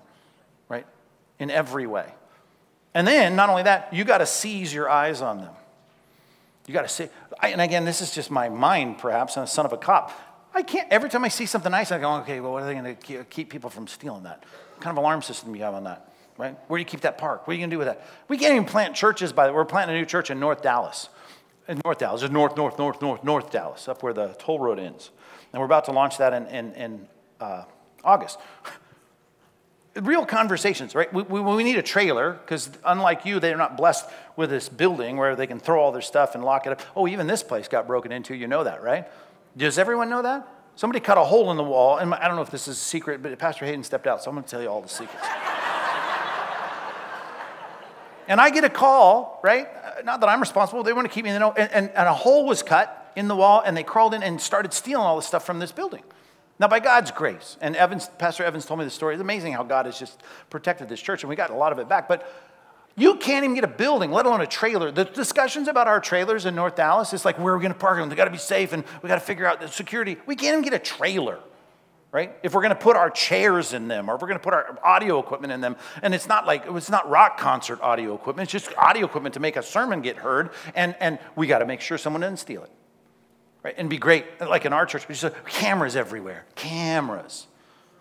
right? 0.67 0.85
In 1.39 1.49
every 1.49 1.87
way. 1.87 2.13
And 2.93 3.07
then, 3.07 3.37
not 3.37 3.47
only 3.47 3.63
that, 3.63 3.93
you 3.93 4.03
got 4.03 4.17
to 4.17 4.25
seize 4.25 4.73
your 4.73 4.89
eyes 4.89 5.21
on 5.21 5.37
them. 5.37 5.53
You 6.67 6.73
got 6.73 6.81
to 6.81 6.89
see, 6.89 7.07
and 7.41 7.61
again, 7.61 7.85
this 7.85 8.01
is 8.01 8.11
just 8.11 8.29
my 8.29 8.49
mind, 8.49 8.97
perhaps, 8.97 9.37
and 9.37 9.45
a 9.45 9.47
son 9.47 9.65
of 9.65 9.71
a 9.71 9.77
cop. 9.77 10.11
I 10.53 10.63
can't, 10.63 10.91
every 10.91 11.09
time 11.09 11.23
I 11.23 11.29
see 11.29 11.45
something 11.45 11.71
nice, 11.71 11.91
I 11.91 11.99
go, 11.99 12.15
okay, 12.17 12.41
well, 12.41 12.51
what 12.51 12.63
are 12.63 12.65
they 12.65 12.73
going 12.73 12.95
to 12.95 13.23
keep 13.23 13.49
people 13.49 13.69
from 13.69 13.87
stealing 13.87 14.23
that? 14.23 14.43
What 14.75 14.81
kind 14.81 14.97
of 14.97 15.01
alarm 15.01 15.21
system 15.21 15.55
you 15.55 15.63
have 15.63 15.73
on 15.73 15.85
that? 15.85 16.13
Right? 16.37 16.57
Where 16.67 16.77
do 16.77 16.81
you 16.81 16.85
keep 16.85 17.01
that 17.01 17.17
park? 17.17 17.47
What 17.47 17.51
are 17.51 17.55
you 17.55 17.61
going 17.61 17.69
to 17.69 17.73
do 17.75 17.77
with 17.79 17.87
that? 17.87 18.05
We 18.27 18.37
can't 18.37 18.53
even 18.53 18.65
plant 18.65 18.95
churches 18.95 19.31
by 19.31 19.47
the 19.47 19.53
We're 19.53 19.65
planting 19.65 19.95
a 19.95 19.99
new 19.99 20.05
church 20.05 20.29
in 20.29 20.39
North 20.39 20.61
Dallas. 20.61 21.09
In 21.67 21.81
North 21.83 21.97
Dallas, 21.99 22.21
it's 22.21 22.31
North, 22.31 22.55
North, 22.55 22.77
North, 22.77 23.01
North, 23.01 23.23
North 23.23 23.51
Dallas, 23.51 23.87
up 23.87 24.03
where 24.03 24.13
the 24.13 24.35
toll 24.37 24.59
road 24.59 24.77
ends. 24.77 25.11
And 25.53 25.59
we're 25.59 25.65
about 25.65 25.85
to 25.85 25.91
launch 25.91 26.17
that 26.17 26.33
in, 26.33 26.45
in, 26.47 26.73
in 26.73 27.07
uh, 27.39 27.63
August. 28.03 28.39
Real 30.01 30.25
conversations, 30.25 30.93
right? 30.95 31.11
We, 31.13 31.23
we, 31.23 31.41
we 31.41 31.63
need 31.63 31.77
a 31.77 31.83
trailer 31.83 32.33
because, 32.33 32.69
unlike 32.85 33.25
you, 33.25 33.39
they're 33.39 33.57
not 33.57 33.77
blessed 33.77 34.05
with 34.35 34.49
this 34.49 34.69
building 34.69 35.17
where 35.17 35.35
they 35.35 35.47
can 35.47 35.59
throw 35.59 35.81
all 35.81 35.91
their 35.91 36.01
stuff 36.01 36.35
and 36.35 36.43
lock 36.43 36.67
it 36.67 36.73
up. 36.73 36.81
Oh, 36.95 37.07
even 37.07 37.27
this 37.27 37.43
place 37.43 37.67
got 37.67 37.87
broken 37.87 38.11
into. 38.11 38.35
You 38.35 38.47
know 38.47 38.63
that, 38.63 38.83
right? 38.83 39.07
Does 39.55 39.77
everyone 39.77 40.09
know 40.09 40.21
that? 40.21 40.47
Somebody 40.75 40.99
cut 40.99 41.17
a 41.17 41.23
hole 41.23 41.49
in 41.49 41.57
the 41.57 41.63
wall, 41.63 41.97
and 41.97 42.13
I 42.13 42.27
don't 42.27 42.35
know 42.35 42.43
if 42.43 42.51
this 42.51 42.67
is 42.67 42.77
a 42.77 42.79
secret, 42.79 43.23
but 43.23 43.37
Pastor 43.39 43.65
Hayden 43.65 43.83
stepped 43.83 44.05
out, 44.05 44.23
so 44.23 44.29
I'm 44.29 44.35
going 44.35 44.43
to 44.43 44.49
tell 44.49 44.61
you 44.61 44.67
all 44.67 44.81
the 44.81 44.89
secrets. 44.89 45.25
And 48.27 48.41
I 48.41 48.49
get 48.49 48.63
a 48.63 48.69
call, 48.69 49.39
right? 49.41 49.67
Not 50.03 50.19
that 50.19 50.29
I'm 50.29 50.39
responsible, 50.39 50.83
they 50.83 50.93
want 50.93 51.07
to 51.07 51.13
keep 51.13 51.23
me 51.23 51.29
in 51.29 51.35
the 51.35 51.39
know. 51.39 51.53
And, 51.53 51.71
and, 51.71 51.89
and 51.91 52.07
a 52.07 52.13
hole 52.13 52.45
was 52.45 52.61
cut 52.61 53.11
in 53.15 53.27
the 53.27 53.35
wall, 53.35 53.63
and 53.65 53.75
they 53.75 53.83
crawled 53.83 54.13
in 54.13 54.21
and 54.21 54.39
started 54.39 54.73
stealing 54.73 55.05
all 55.05 55.15
the 55.15 55.21
stuff 55.21 55.45
from 55.45 55.59
this 55.59 55.71
building. 55.71 56.03
Now, 56.59 56.67
by 56.67 56.79
God's 56.79 57.11
grace, 57.11 57.55
and 57.61 57.75
Evans, 57.75 58.09
Pastor 58.17 58.43
Evans 58.43 58.65
told 58.65 58.79
me 58.79 58.85
the 58.85 58.91
story. 58.91 59.13
It's 59.13 59.21
amazing 59.21 59.53
how 59.53 59.63
God 59.63 59.85
has 59.85 59.99
just 59.99 60.21
protected 60.49 60.89
this 60.89 60.99
church, 60.99 61.23
and 61.23 61.29
we 61.29 61.35
got 61.35 61.51
a 61.51 61.55
lot 61.55 61.71
of 61.71 61.77
it 61.77 61.87
back. 61.87 62.07
But 62.07 62.27
you 62.95 63.15
can't 63.17 63.43
even 63.43 63.53
get 63.53 63.63
a 63.63 63.67
building, 63.67 64.11
let 64.11 64.25
alone 64.25 64.41
a 64.41 64.47
trailer. 64.47 64.91
The 64.91 65.05
discussions 65.05 65.67
about 65.67 65.87
our 65.87 65.99
trailers 65.99 66.47
in 66.47 66.55
North 66.55 66.75
Dallas, 66.75 67.13
it's 67.13 67.25
like 67.25 67.37
where 67.37 67.53
are 67.53 67.57
we 67.57 67.61
going 67.61 67.73
to 67.73 67.79
park 67.79 67.99
them? 67.99 68.09
They 68.09 68.15
got 68.15 68.25
to 68.25 68.31
be 68.31 68.39
safe, 68.39 68.73
and 68.73 68.83
we 69.03 69.07
got 69.07 69.15
to 69.15 69.21
figure 69.21 69.45
out 69.45 69.61
the 69.61 69.67
security. 69.67 70.17
We 70.25 70.35
can't 70.35 70.53
even 70.53 70.63
get 70.63 70.73
a 70.73 70.79
trailer, 70.83 71.37
right? 72.11 72.35
If 72.41 72.55
we're 72.55 72.63
going 72.63 72.73
to 72.73 72.75
put 72.75 72.95
our 72.95 73.11
chairs 73.11 73.73
in 73.73 73.87
them, 73.87 74.09
or 74.09 74.15
if 74.15 74.21
we're 74.21 74.27
going 74.27 74.39
to 74.39 74.43
put 74.43 74.55
our 74.55 74.79
audio 74.83 75.19
equipment 75.19 75.53
in 75.53 75.61
them, 75.61 75.75
and 76.01 76.15
it's 76.15 76.27
not 76.27 76.47
like 76.47 76.63
it's 76.67 76.89
not 76.89 77.07
rock 77.07 77.37
concert 77.37 77.79
audio 77.81 78.15
equipment. 78.15 78.51
It's 78.51 78.65
just 78.65 78.75
audio 78.79 79.05
equipment 79.05 79.33
to 79.35 79.39
make 79.39 79.57
a 79.57 79.63
sermon 79.63 80.01
get 80.01 80.17
heard, 80.17 80.49
and 80.73 80.95
and 80.99 81.19
we 81.35 81.45
got 81.45 81.59
to 81.59 81.67
make 81.67 81.81
sure 81.81 81.99
someone 81.99 82.21
doesn't 82.21 82.37
steal 82.37 82.63
it, 82.63 82.71
right? 83.63 83.75
And 83.77 83.89
be 83.89 83.97
great, 83.97 84.25
like 84.41 84.65
in 84.65 84.73
our 84.73 84.85
church, 84.85 85.07
we 85.07 85.13
just 85.13 85.23
have 85.23 85.45
cameras 85.45 85.95
everywhere, 85.95 86.45
cameras. 86.55 87.47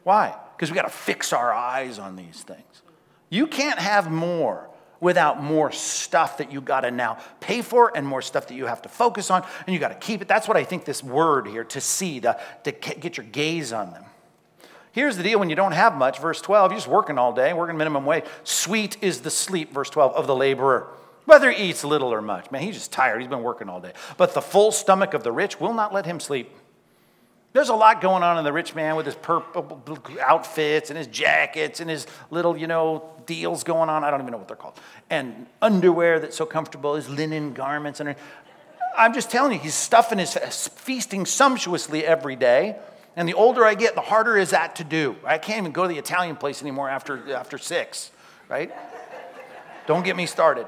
Why? 0.02 0.36
Because 0.56 0.70
we 0.70 0.74
got 0.74 0.82
to 0.82 0.88
fix 0.88 1.32
our 1.32 1.52
eyes 1.52 1.98
on 1.98 2.16
these 2.16 2.42
things. 2.42 2.82
You 3.28 3.46
can't 3.46 3.78
have 3.78 4.10
more 4.10 4.68
without 5.00 5.42
more 5.42 5.70
stuff 5.72 6.38
that 6.38 6.50
you 6.50 6.60
got 6.60 6.80
to 6.80 6.90
now 6.90 7.18
pay 7.40 7.60
for 7.62 7.92
and 7.94 8.06
more 8.06 8.22
stuff 8.22 8.46
that 8.48 8.54
you 8.54 8.66
have 8.66 8.82
to 8.82 8.88
focus 8.88 9.30
on 9.30 9.44
and 9.66 9.74
you 9.74 9.80
got 9.80 9.88
to 9.88 10.06
keep 10.06 10.22
it. 10.22 10.28
That's 10.28 10.48
what 10.48 10.56
I 10.56 10.64
think 10.64 10.84
this 10.84 11.02
word 11.02 11.46
here, 11.46 11.64
to 11.64 11.80
see, 11.80 12.20
to, 12.20 12.40
to 12.64 12.72
get 12.72 13.16
your 13.16 13.26
gaze 13.26 13.72
on 13.72 13.90
them. 13.90 14.04
Here's 14.92 15.18
the 15.18 15.22
deal 15.22 15.38
when 15.38 15.50
you 15.50 15.56
don't 15.56 15.72
have 15.72 15.94
much, 15.94 16.20
verse 16.20 16.40
12, 16.40 16.70
you're 16.70 16.78
just 16.78 16.88
working 16.88 17.18
all 17.18 17.34
day, 17.34 17.52
working 17.52 17.76
minimum 17.76 18.06
wage. 18.06 18.24
Sweet 18.44 18.96
is 19.02 19.20
the 19.20 19.30
sleep, 19.30 19.74
verse 19.74 19.90
12, 19.90 20.14
of 20.14 20.26
the 20.26 20.34
laborer, 20.34 20.88
whether 21.26 21.50
he 21.50 21.70
eats 21.70 21.84
little 21.84 22.12
or 22.12 22.22
much. 22.22 22.50
Man, 22.50 22.62
he's 22.62 22.74
just 22.74 22.92
tired. 22.92 23.20
He's 23.20 23.28
been 23.28 23.42
working 23.42 23.68
all 23.68 23.80
day. 23.80 23.92
But 24.16 24.34
the 24.34 24.40
full 24.40 24.72
stomach 24.72 25.12
of 25.12 25.22
the 25.22 25.32
rich 25.32 25.60
will 25.60 25.74
not 25.74 25.92
let 25.92 26.06
him 26.06 26.18
sleep. 26.18 26.50
There's 27.52 27.68
a 27.68 27.74
lot 27.74 28.00
going 28.00 28.22
on 28.22 28.36
in 28.38 28.44
the 28.44 28.52
rich 28.52 28.74
man 28.74 28.96
with 28.96 29.06
his 29.06 29.14
purple 29.14 29.82
outfits 30.20 30.90
and 30.90 30.98
his 30.98 31.06
jackets 31.06 31.80
and 31.80 31.88
his 31.88 32.06
little, 32.30 32.56
you 32.56 32.66
know, 32.66 33.10
deals 33.24 33.64
going 33.64 33.88
on. 33.88 34.04
I 34.04 34.10
don't 34.10 34.20
even 34.20 34.32
know 34.32 34.38
what 34.38 34.46
they're 34.46 34.56
called. 34.56 34.78
And 35.08 35.46
underwear 35.62 36.20
that's 36.20 36.36
so 36.36 36.44
comfortable, 36.44 36.96
his 36.96 37.08
linen 37.08 37.54
garments. 37.54 38.00
And 38.00 38.14
I'm 38.96 39.14
just 39.14 39.30
telling 39.30 39.52
you, 39.52 39.58
he's 39.58 39.74
stuffing 39.74 40.18
his 40.18 40.36
feasting 40.68 41.24
sumptuously 41.24 42.04
every 42.04 42.36
day. 42.36 42.76
And 43.16 43.26
the 43.26 43.34
older 43.34 43.64
I 43.64 43.74
get, 43.74 43.94
the 43.94 44.02
harder 44.02 44.36
is 44.36 44.50
that 44.50 44.76
to 44.76 44.84
do. 44.84 45.16
I 45.24 45.38
can't 45.38 45.58
even 45.58 45.72
go 45.72 45.82
to 45.82 45.88
the 45.88 45.98
Italian 45.98 46.36
place 46.36 46.60
anymore 46.60 46.90
after, 46.90 47.34
after 47.34 47.56
six, 47.56 48.10
right? 48.50 48.70
Don't 49.86 50.04
get 50.04 50.14
me 50.14 50.26
started. 50.26 50.66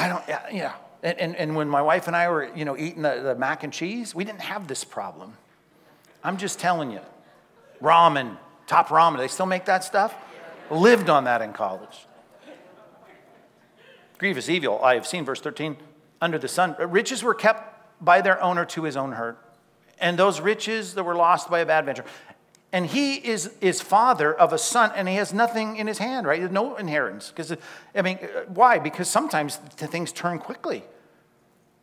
I 0.00 0.08
don't, 0.08 0.24
yeah. 0.26 0.46
yeah. 0.50 0.72
And, 1.02 1.18
and, 1.18 1.36
and 1.36 1.56
when 1.56 1.68
my 1.68 1.82
wife 1.82 2.06
and 2.06 2.16
I 2.16 2.28
were, 2.30 2.50
you 2.54 2.64
know, 2.64 2.76
eating 2.76 3.02
the, 3.02 3.20
the 3.22 3.34
mac 3.34 3.64
and 3.64 3.72
cheese, 3.72 4.14
we 4.14 4.24
didn't 4.24 4.40
have 4.40 4.66
this 4.66 4.84
problem. 4.84 5.34
I'm 6.24 6.36
just 6.36 6.58
telling 6.58 6.90
you. 6.90 7.00
Ramen, 7.82 8.36
top 8.66 8.88
ramen, 8.88 9.18
they 9.18 9.28
still 9.28 9.46
make 9.46 9.64
that 9.66 9.84
stuff? 9.84 10.14
Lived 10.70 11.08
on 11.08 11.24
that 11.24 11.42
in 11.42 11.52
college. 11.52 12.06
Grievous 14.18 14.48
evil, 14.50 14.82
I 14.82 14.94
have 14.94 15.06
seen, 15.06 15.24
verse 15.24 15.40
13, 15.40 15.76
under 16.20 16.38
the 16.38 16.48
sun. 16.48 16.76
Uh, 16.78 16.86
riches 16.86 17.22
were 17.22 17.34
kept 17.34 18.04
by 18.04 18.20
their 18.20 18.42
owner 18.42 18.66
to 18.66 18.82
his 18.84 18.96
own 18.96 19.12
hurt. 19.12 19.38
And 19.98 20.18
those 20.18 20.40
riches 20.40 20.94
that 20.94 21.04
were 21.04 21.14
lost 21.14 21.50
by 21.50 21.60
a 21.60 21.66
bad 21.66 21.86
venture. 21.86 22.04
And 22.72 22.86
he 22.86 23.16
is, 23.16 23.50
is 23.60 23.80
father 23.80 24.32
of 24.32 24.52
a 24.52 24.58
son, 24.58 24.92
and 24.94 25.08
he 25.08 25.16
has 25.16 25.34
nothing 25.34 25.76
in 25.76 25.86
his 25.88 25.98
hand, 25.98 26.26
right? 26.26 26.50
No 26.52 26.76
inheritance. 26.76 27.30
Because, 27.30 27.56
I 27.94 28.02
mean, 28.02 28.18
why? 28.46 28.78
Because 28.78 29.08
sometimes 29.08 29.56
things 29.56 30.12
turn 30.12 30.38
quickly. 30.38 30.84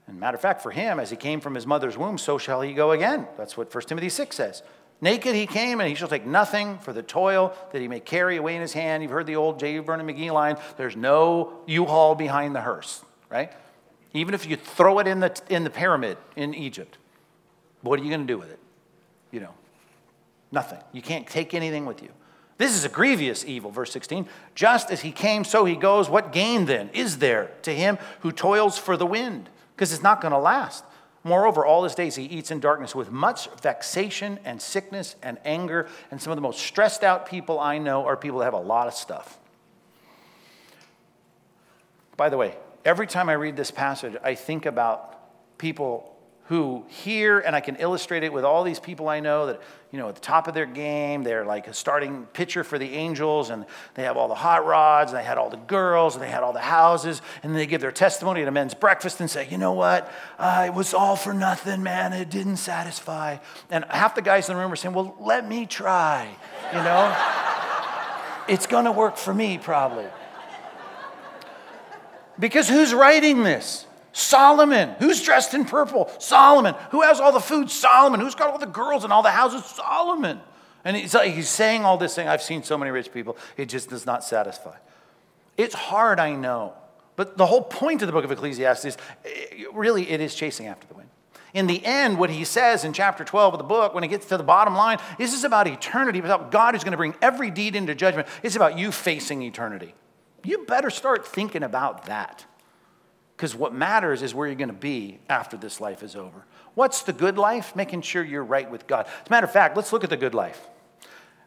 And 0.08 0.18
matter 0.18 0.36
of 0.36 0.42
fact, 0.42 0.62
for 0.62 0.72
him, 0.72 1.00
as 1.00 1.10
he 1.10 1.18
came 1.18 1.42
from 1.42 1.56
his 1.56 1.68
mother's 1.68 1.98
womb, 1.98 2.18
so 2.18 2.38
shall 2.38 2.62
he 2.62 2.74
go 2.74 2.92
again. 2.92 3.28
That's 3.38 3.58
what 3.58 3.74
1 3.74 3.84
Timothy 3.84 4.08
6 4.08 4.34
says. 4.34 4.64
Naked 5.02 5.36
he 5.36 5.46
came, 5.46 5.82
and 5.82 5.90
he 5.90 5.96
shall 5.96 6.08
take 6.08 6.26
nothing 6.26 6.80
for 6.80 6.94
the 6.94 7.04
toil 7.04 7.54
that 7.72 7.82
he 7.82 7.90
may 7.90 8.00
carry 8.00 8.38
away 8.38 8.56
in 8.56 8.62
his 8.62 8.74
hand. 8.74 9.04
You've 9.04 9.12
heard 9.12 9.28
the 9.28 9.36
old 9.36 9.60
J. 9.60 9.78
Vernon 9.80 10.08
McGee 10.08 10.32
line 10.32 10.58
there's 10.78 10.96
no 10.96 11.60
U 11.68 11.86
haul 11.86 12.16
behind 12.16 12.56
the 12.56 12.62
hearse, 12.62 13.04
right? 13.30 13.52
Even 14.14 14.34
if 14.34 14.48
you 14.48 14.56
throw 14.56 15.00
it 15.00 15.08
in 15.08 15.20
the, 15.20 15.40
in 15.50 15.66
the 15.66 15.70
pyramid 15.70 16.18
in 16.36 16.56
Egypt, 16.56 16.98
what 17.82 18.00
are 18.00 18.04
you 18.04 18.10
going 18.10 18.26
to 18.26 18.34
do 18.34 18.40
with 18.40 18.50
it? 18.50 18.60
You 19.32 19.42
know, 19.42 19.54
Nothing. 20.52 20.80
You 20.94 21.02
can't 21.02 21.28
take 21.28 21.54
anything 21.54 21.86
with 21.86 22.02
you. 22.02 22.10
This 22.58 22.76
is 22.76 22.84
a 22.86 22.90
grievous 22.90 23.46
evil, 23.46 23.70
verse 23.70 23.92
16. 23.92 24.28
Just 24.56 24.90
as 24.90 25.02
he 25.02 25.12
came, 25.12 25.44
so 25.44 25.66
he 25.66 25.76
goes. 25.76 26.10
What 26.10 26.32
gain 26.32 26.66
then 26.66 26.90
is 26.94 27.20
there 27.20 27.52
to 27.64 27.74
him 27.74 28.00
who 28.22 28.32
toils 28.32 28.78
for 28.78 28.98
the 28.98 29.06
wind? 29.06 29.50
Because 29.76 29.94
it's 29.94 30.02
not 30.02 30.22
going 30.22 30.32
to 30.32 30.40
last. 30.40 30.84
Moreover, 31.24 31.66
all 31.66 31.84
his 31.84 31.94
days 31.94 32.16
he 32.16 32.24
eats 32.24 32.50
in 32.50 32.60
darkness 32.60 32.96
with 32.96 33.12
much 33.12 33.50
vexation 33.62 34.40
and 34.44 34.62
sickness 34.62 35.16
and 35.22 35.38
anger. 35.46 35.88
And 36.10 36.22
some 36.22 36.32
of 36.32 36.38
the 36.38 36.42
most 36.42 36.60
stressed 36.60 37.04
out 37.04 37.28
people 37.28 37.60
I 37.60 37.78
know 37.78 38.06
are 38.06 38.18
people 38.18 38.40
that 38.40 38.46
have 38.46 38.54
a 38.54 38.60
lot 38.60 38.88
of 38.88 38.94
stuff. 38.94 39.38
By 42.16 42.30
the 42.30 42.38
way, 42.38 42.56
every 42.84 43.06
time 43.06 43.30
I 43.30 43.34
read 43.34 43.56
this 43.56 43.70
passage, 43.70 44.16
I 44.24 44.34
think 44.34 44.66
about 44.66 45.58
people 45.60 46.17
who 46.48 46.86
hear, 46.88 47.40
and 47.40 47.56
I 47.56 47.60
can 47.60 47.76
illustrate 47.76 48.24
it 48.24 48.32
with 48.32 48.46
all 48.46 48.64
these 48.64 48.80
people 48.80 49.10
I 49.10 49.20
know 49.20 49.48
that, 49.48 49.62
you 49.92 50.00
know, 50.00 50.08
at 50.08 50.16
the 50.16 50.22
top 50.22 50.48
of 50.48 50.54
their 50.54 50.66
game, 50.66 51.24
they're 51.24 51.44
like 51.44 51.68
a 51.68 51.74
starting 51.74 52.26
pitcher 52.28 52.64
for 52.64 52.80
the 52.80 52.94
Angels, 52.94 53.50
and 53.50 53.66
they 53.96 54.04
have 54.04 54.16
all 54.16 54.30
the 54.30 54.36
hot 54.36 54.66
rods, 54.66 55.12
and 55.12 55.20
they 55.20 55.26
had 55.26 55.38
all 55.38 55.50
the 55.50 55.58
girls, 55.58 56.16
and 56.16 56.24
they 56.24 56.30
had 56.30 56.44
all 56.44 56.54
the 56.54 56.60
houses, 56.60 57.22
and 57.44 57.54
they 57.54 57.66
give 57.66 57.82
their 57.82 57.92
testimony 57.92 58.44
at 58.44 58.48
a 58.48 58.52
men's 58.52 58.74
breakfast 58.74 59.20
and 59.20 59.30
say, 59.30 59.46
you 59.50 59.58
know 59.58 59.74
what, 59.74 60.10
uh, 60.40 60.64
it 60.68 60.74
was 60.74 60.94
all 60.94 61.18
for 61.18 61.34
nothing, 61.34 61.84
man, 61.84 62.14
it 62.14 62.30
didn't 62.30 62.58
satisfy. 62.58 63.38
And 63.70 63.84
half 63.90 64.16
the 64.16 64.22
guys 64.22 64.48
in 64.48 64.56
the 64.56 64.62
room 64.62 64.72
are 64.72 64.78
saying, 64.78 64.96
well, 64.96 65.18
let 65.20 65.46
me 65.46 65.66
try, 65.66 66.30
you 66.72 66.80
know? 66.80 67.16
it's 68.48 68.68
gonna 68.68 68.94
work 68.94 69.18
for 69.18 69.34
me, 69.34 69.58
probably. 69.58 70.06
Because 72.40 72.70
who's 72.70 72.94
writing 72.94 73.44
this? 73.44 73.87
Solomon. 74.18 74.96
Who's 74.98 75.22
dressed 75.22 75.54
in 75.54 75.64
purple? 75.64 76.12
Solomon. 76.18 76.74
Who 76.90 77.04
has 77.04 77.20
all 77.20 77.32
the 77.32 77.40
food? 77.40 77.70
Solomon. 77.70 78.20
Who's 78.20 78.34
got 78.34 78.50
all 78.50 78.58
the 78.58 78.66
girls 78.66 79.04
and 79.04 79.14
all 79.14 79.22
the 79.22 79.30
houses? 79.30 79.64
Solomon. 79.64 80.40
And 80.84 80.98
he's, 80.98 81.14
he's 81.22 81.50
saying 81.50 81.86
all 81.86 81.98
this 81.98 82.16
thing. 82.16 82.28
I've 82.28 82.42
seen 82.42 82.64
so 82.64 82.80
many 82.80 82.90
rich 82.90 83.14
people, 83.14 83.38
it 83.58 83.68
just 83.68 83.92
does 83.92 84.08
not 84.08 84.24
satisfy. 84.24 84.76
It's 85.56 85.76
hard, 85.76 86.20
I 86.20 86.34
know. 86.34 86.74
But 87.16 87.38
the 87.38 87.46
whole 87.46 87.62
point 87.62 88.02
of 88.02 88.08
the 88.08 88.12
book 88.12 88.26
of 88.26 88.32
Ecclesiastes 88.32 88.98
really 89.72 90.10
it 90.10 90.20
is 90.20 90.34
chasing 90.34 90.66
after 90.66 90.88
the 90.88 90.96
wind. 90.96 91.10
In 91.54 91.68
the 91.68 91.86
end, 91.86 92.18
what 92.18 92.32
he 92.32 92.44
says 92.44 92.84
in 92.84 92.94
chapter 92.94 93.24
12 93.24 93.54
of 93.54 93.58
the 93.60 93.64
book, 93.64 93.94
when 93.94 94.04
he 94.04 94.10
gets 94.10 94.26
to 94.28 94.38
the 94.38 94.44
bottom 94.44 94.74
line, 94.74 94.98
this 95.20 95.34
is 95.34 95.44
about 95.44 95.68
eternity, 95.68 96.20
about 96.20 96.50
God 96.50 96.74
who's 96.74 96.84
going 96.84 96.92
to 96.92 96.98
bring 96.98 97.16
every 97.22 97.52
deed 97.52 97.76
into 97.76 97.94
judgment. 97.94 98.28
It's 98.42 98.56
about 98.56 98.80
you 98.80 98.92
facing 98.92 99.44
eternity. 99.44 99.94
You 100.44 100.66
better 100.66 100.90
start 100.90 101.28
thinking 101.28 101.62
about 101.62 102.06
that. 102.06 102.46
Because 103.38 103.54
what 103.56 103.72
matters 103.72 104.24
is 104.24 104.34
where 104.34 104.48
you're 104.48 104.56
going 104.56 104.70
to 104.70 104.74
be 104.74 105.20
after 105.30 105.58
this 105.58 105.80
life 105.80 106.02
is 106.02 106.16
over. 106.16 106.44
What's 106.74 107.04
the 107.04 107.14
good 107.14 107.38
life? 107.38 107.76
Making 107.76 108.02
sure 108.02 108.24
you're 108.24 108.44
right 108.44 108.70
with 108.70 108.88
God. 108.88 109.06
As 109.06 109.28
a 109.28 109.30
matter 109.30 109.46
of 109.46 109.54
fact, 109.54 109.78
let's 109.78 109.94
look 109.94 110.04
at 110.04 110.10
the 110.10 110.18
good 110.18 110.34
life. 110.34 110.68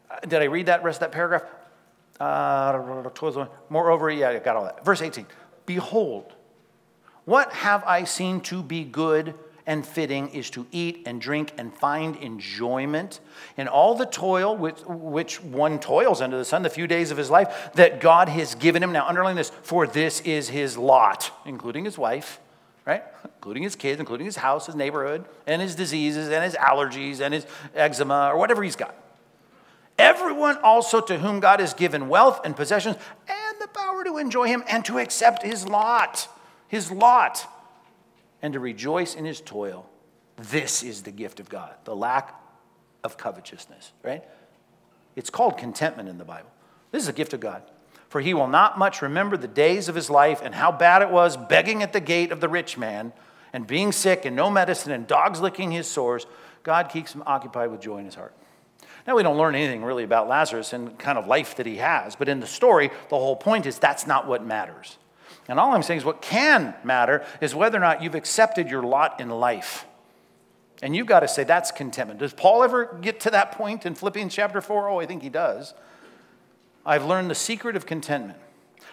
Uh, 0.09 0.20
did 0.20 0.40
I 0.40 0.44
read 0.44 0.66
that 0.66 0.85
rest 0.85 1.03
of 1.03 1.11
that 1.11 1.12
paragraph? 1.12 1.42
Uh, 2.20 3.50
moreover, 3.68 4.09
yeah, 4.09 4.29
I 4.29 4.38
got 4.38 4.55
all 4.55 4.64
that. 4.64 4.85
Verse 4.85 5.03
18 5.03 5.26
Behold, 5.66 6.33
what 7.24 7.53
have 7.53 7.83
I 7.85 8.05
seen 8.05 8.40
to 8.42 8.62
be 8.62 8.85
good 8.85 9.35
and 9.66 9.87
fitting 9.87 10.29
is 10.31 10.51
to 10.51 10.66
eat 10.73 11.03
and 11.07 11.20
drink 11.20 11.53
and 11.59 11.73
find 11.73 12.16
enjoyment 12.16 13.20
in 13.57 13.68
all 13.68 13.94
the 13.94 14.07
toil 14.07 14.57
which, 14.57 14.81
which 14.87 15.42
one 15.42 15.79
toils 15.79 16.20
under 16.20 16.37
the 16.37 16.44
sun, 16.44 16.62
the 16.62 16.70
few 16.70 16.87
days 16.87 17.11
of 17.11 17.16
his 17.16 17.31
life 17.31 17.70
that 17.75 18.01
God 18.01 18.29
has 18.29 18.55
given 18.55 18.83
him. 18.83 18.92
Now, 18.92 19.07
underline 19.07 19.37
this 19.37 19.51
for 19.62 19.87
this 19.87 20.20
is 20.23 20.49
his 20.49 20.77
lot, 20.77 21.31
including 21.44 21.85
his 21.85 21.99
wife, 21.99 22.40
right? 22.87 23.03
Including 23.37 23.62
his 23.62 23.77
kids, 23.77 24.01
including 24.01 24.27
his 24.27 24.37
house, 24.37 24.66
his 24.66 24.75
neighborhood, 24.75 25.25
and 25.46 25.61
his 25.62 25.75
diseases, 25.75 26.29
and 26.29 26.44
his 26.44 26.55
allergies, 26.55 27.20
and 27.20 27.35
his 27.35 27.46
eczema, 27.75 28.30
or 28.32 28.39
whatever 28.39 28.62
he's 28.62 28.76
got. 28.76 28.95
Everyone 29.99 30.57
also 30.62 31.01
to 31.03 31.18
whom 31.18 31.41
God 31.41 31.61
has 31.61 31.74
given 31.74 32.09
wealth 32.09 32.41
and 32.45 32.57
possessions 32.57 32.97
and 33.28 33.61
the 33.61 33.68
power 33.68 34.03
to 34.05 34.16
enjoy 34.16 34.47
him 34.47 34.64
and 34.66 34.82
to 34.87 34.99
accept 34.99 35.43
his 35.43 35.68
lot. 35.68 36.26
His 36.68 36.91
lot 36.91 37.47
and 38.43 38.53
to 38.55 38.61
rejoice 38.61 39.14
in 39.14 39.24
his 39.24 39.41
toil. 39.41 39.88
This 40.36 40.82
is 40.82 41.03
the 41.03 41.11
gift 41.11 41.41
of 41.41 41.49
God, 41.49 41.74
the 41.84 41.95
lack 41.95 42.34
of 43.05 43.16
covetousness, 43.16 43.93
right? 44.03 44.24
It's 45.16 45.30
called 45.30 45.59
contentment 45.59 46.09
in 46.09 46.18
the 46.18 46.24
Bible. 46.24 46.51
This 46.93 47.03
is 47.03 47.09
a 47.09 47.12
gift 47.12 47.32
of 47.32 47.41
God. 47.41 47.62
For 48.09 48.20
he 48.20 48.34
will 48.34 48.49
not 48.49 48.78
much 48.78 49.03
remember 49.03 49.36
the 49.36 49.47
days 49.47 49.88
of 49.88 49.95
his 49.95 50.11
life 50.11 50.41
and 50.43 50.55
how 50.55 50.72
bad 50.72 51.03
it 51.03 51.11
was 51.11 51.36
begging 51.36 51.82
at 51.82 51.93
the 51.93 52.01
gate 52.01 52.32
of 52.32 52.41
the 52.41 52.49
rich 52.49 52.76
man 52.76 53.12
and 53.53 53.66
being 53.66 53.93
sick 53.93 54.24
and 54.24 54.34
no 54.34 54.51
medicine 54.51 54.93
and 54.93 55.07
dogs 55.07 55.41
licking 55.41 55.70
his 55.70 55.86
sores. 55.86 56.26
God 56.62 56.88
keeps 56.88 57.14
him 57.14 57.22
occupied 57.26 57.70
with 57.70 57.80
joy 57.80 57.99
in 57.99 58.05
his 58.05 58.16
heart. 58.16 58.34
Now, 59.07 59.16
we 59.16 59.22
don't 59.22 59.38
learn 59.38 59.55
anything 59.55 59.84
really 59.84 60.05
about 60.05 60.28
Lazarus 60.28 60.72
and 60.72 60.99
kind 60.99 61.18
of 61.18 61.26
life 61.26 61.57
that 61.57 61.66
he 61.66 61.76
has, 61.76 62.16
but 62.16 62.28
in 62.28 62.41
the 62.41 62.47
story, 62.47 62.91
the 63.09 63.16
whole 63.16 63.36
point 63.36 63.66
is 63.66 63.78
that's 63.78 64.07
not 64.07 64.26
what 64.26 64.45
matters. 64.45 64.99
And 65.51 65.59
all 65.59 65.74
I'm 65.74 65.82
saying 65.82 65.98
is 65.98 66.05
what 66.05 66.22
can 66.22 66.74
matter 66.84 67.24
is 67.40 67.57
whether 67.57 67.76
or 67.76 67.80
not 67.80 68.05
you've 68.05 68.14
accepted 68.14 68.70
your 68.70 68.84
lot 68.84 69.20
in 69.20 69.28
life. 69.28 69.84
And 70.80 70.94
you've 70.94 71.09
got 71.09 71.20
to 71.20 71.28
say 71.28 71.42
that's 71.42 71.72
contentment. 71.72 72.20
Does 72.20 72.32
Paul 72.32 72.62
ever 72.62 72.96
get 73.01 73.18
to 73.20 73.30
that 73.30 73.51
point 73.53 73.84
in 73.84 73.96
Philippians 73.96 74.32
chapter 74.32 74.61
4? 74.61 74.88
Oh, 74.88 75.01
I 75.01 75.07
think 75.07 75.22
he 75.22 75.28
does. 75.28 75.74
I've 76.86 77.05
learned 77.05 77.30
the 77.30 77.34
secret 77.34 77.74
of 77.74 77.84
contentment. 77.84 78.38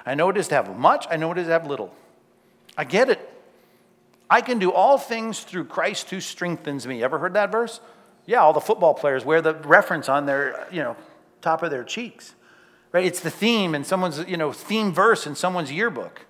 I 0.03 0.15
know 0.15 0.29
it 0.29 0.37
is 0.37 0.47
to 0.47 0.55
have 0.55 0.75
much, 0.75 1.05
I 1.11 1.15
know 1.15 1.31
it 1.31 1.37
is 1.37 1.45
to 1.45 1.51
have 1.51 1.67
little. 1.67 1.93
I 2.75 2.85
get 2.85 3.09
it. 3.09 3.33
I 4.29 4.41
can 4.41 4.57
do 4.57 4.71
all 4.71 4.97
things 4.97 5.41
through 5.41 5.65
Christ 5.65 6.09
who 6.09 6.19
strengthens 6.19 6.87
me. 6.87 7.03
Ever 7.03 7.19
heard 7.19 7.35
that 7.35 7.51
verse? 7.51 7.81
Yeah, 8.25 8.41
all 8.41 8.53
the 8.53 8.61
football 8.61 8.95
players 8.95 9.23
wear 9.23 9.41
the 9.41 9.53
reference 9.53 10.09
on 10.09 10.25
their, 10.25 10.67
you 10.71 10.81
know, 10.81 10.97
top 11.41 11.61
of 11.61 11.69
their 11.69 11.83
cheeks. 11.83 12.33
Right? 12.91 13.05
It's 13.05 13.19
the 13.19 13.29
theme 13.29 13.75
in 13.75 13.83
someone's, 13.83 14.27
you 14.27 14.37
know, 14.37 14.51
theme 14.51 14.91
verse 14.91 15.27
in 15.27 15.35
someone's 15.35 15.71
yearbook. 15.71 16.25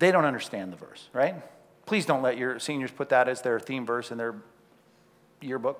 They 0.00 0.10
don't 0.10 0.24
understand 0.24 0.72
the 0.72 0.76
verse, 0.76 1.08
right? 1.12 1.36
Please 1.84 2.06
don't 2.06 2.22
let 2.22 2.38
your 2.38 2.58
seniors 2.58 2.90
put 2.90 3.10
that 3.10 3.28
as 3.28 3.42
their 3.42 3.60
theme 3.60 3.84
verse 3.84 4.10
in 4.10 4.18
their 4.18 4.34
yearbook 5.42 5.78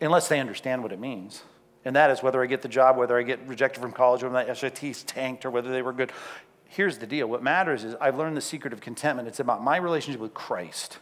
unless 0.00 0.28
they 0.28 0.38
understand 0.38 0.82
what 0.82 0.92
it 0.92 1.00
means. 1.00 1.42
And 1.86 1.96
that 1.96 2.10
is 2.10 2.22
whether 2.22 2.42
I 2.42 2.46
get 2.46 2.60
the 2.60 2.68
job, 2.68 2.98
whether 2.98 3.18
I 3.18 3.22
get 3.22 3.40
rejected 3.46 3.80
from 3.80 3.92
college, 3.92 4.22
whether 4.22 4.34
my 4.34 4.44
SATs 4.44 5.02
tanked, 5.06 5.46
or 5.46 5.50
whether 5.50 5.70
they 5.70 5.80
were 5.80 5.92
good. 5.94 6.12
Here's 6.66 6.98
the 6.98 7.06
deal 7.06 7.26
what 7.26 7.42
matters 7.42 7.84
is 7.84 7.94
I've 8.00 8.18
learned 8.18 8.36
the 8.36 8.42
secret 8.42 8.74
of 8.74 8.82
contentment. 8.82 9.28
It's 9.28 9.40
about 9.40 9.62
my 9.62 9.78
relationship 9.78 10.20
with 10.20 10.34
Christ. 10.34 10.98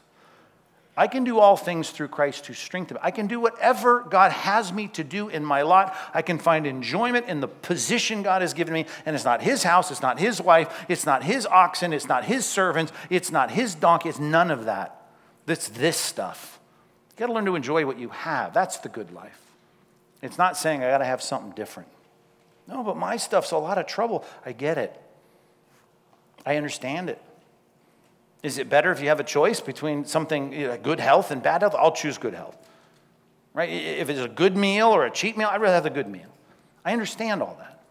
I 0.94 1.06
can 1.06 1.24
do 1.24 1.38
all 1.38 1.56
things 1.56 1.90
through 1.90 2.08
Christ 2.08 2.46
who 2.46 2.52
strengthens 2.52 2.96
me. 2.96 3.00
I 3.02 3.10
can 3.10 3.26
do 3.26 3.40
whatever 3.40 4.00
God 4.10 4.30
has 4.30 4.72
me 4.72 4.88
to 4.88 5.02
do 5.02 5.28
in 5.28 5.42
my 5.42 5.62
lot. 5.62 5.96
I 6.12 6.20
can 6.20 6.38
find 6.38 6.66
enjoyment 6.66 7.28
in 7.28 7.40
the 7.40 7.48
position 7.48 8.22
God 8.22 8.42
has 8.42 8.52
given 8.52 8.74
me. 8.74 8.84
And 9.06 9.16
it's 9.16 9.24
not 9.24 9.40
his 9.40 9.62
house, 9.62 9.90
it's 9.90 10.02
not 10.02 10.18
his 10.18 10.40
wife, 10.40 10.84
it's 10.90 11.06
not 11.06 11.22
his 11.22 11.46
oxen, 11.46 11.94
it's 11.94 12.08
not 12.08 12.26
his 12.26 12.44
servants, 12.44 12.92
it's 13.08 13.30
not 13.30 13.50
his 13.52 13.74
donkey, 13.74 14.10
it's 14.10 14.18
none 14.18 14.50
of 14.50 14.66
that. 14.66 15.06
It's 15.46 15.68
this 15.68 15.96
stuff. 15.96 16.60
You 17.12 17.20
got 17.20 17.26
to 17.28 17.32
learn 17.32 17.46
to 17.46 17.56
enjoy 17.56 17.86
what 17.86 17.98
you 17.98 18.10
have. 18.10 18.52
That's 18.52 18.78
the 18.78 18.90
good 18.90 19.12
life. 19.12 19.40
It's 20.20 20.38
not 20.38 20.58
saying 20.58 20.84
I 20.84 20.90
got 20.90 20.98
to 20.98 21.06
have 21.06 21.22
something 21.22 21.52
different. 21.52 21.88
No, 22.68 22.82
but 22.84 22.98
my 22.98 23.16
stuff's 23.16 23.50
a 23.50 23.58
lot 23.58 23.78
of 23.78 23.86
trouble. 23.86 24.24
I 24.44 24.52
get 24.52 24.76
it. 24.76 24.94
I 26.44 26.56
understand 26.56 27.08
it. 27.08 27.20
Is 28.42 28.58
it 28.58 28.68
better 28.68 28.90
if 28.90 29.00
you 29.00 29.08
have 29.08 29.20
a 29.20 29.24
choice 29.24 29.60
between 29.60 30.04
something, 30.04 30.52
you 30.52 30.66
know, 30.66 30.76
good 30.76 30.98
health 30.98 31.30
and 31.30 31.42
bad 31.42 31.62
health? 31.62 31.74
I'll 31.78 31.92
choose 31.92 32.18
good 32.18 32.34
health. 32.34 32.56
Right? 33.54 33.68
If 33.70 34.08
it's 34.08 34.20
a 34.20 34.28
good 34.28 34.56
meal 34.56 34.88
or 34.88 35.04
a 35.06 35.10
cheap 35.10 35.36
meal, 35.36 35.48
I'd 35.48 35.60
rather 35.60 35.74
have 35.74 35.84
the 35.84 35.90
good 35.90 36.08
meal. 36.08 36.32
I 36.84 36.92
understand 36.92 37.42
all 37.42 37.56
that. 37.60 37.82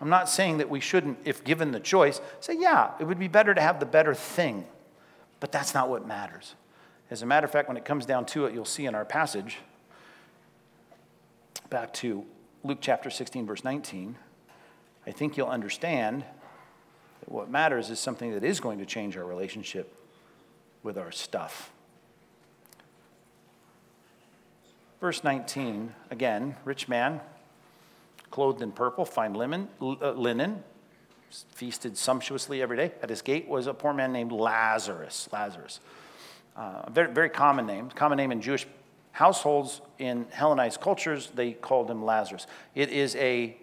I'm 0.00 0.08
not 0.08 0.28
saying 0.28 0.58
that 0.58 0.68
we 0.68 0.80
shouldn't, 0.80 1.18
if 1.24 1.44
given 1.44 1.70
the 1.70 1.78
choice, 1.78 2.20
say, 2.40 2.56
yeah, 2.58 2.90
it 2.98 3.04
would 3.04 3.20
be 3.20 3.28
better 3.28 3.54
to 3.54 3.60
have 3.60 3.78
the 3.78 3.86
better 3.86 4.14
thing. 4.14 4.64
But 5.38 5.52
that's 5.52 5.74
not 5.74 5.88
what 5.88 6.06
matters. 6.06 6.56
As 7.08 7.22
a 7.22 7.26
matter 7.26 7.44
of 7.44 7.52
fact, 7.52 7.68
when 7.68 7.76
it 7.76 7.84
comes 7.84 8.04
down 8.04 8.26
to 8.26 8.46
it, 8.46 8.54
you'll 8.54 8.64
see 8.64 8.86
in 8.86 8.96
our 8.96 9.04
passage, 9.04 9.58
back 11.70 11.92
to 11.94 12.24
Luke 12.64 12.78
chapter 12.80 13.10
16, 13.10 13.46
verse 13.46 13.62
19, 13.62 14.16
I 15.06 15.10
think 15.12 15.36
you'll 15.36 15.48
understand 15.48 16.24
what 17.26 17.50
matters 17.50 17.90
is 17.90 17.98
something 17.98 18.32
that 18.32 18.44
is 18.44 18.60
going 18.60 18.78
to 18.78 18.86
change 18.86 19.16
our 19.16 19.24
relationship 19.24 19.94
with 20.82 20.98
our 20.98 21.12
stuff. 21.12 21.70
Verse 25.00 25.24
19, 25.24 25.94
again, 26.10 26.56
rich 26.64 26.88
man, 26.88 27.20
clothed 28.30 28.62
in 28.62 28.70
purple, 28.70 29.04
fine 29.04 29.34
linen, 29.34 29.68
uh, 29.80 30.12
linen, 30.12 30.62
feasted 31.54 31.96
sumptuously 31.96 32.62
every 32.62 32.76
day. 32.76 32.92
At 33.02 33.10
his 33.10 33.22
gate 33.22 33.48
was 33.48 33.66
a 33.66 33.74
poor 33.74 33.92
man 33.92 34.12
named 34.12 34.32
Lazarus. 34.32 35.28
Lazarus. 35.32 35.80
Uh, 36.56 36.88
very, 36.90 37.12
very 37.12 37.30
common 37.30 37.66
name, 37.66 37.88
common 37.90 38.16
name 38.16 38.30
in 38.30 38.40
Jewish 38.40 38.66
households 39.12 39.80
in 39.98 40.26
Hellenized 40.30 40.80
cultures, 40.80 41.30
they 41.34 41.52
called 41.52 41.90
him 41.90 42.04
Lazarus. 42.04 42.46
It 42.74 42.90
is 42.90 43.16
a 43.16 43.56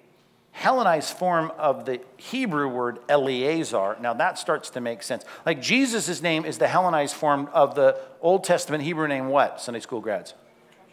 Hellenized 0.60 1.16
form 1.16 1.54
of 1.58 1.86
the 1.86 2.02
Hebrew 2.18 2.68
word 2.68 3.00
Eleazar. 3.08 3.96
Now 4.02 4.14
that 4.16 4.38
starts 4.38 4.70
to 4.72 4.82
make 4.82 5.04
sense. 5.04 5.24
Like 5.46 5.62
Jesus' 5.62 6.22
name 6.22 6.44
is 6.44 6.58
the 6.58 6.68
Hellenized 6.68 7.16
form 7.16 7.48
of 7.54 7.76
the 7.76 7.98
Old 8.20 8.44
Testament 8.44 8.84
Hebrew 8.84 9.08
name 9.08 9.30
what, 9.30 9.62
Sunday 9.62 9.80
school 9.80 10.02
grads? 10.02 10.34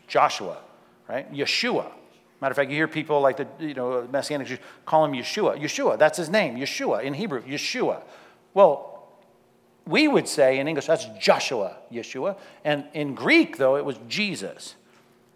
Joshua, 0.07 0.59
right? 1.09 1.33
Yeshua. 1.33 1.91
Matter 2.41 2.53
of 2.53 2.57
fact, 2.57 2.71
you 2.71 2.77
hear 2.77 2.87
people 2.87 3.21
like 3.21 3.39
the 3.39 3.49
you 3.59 3.75
know 3.75 4.07
Messianic 4.13 4.47
Jews 4.47 4.61
call 4.85 5.05
him 5.05 5.11
Yeshua. 5.11 5.61
Yeshua, 5.61 5.99
that's 5.99 6.17
his 6.17 6.31
name. 6.31 6.55
Yeshua 6.55 7.03
in 7.03 7.15
Hebrew, 7.15 7.43
Yeshua. 7.43 8.03
Well, 8.55 9.03
we 9.85 10.07
would 10.07 10.29
say 10.29 10.61
in 10.61 10.69
English 10.69 10.87
that's 10.87 11.07
Joshua, 11.19 11.77
Yeshua, 11.93 12.39
and 12.65 12.85
in 12.95 13.17
Greek 13.17 13.57
though 13.57 13.77
it 13.77 13.85
was 13.85 13.99
Jesus. 14.07 14.77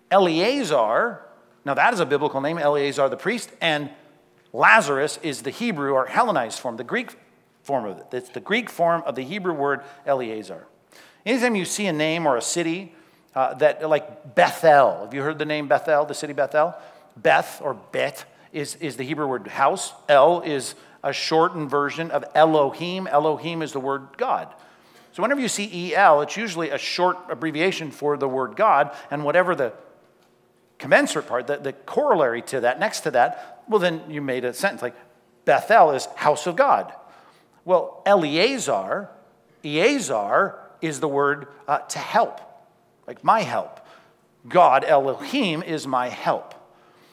Eleazar. 0.08 1.26
Now 1.64 1.74
that 1.74 1.92
is 1.94 1.98
a 1.98 2.06
biblical 2.06 2.40
name, 2.40 2.58
Eleazar 2.58 3.08
the 3.08 3.16
priest, 3.16 3.50
and 3.60 3.90
Lazarus 4.52 5.18
is 5.22 5.42
the 5.42 5.50
Hebrew 5.50 5.92
or 5.92 6.06
Hellenized 6.06 6.58
form, 6.58 6.76
the 6.76 6.84
Greek 6.84 7.16
form 7.62 7.84
of 7.84 7.98
it. 7.98 8.06
It's 8.12 8.30
the 8.30 8.40
Greek 8.40 8.68
form 8.68 9.02
of 9.06 9.14
the 9.14 9.22
Hebrew 9.22 9.52
word 9.52 9.82
Eleazar. 10.06 10.66
Anytime 11.24 11.54
you 11.54 11.64
see 11.64 11.86
a 11.86 11.92
name 11.92 12.26
or 12.26 12.36
a 12.36 12.42
city 12.42 12.92
uh, 13.34 13.54
that, 13.54 13.88
like 13.88 14.34
Bethel, 14.34 15.04
have 15.04 15.14
you 15.14 15.22
heard 15.22 15.38
the 15.38 15.44
name 15.44 15.68
Bethel, 15.68 16.04
the 16.04 16.14
city 16.14 16.32
Bethel? 16.32 16.74
Beth 17.16 17.60
or 17.62 17.74
Bet 17.74 18.24
is, 18.52 18.76
is 18.76 18.96
the 18.96 19.04
Hebrew 19.04 19.26
word 19.26 19.46
house. 19.46 19.92
El 20.08 20.40
is 20.40 20.74
a 21.04 21.12
shortened 21.12 21.70
version 21.70 22.10
of 22.10 22.24
Elohim. 22.34 23.06
Elohim 23.06 23.62
is 23.62 23.72
the 23.72 23.80
word 23.80 24.08
God. 24.16 24.48
So 25.12 25.22
whenever 25.22 25.40
you 25.40 25.48
see 25.48 25.94
EL, 25.94 26.22
it's 26.22 26.36
usually 26.36 26.70
a 26.70 26.78
short 26.78 27.16
abbreviation 27.28 27.90
for 27.90 28.16
the 28.16 28.28
word 28.28 28.56
God, 28.56 28.94
and 29.10 29.24
whatever 29.24 29.54
the 29.54 29.72
commensurate 30.80 31.28
part, 31.28 31.46
the, 31.46 31.58
the 31.58 31.72
corollary 31.72 32.42
to 32.42 32.60
that, 32.60 32.80
next 32.80 33.00
to 33.00 33.10
that, 33.12 33.62
well, 33.68 33.78
then 33.78 34.02
you 34.08 34.20
made 34.20 34.44
a 34.44 34.52
sentence 34.52 34.82
like 34.82 34.96
Bethel 35.44 35.92
is 35.92 36.06
house 36.16 36.46
of 36.46 36.56
God. 36.56 36.92
Well, 37.64 38.02
Eleazar, 38.06 39.10
Eleazar 39.62 40.58
is 40.80 40.98
the 40.98 41.08
word 41.08 41.48
uh, 41.68 41.78
to 41.78 41.98
help, 41.98 42.40
like 43.06 43.22
my 43.22 43.42
help. 43.42 43.86
God, 44.48 44.84
Elohim, 44.84 45.62
is 45.62 45.86
my 45.86 46.08
help. 46.08 46.54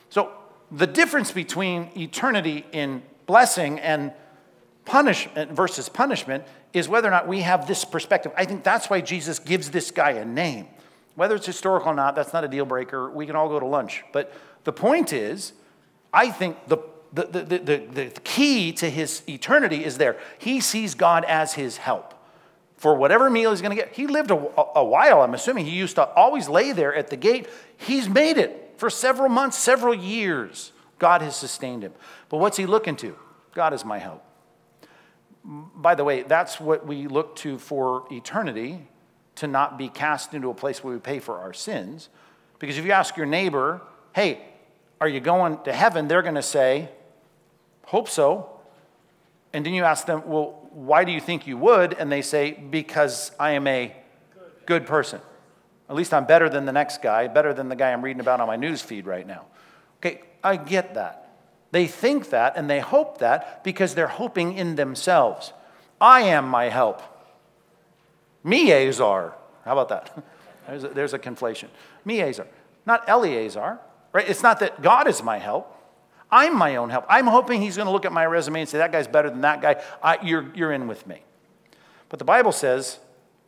So 0.09 0.31
the 0.71 0.87
difference 0.87 1.31
between 1.31 1.91
eternity 1.95 2.65
in 2.71 3.03
blessing 3.25 3.79
and 3.79 4.13
punishment 4.85 5.51
versus 5.51 5.89
punishment 5.89 6.45
is 6.71 6.87
whether 6.87 7.09
or 7.09 7.11
not 7.11 7.27
we 7.27 7.41
have 7.41 7.67
this 7.67 7.83
perspective. 7.83 8.31
I 8.37 8.45
think 8.45 8.63
that's 8.63 8.89
why 8.89 9.01
Jesus 9.01 9.39
gives 9.39 9.71
this 9.71 9.91
guy 9.91 10.11
a 10.11 10.25
name. 10.25 10.67
Whether 11.17 11.33
it's 11.33 11.47
historical 11.47 11.89
or 11.89 11.95
not, 11.95 12.13
that's 12.13 12.31
not 12.31 12.43
a 12.43 12.47
deal 12.47 12.63
breaker. 12.63 13.09
We 13.09 13.25
can 13.25 13.35
all 13.35 13.49
go 13.49 13.59
to 13.59 13.65
lunch. 13.65 14.03
But 14.13 14.31
the 14.65 14.71
point 14.71 15.11
is, 15.11 15.53
I 16.13 16.29
think 16.29 16.67
the, 16.67 16.77
the, 17.11 17.23
the, 17.25 17.57
the, 17.57 17.77
the 18.11 18.21
key 18.23 18.71
to 18.73 18.87
his 18.87 19.23
eternity 19.27 19.83
is 19.83 19.97
there. 19.97 20.19
He 20.37 20.61
sees 20.61 20.93
God 20.93 21.25
as 21.25 21.55
his 21.55 21.77
help 21.77 22.13
for 22.75 22.93
whatever 22.93 23.31
meal 23.31 23.49
he's 23.49 23.61
going 23.61 23.75
to 23.75 23.83
get. 23.83 23.95
He 23.95 24.05
lived 24.05 24.29
a, 24.29 24.35
a, 24.35 24.83
while, 24.85 25.23
I'm 25.23 25.33
assuming. 25.33 25.65
He 25.65 25.75
used 25.75 25.95
to 25.95 26.07
always 26.07 26.47
lay 26.47 26.71
there 26.71 26.93
at 26.93 27.09
the 27.09 27.17
gate. 27.17 27.49
He's 27.77 28.07
made 28.07 28.37
it 28.37 28.75
for 28.77 28.91
several 28.91 29.29
months, 29.29 29.57
several 29.57 29.95
years. 29.95 30.71
God 30.99 31.23
has 31.23 31.35
sustained 31.35 31.81
him. 31.81 31.93
But 32.29 32.37
what's 32.37 32.57
he 32.57 32.67
looking 32.67 32.95
to? 32.97 33.15
God 33.55 33.73
is 33.73 33.83
my 33.83 33.97
help. 33.97 34.23
By 35.43 35.95
the 35.95 36.03
way, 36.03 36.21
that's 36.21 36.59
what 36.59 36.85
we 36.85 37.07
look 37.07 37.35
to 37.37 37.57
for 37.57 38.05
eternity 38.11 38.87
to 39.37 39.47
not 39.47 39.77
be 39.77 39.89
cast 39.89 40.33
into 40.33 40.49
a 40.49 40.53
place 40.53 40.83
where 40.83 40.93
we 40.93 40.99
pay 40.99 41.19
for 41.19 41.39
our 41.39 41.53
sins. 41.53 42.09
Because 42.59 42.77
if 42.77 42.85
you 42.85 42.91
ask 42.91 43.17
your 43.17 43.25
neighbor, 43.25 43.81
hey, 44.13 44.41
are 44.99 45.07
you 45.07 45.19
going 45.19 45.59
to 45.63 45.73
heaven? 45.73 46.07
They're 46.07 46.21
going 46.21 46.35
to 46.35 46.41
say, 46.41 46.89
hope 47.85 48.09
so. 48.09 48.49
And 49.53 49.65
then 49.65 49.73
you 49.73 49.83
ask 49.83 50.05
them, 50.05 50.23
well, 50.25 50.67
why 50.71 51.03
do 51.03 51.11
you 51.11 51.21
think 51.21 51.47
you 51.47 51.57
would? 51.57 51.93
And 51.93 52.11
they 52.11 52.21
say, 52.21 52.51
because 52.51 53.31
I 53.39 53.51
am 53.51 53.67
a 53.67 53.95
good 54.65 54.85
person. 54.85 55.21
At 55.89 55.95
least 55.95 56.13
I'm 56.13 56.25
better 56.25 56.49
than 56.49 56.65
the 56.65 56.71
next 56.71 57.01
guy, 57.01 57.27
better 57.27 57.53
than 57.53 57.69
the 57.69 57.75
guy 57.75 57.93
I'm 57.93 58.03
reading 58.03 58.19
about 58.19 58.41
on 58.41 58.47
my 58.47 58.57
news 58.57 58.81
feed 58.81 59.05
right 59.05 59.25
now. 59.25 59.45
Okay, 59.99 60.21
I 60.43 60.57
get 60.57 60.95
that. 60.95 61.29
They 61.71 61.87
think 61.87 62.29
that 62.31 62.57
and 62.57 62.69
they 62.69 62.79
hope 62.79 63.19
that 63.19 63.63
because 63.63 63.95
they're 63.95 64.07
hoping 64.07 64.57
in 64.57 64.75
themselves. 64.75 65.53
I 65.99 66.21
am 66.21 66.47
my 66.47 66.65
help. 66.65 67.01
Meazar. 68.47 69.33
How 69.65 69.77
about 69.77 69.89
that? 69.89 70.23
There's 70.67 70.83
a, 70.83 70.87
there's 70.89 71.13
a 71.13 71.19
conflation. 71.19 71.69
Meazar, 72.05 72.45
not 72.85 73.07
Eleazar, 73.07 73.79
right? 74.11 74.29
It's 74.29 74.43
not 74.43 74.59
that 74.59 74.81
God 74.81 75.07
is 75.07 75.23
my 75.23 75.37
help. 75.37 75.73
I'm 76.29 76.57
my 76.57 76.75
own 76.75 76.89
help. 76.89 77.05
I'm 77.07 77.25
hoping 77.25 77.61
he's 77.61 77.77
going 77.77 77.85
to 77.85 77.91
look 77.91 78.03
at 78.03 78.11
my 78.11 78.25
resume 78.25 78.59
and 78.59 78.69
say, 78.69 78.79
that 78.79 78.91
guy's 78.91 79.07
better 79.07 79.29
than 79.29 79.39
that 79.41 79.61
guy. 79.61 79.81
I, 80.03 80.17
you're, 80.21 80.51
you're 80.53 80.73
in 80.73 80.87
with 80.87 81.07
me. 81.07 81.23
But 82.09 82.19
the 82.19 82.25
Bible 82.25 82.51
says 82.51 82.99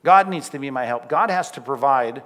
God 0.03 0.29
needs 0.29 0.47
to 0.49 0.59
be 0.59 0.71
my 0.71 0.85
help. 0.85 1.09
God 1.09 1.29
has 1.29 1.51
to 1.51 1.61
provide 1.61 2.23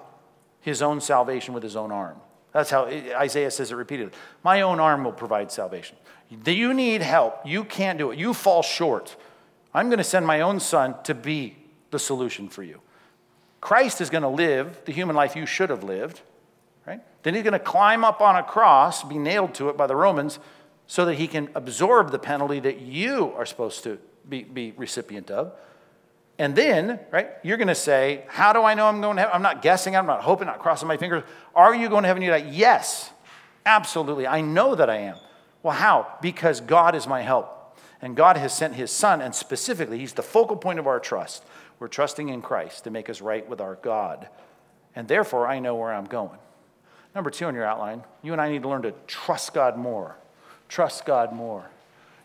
his 0.61 0.81
own 0.81 1.01
salvation 1.01 1.55
with 1.55 1.63
his 1.63 1.75
own 1.75 1.91
arm. 1.91 2.17
That's 2.51 2.69
how 2.69 2.85
Isaiah 2.85 3.49
says 3.49 3.71
it 3.71 3.75
repeatedly. 3.75 4.13
My 4.43 4.61
own 4.61 4.79
arm 4.79 5.03
will 5.03 5.11
provide 5.11 5.51
salvation. 5.51 5.97
You 6.29 6.73
need 6.73 7.01
help. 7.01 7.39
You 7.45 7.63
can't 7.63 7.97
do 7.97 8.11
it. 8.11 8.19
You 8.19 8.33
fall 8.33 8.61
short. 8.61 9.15
I'm 9.73 9.87
going 9.87 9.97
to 9.97 10.03
send 10.03 10.27
my 10.27 10.41
own 10.41 10.59
son 10.59 10.95
to 11.05 11.15
be 11.15 11.57
the 11.93 11.99
solution 11.99 12.49
for 12.49 12.63
you. 12.63 12.81
Christ 13.61 14.01
is 14.01 14.09
going 14.09 14.23
to 14.23 14.27
live 14.27 14.81
the 14.83 14.91
human 14.91 15.15
life 15.15 15.37
you 15.37 15.45
should 15.45 15.69
have 15.69 15.85
lived, 15.85 16.19
right? 16.85 16.99
Then 17.23 17.33
he's 17.33 17.43
going 17.43 17.53
to 17.53 17.59
climb 17.59 18.03
up 18.03 18.19
on 18.19 18.35
a 18.35 18.43
cross, 18.43 19.05
be 19.05 19.17
nailed 19.17 19.53
to 19.53 19.69
it 19.69 19.77
by 19.77 19.87
the 19.87 19.95
Romans, 19.95 20.39
so 20.85 21.05
that 21.05 21.13
he 21.15 21.27
can 21.27 21.47
absorb 21.55 22.11
the 22.11 22.19
penalty 22.19 22.59
that 22.59 22.81
you 22.81 23.31
are 23.37 23.45
supposed 23.45 23.83
to 23.85 23.99
be, 24.27 24.43
be 24.43 24.73
recipient 24.75 25.31
of. 25.31 25.53
And 26.37 26.55
then, 26.55 26.99
right, 27.11 27.29
you're 27.43 27.55
going 27.55 27.69
to 27.69 27.75
say, 27.75 28.25
How 28.27 28.51
do 28.51 28.63
I 28.63 28.73
know 28.73 28.87
I'm 28.87 28.99
going 28.99 29.15
to 29.15 29.21
heaven? 29.21 29.35
I'm 29.35 29.41
not 29.41 29.61
guessing, 29.61 29.95
I'm 29.95 30.07
not 30.07 30.21
hoping, 30.21 30.47
not 30.47 30.59
crossing 30.59 30.87
my 30.87 30.97
fingers. 30.97 31.23
Are 31.55 31.73
you 31.73 31.87
going 31.87 32.03
to 32.03 32.07
heaven? 32.07 32.21
You're 32.21 32.35
like, 32.35 32.47
Yes, 32.49 33.11
absolutely. 33.65 34.27
I 34.27 34.41
know 34.41 34.75
that 34.75 34.89
I 34.89 34.97
am. 34.97 35.15
Well, 35.61 35.75
how? 35.75 36.17
Because 36.21 36.59
God 36.59 36.95
is 36.95 37.07
my 37.07 37.21
help. 37.21 37.77
And 38.01 38.17
God 38.17 38.35
has 38.35 38.51
sent 38.51 38.75
his 38.75 38.91
son, 38.91 39.21
and 39.21 39.33
specifically, 39.33 39.99
he's 39.99 40.11
the 40.11 40.21
focal 40.21 40.57
point 40.57 40.77
of 40.77 40.87
our 40.87 40.99
trust. 40.99 41.45
We're 41.83 41.89
trusting 41.89 42.29
in 42.29 42.41
Christ 42.41 42.85
to 42.85 42.91
make 42.91 43.09
us 43.09 43.19
right 43.19 43.45
with 43.45 43.59
our 43.59 43.75
God. 43.75 44.29
And 44.95 45.05
therefore, 45.05 45.47
I 45.47 45.59
know 45.59 45.75
where 45.75 45.91
I'm 45.91 46.05
going. 46.05 46.39
Number 47.13 47.29
two 47.29 47.43
on 47.43 47.55
your 47.55 47.65
outline, 47.65 48.05
you 48.21 48.31
and 48.31 48.39
I 48.39 48.49
need 48.49 48.61
to 48.61 48.69
learn 48.69 48.83
to 48.83 48.93
trust 49.05 49.53
God 49.53 49.77
more. 49.77 50.15
Trust 50.69 51.05
God 51.05 51.33
more. 51.33 51.69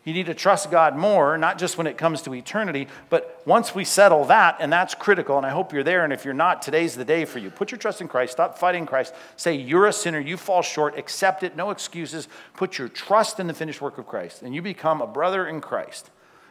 You 0.04 0.12
need 0.12 0.26
to 0.26 0.34
trust 0.34 0.70
God 0.70 0.96
more, 0.96 1.36
not 1.36 1.58
just 1.58 1.76
when 1.76 1.88
it 1.88 1.98
comes 1.98 2.22
to 2.22 2.34
eternity, 2.36 2.86
but 3.10 3.42
once 3.46 3.74
we 3.74 3.82
settle 3.82 4.26
that, 4.26 4.58
and 4.60 4.72
that's 4.72 4.94
critical, 4.94 5.36
and 5.38 5.44
I 5.44 5.50
hope 5.50 5.72
you're 5.72 5.82
there. 5.82 6.04
And 6.04 6.12
if 6.12 6.24
you're 6.24 6.34
not, 6.34 6.62
today's 6.62 6.94
the 6.94 7.04
day 7.04 7.24
for 7.24 7.40
you. 7.40 7.50
Put 7.50 7.72
your 7.72 7.78
trust 7.78 8.00
in 8.00 8.06
Christ, 8.06 8.34
stop 8.34 8.58
fighting 8.58 8.86
Christ. 8.86 9.12
Say, 9.34 9.56
You're 9.56 9.88
a 9.88 9.92
sinner, 9.92 10.20
you 10.20 10.36
fall 10.36 10.62
short, 10.62 10.96
accept 10.96 11.42
it, 11.42 11.56
no 11.56 11.70
excuses. 11.70 12.28
Put 12.54 12.78
your 12.78 12.88
trust 12.88 13.40
in 13.40 13.48
the 13.48 13.54
finished 13.54 13.80
work 13.80 13.98
of 13.98 14.06
Christ, 14.06 14.42
and 14.42 14.54
you 14.54 14.62
become 14.62 15.02
a 15.02 15.06
brother 15.08 15.48
in 15.48 15.60
Christ. 15.60 16.10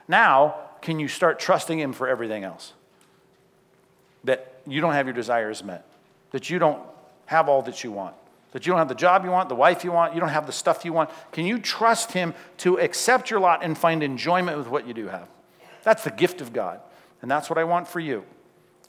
Now, 0.10 0.58
can 0.82 1.00
you 1.00 1.08
start 1.08 1.40
trusting 1.40 1.80
Him 1.80 1.94
for 1.94 2.10
everything 2.10 2.44
else? 2.44 2.74
That 4.28 4.62
you 4.66 4.80
don't 4.80 4.94
have 4.94 5.08
your 5.08 5.16
desires 5.16 5.64
met, 5.64 5.84
that 6.32 6.50
you 6.50 6.60
don't 6.60 6.82
have 7.26 7.50
all 7.50 7.62
that 7.64 7.84
you 7.84 7.92
want 7.92 8.16
that 8.52 8.66
you 8.66 8.72
don't 8.72 8.80
have 8.80 8.88
the 8.88 8.96
job 8.96 9.24
you 9.24 9.30
want, 9.30 9.50
the 9.50 9.56
wife 9.56 9.84
you 9.84 9.92
want, 9.92 10.14
you 10.14 10.20
don't 10.20 10.30
have 10.30 10.48
the 10.48 10.52
stuff 10.52 10.86
you 10.86 10.94
want. 10.94 11.10
Can 11.32 11.46
you 11.46 11.60
trust 11.60 12.14
Him 12.14 12.34
to 12.58 12.80
accept 12.80 13.30
your 13.30 13.40
lot 13.40 13.64
and 13.64 13.78
find 13.78 14.02
enjoyment 14.02 14.58
with 14.58 14.68
what 14.68 14.88
you 14.88 14.94
do 14.94 15.08
have? 15.08 15.28
That's 15.84 16.04
the 16.04 16.12
gift 16.12 16.42
of 16.42 16.54
God. 16.54 16.80
And 17.22 17.30
that's 17.30 17.50
what 17.50 17.60
I 17.60 17.66
want 17.66 17.88
for 17.88 18.00
you. 18.00 18.24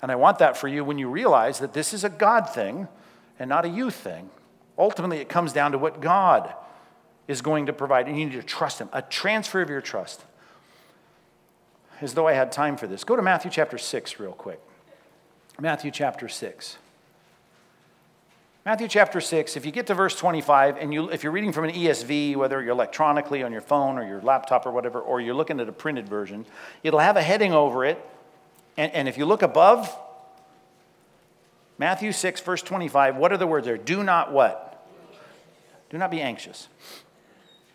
And 0.00 0.12
I 0.12 0.16
want 0.16 0.38
that 0.38 0.56
for 0.56 0.68
you 0.68 0.84
when 0.84 0.98
you 0.98 1.10
realize 1.10 1.58
that 1.58 1.72
this 1.72 1.92
is 1.92 2.04
a 2.04 2.08
God 2.08 2.48
thing 2.48 2.88
and 3.38 3.48
not 3.48 3.64
a 3.64 3.68
you 3.68 3.90
thing. 3.90 4.30
Ultimately, 4.78 5.18
it 5.18 5.28
comes 5.28 5.52
down 5.52 5.72
to 5.72 5.78
what 5.78 6.00
God 6.00 6.54
is 7.26 7.42
going 7.42 7.66
to 7.66 7.72
provide, 7.72 8.06
and 8.06 8.18
you 8.18 8.26
need 8.26 8.34
to 8.34 8.42
trust 8.42 8.78
Him. 8.78 8.88
A 8.92 9.02
transfer 9.02 9.60
of 9.60 9.68
your 9.68 9.80
trust. 9.80 10.24
As 12.00 12.14
though 12.14 12.28
I 12.28 12.32
had 12.32 12.52
time 12.52 12.76
for 12.76 12.86
this. 12.86 13.02
Go 13.02 13.16
to 13.16 13.22
Matthew 13.22 13.50
chapter 13.50 13.76
6 13.76 14.20
real 14.20 14.32
quick. 14.32 14.60
Matthew 15.60 15.90
chapter 15.90 16.28
6. 16.28 16.78
Matthew 18.64 18.86
chapter 18.86 19.20
6, 19.20 19.56
if 19.56 19.66
you 19.66 19.72
get 19.72 19.88
to 19.88 19.94
verse 19.94 20.14
25, 20.14 20.76
and 20.76 20.94
you, 20.94 21.10
if 21.10 21.24
you're 21.24 21.32
reading 21.32 21.52
from 21.52 21.64
an 21.64 21.72
ESV, 21.72 22.36
whether 22.36 22.62
you're 22.62 22.70
electronically 22.70 23.42
on 23.42 23.50
your 23.50 23.60
phone 23.60 23.98
or 23.98 24.06
your 24.06 24.20
laptop 24.20 24.66
or 24.66 24.70
whatever, 24.70 25.00
or 25.00 25.20
you're 25.20 25.34
looking 25.34 25.58
at 25.58 25.68
a 25.68 25.72
printed 25.72 26.08
version, 26.08 26.46
it'll 26.84 27.00
have 27.00 27.16
a 27.16 27.22
heading 27.22 27.52
over 27.52 27.84
it. 27.84 27.98
And, 28.76 28.92
and 28.92 29.08
if 29.08 29.18
you 29.18 29.24
look 29.24 29.42
above 29.42 29.98
Matthew 31.76 32.12
6, 32.12 32.40
verse 32.42 32.62
25, 32.62 33.16
what 33.16 33.32
are 33.32 33.36
the 33.36 33.46
words 33.46 33.66
there? 33.66 33.78
Do 33.78 34.04
not 34.04 34.30
what? 34.30 34.86
Do 35.90 35.98
not 35.98 36.12
be 36.12 36.20
anxious. 36.20 36.68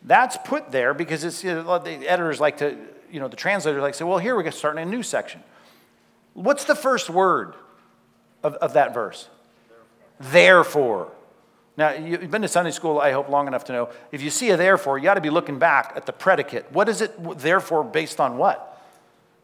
That's 0.03 0.37
put 0.45 0.71
there 0.71 0.93
because 0.93 1.25
it's, 1.25 1.43
you 1.43 1.53
know, 1.53 1.79
the 1.79 2.07
editors 2.07 2.39
like 2.39 2.59
to, 2.59 2.77
you 3.11 3.19
know, 3.19 3.27
the 3.27 3.35
translators 3.35 3.81
like 3.81 3.91
to 3.93 3.97
say, 3.97 4.05
well, 4.05 4.19
here 4.19 4.37
we're 4.37 4.49
starting 4.51 4.81
a 4.81 4.85
new 4.85 5.03
section. 5.03 5.43
What's 6.33 6.63
the 6.63 6.75
first 6.75 7.09
word 7.09 7.55
of, 8.43 8.55
of 8.55 8.73
that 8.73 8.93
verse? 8.93 9.29
therefore. 10.19 11.11
Now, 11.75 11.91
you've 11.91 12.29
been 12.29 12.43
to 12.43 12.47
Sunday 12.47 12.71
school, 12.71 12.99
I 12.99 13.11
hope, 13.11 13.29
long 13.29 13.47
enough 13.47 13.65
to 13.65 13.73
know 13.73 13.89
if 14.11 14.21
you 14.21 14.29
see 14.29 14.51
a 14.51 14.57
therefore, 14.57 14.97
you 14.97 15.03
got 15.05 15.15
to 15.15 15.21
be 15.21 15.31
looking 15.31 15.57
back 15.57 15.93
at 15.95 16.05
the 16.05 16.13
predicate. 16.13 16.71
What 16.71 16.87
is 16.87 17.01
it 17.01 17.39
therefore 17.39 17.83
based 17.83 18.19
on 18.19 18.37
what? 18.37 18.69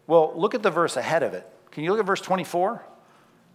Well, 0.05 0.33
look 0.35 0.53
at 0.53 0.61
the 0.61 0.69
verse 0.69 0.95
ahead 0.95 1.23
of 1.23 1.33
it. 1.33 1.47
Can 1.71 1.83
you 1.83 1.91
look 1.91 1.99
at 1.99 2.05
verse 2.05 2.21
24? 2.21 2.83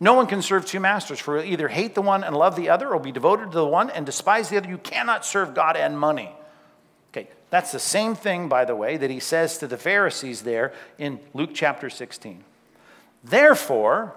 No 0.01 0.15
one 0.15 0.27
can 0.27 0.43
serve 0.43 0.67
two 0.67 0.81
masters, 0.81 1.21
for 1.21 1.43
either 1.43 1.69
hate 1.69 1.95
the 1.95 2.03
one 2.03 2.25
and 2.25 2.37
love 2.37 2.57
the 2.57 2.69
other, 2.69 2.93
or 2.93 2.99
be 2.99 3.13
devoted 3.13 3.53
to 3.53 3.57
the 3.57 3.67
one 3.67 3.91
and 3.91 4.05
despise 4.05 4.49
the 4.49 4.57
other. 4.57 4.69
You 4.69 4.79
cannot 4.79 5.25
serve 5.25 5.55
God 5.55 5.77
and 5.77 5.99
money. 5.99 6.33
Okay, 7.13 7.29
that's 7.51 7.71
the 7.71 7.79
same 7.79 8.17
thing, 8.17 8.49
by 8.49 8.65
the 8.65 8.75
way, 8.75 8.97
that 8.97 9.09
he 9.09 9.21
says 9.21 9.57
to 9.59 9.69
the 9.69 9.79
Pharisees 9.79 10.43
there 10.43 10.73
in 10.99 11.21
Luke 11.33 11.51
chapter 11.55 11.89
16. 11.89 12.43
Therefore, 13.23 14.17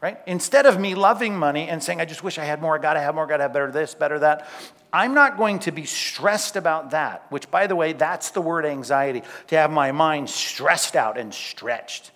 right? 0.00 0.18
Instead 0.26 0.66
of 0.66 0.78
me 0.78 0.94
loving 0.94 1.36
money 1.36 1.68
and 1.68 1.82
saying, 1.82 2.00
I 2.00 2.04
just 2.04 2.22
wish 2.22 2.38
I 2.38 2.44
had 2.44 2.60
more, 2.60 2.78
I 2.78 2.82
gotta 2.82 3.00
have 3.00 3.14
more, 3.14 3.26
gotta 3.26 3.44
have 3.44 3.52
better 3.52 3.70
this, 3.70 3.94
better 3.94 4.18
that, 4.20 4.48
I'm 4.92 5.14
not 5.14 5.36
going 5.36 5.58
to 5.60 5.72
be 5.72 5.84
stressed 5.84 6.56
about 6.56 6.90
that, 6.92 7.26
which, 7.30 7.50
by 7.50 7.66
the 7.66 7.76
way, 7.76 7.92
that's 7.92 8.30
the 8.30 8.40
word 8.40 8.64
anxiety, 8.64 9.22
to 9.48 9.56
have 9.56 9.70
my 9.70 9.92
mind 9.92 10.30
stressed 10.30 10.96
out 10.96 11.18
and 11.18 11.34
stretched. 11.34 12.12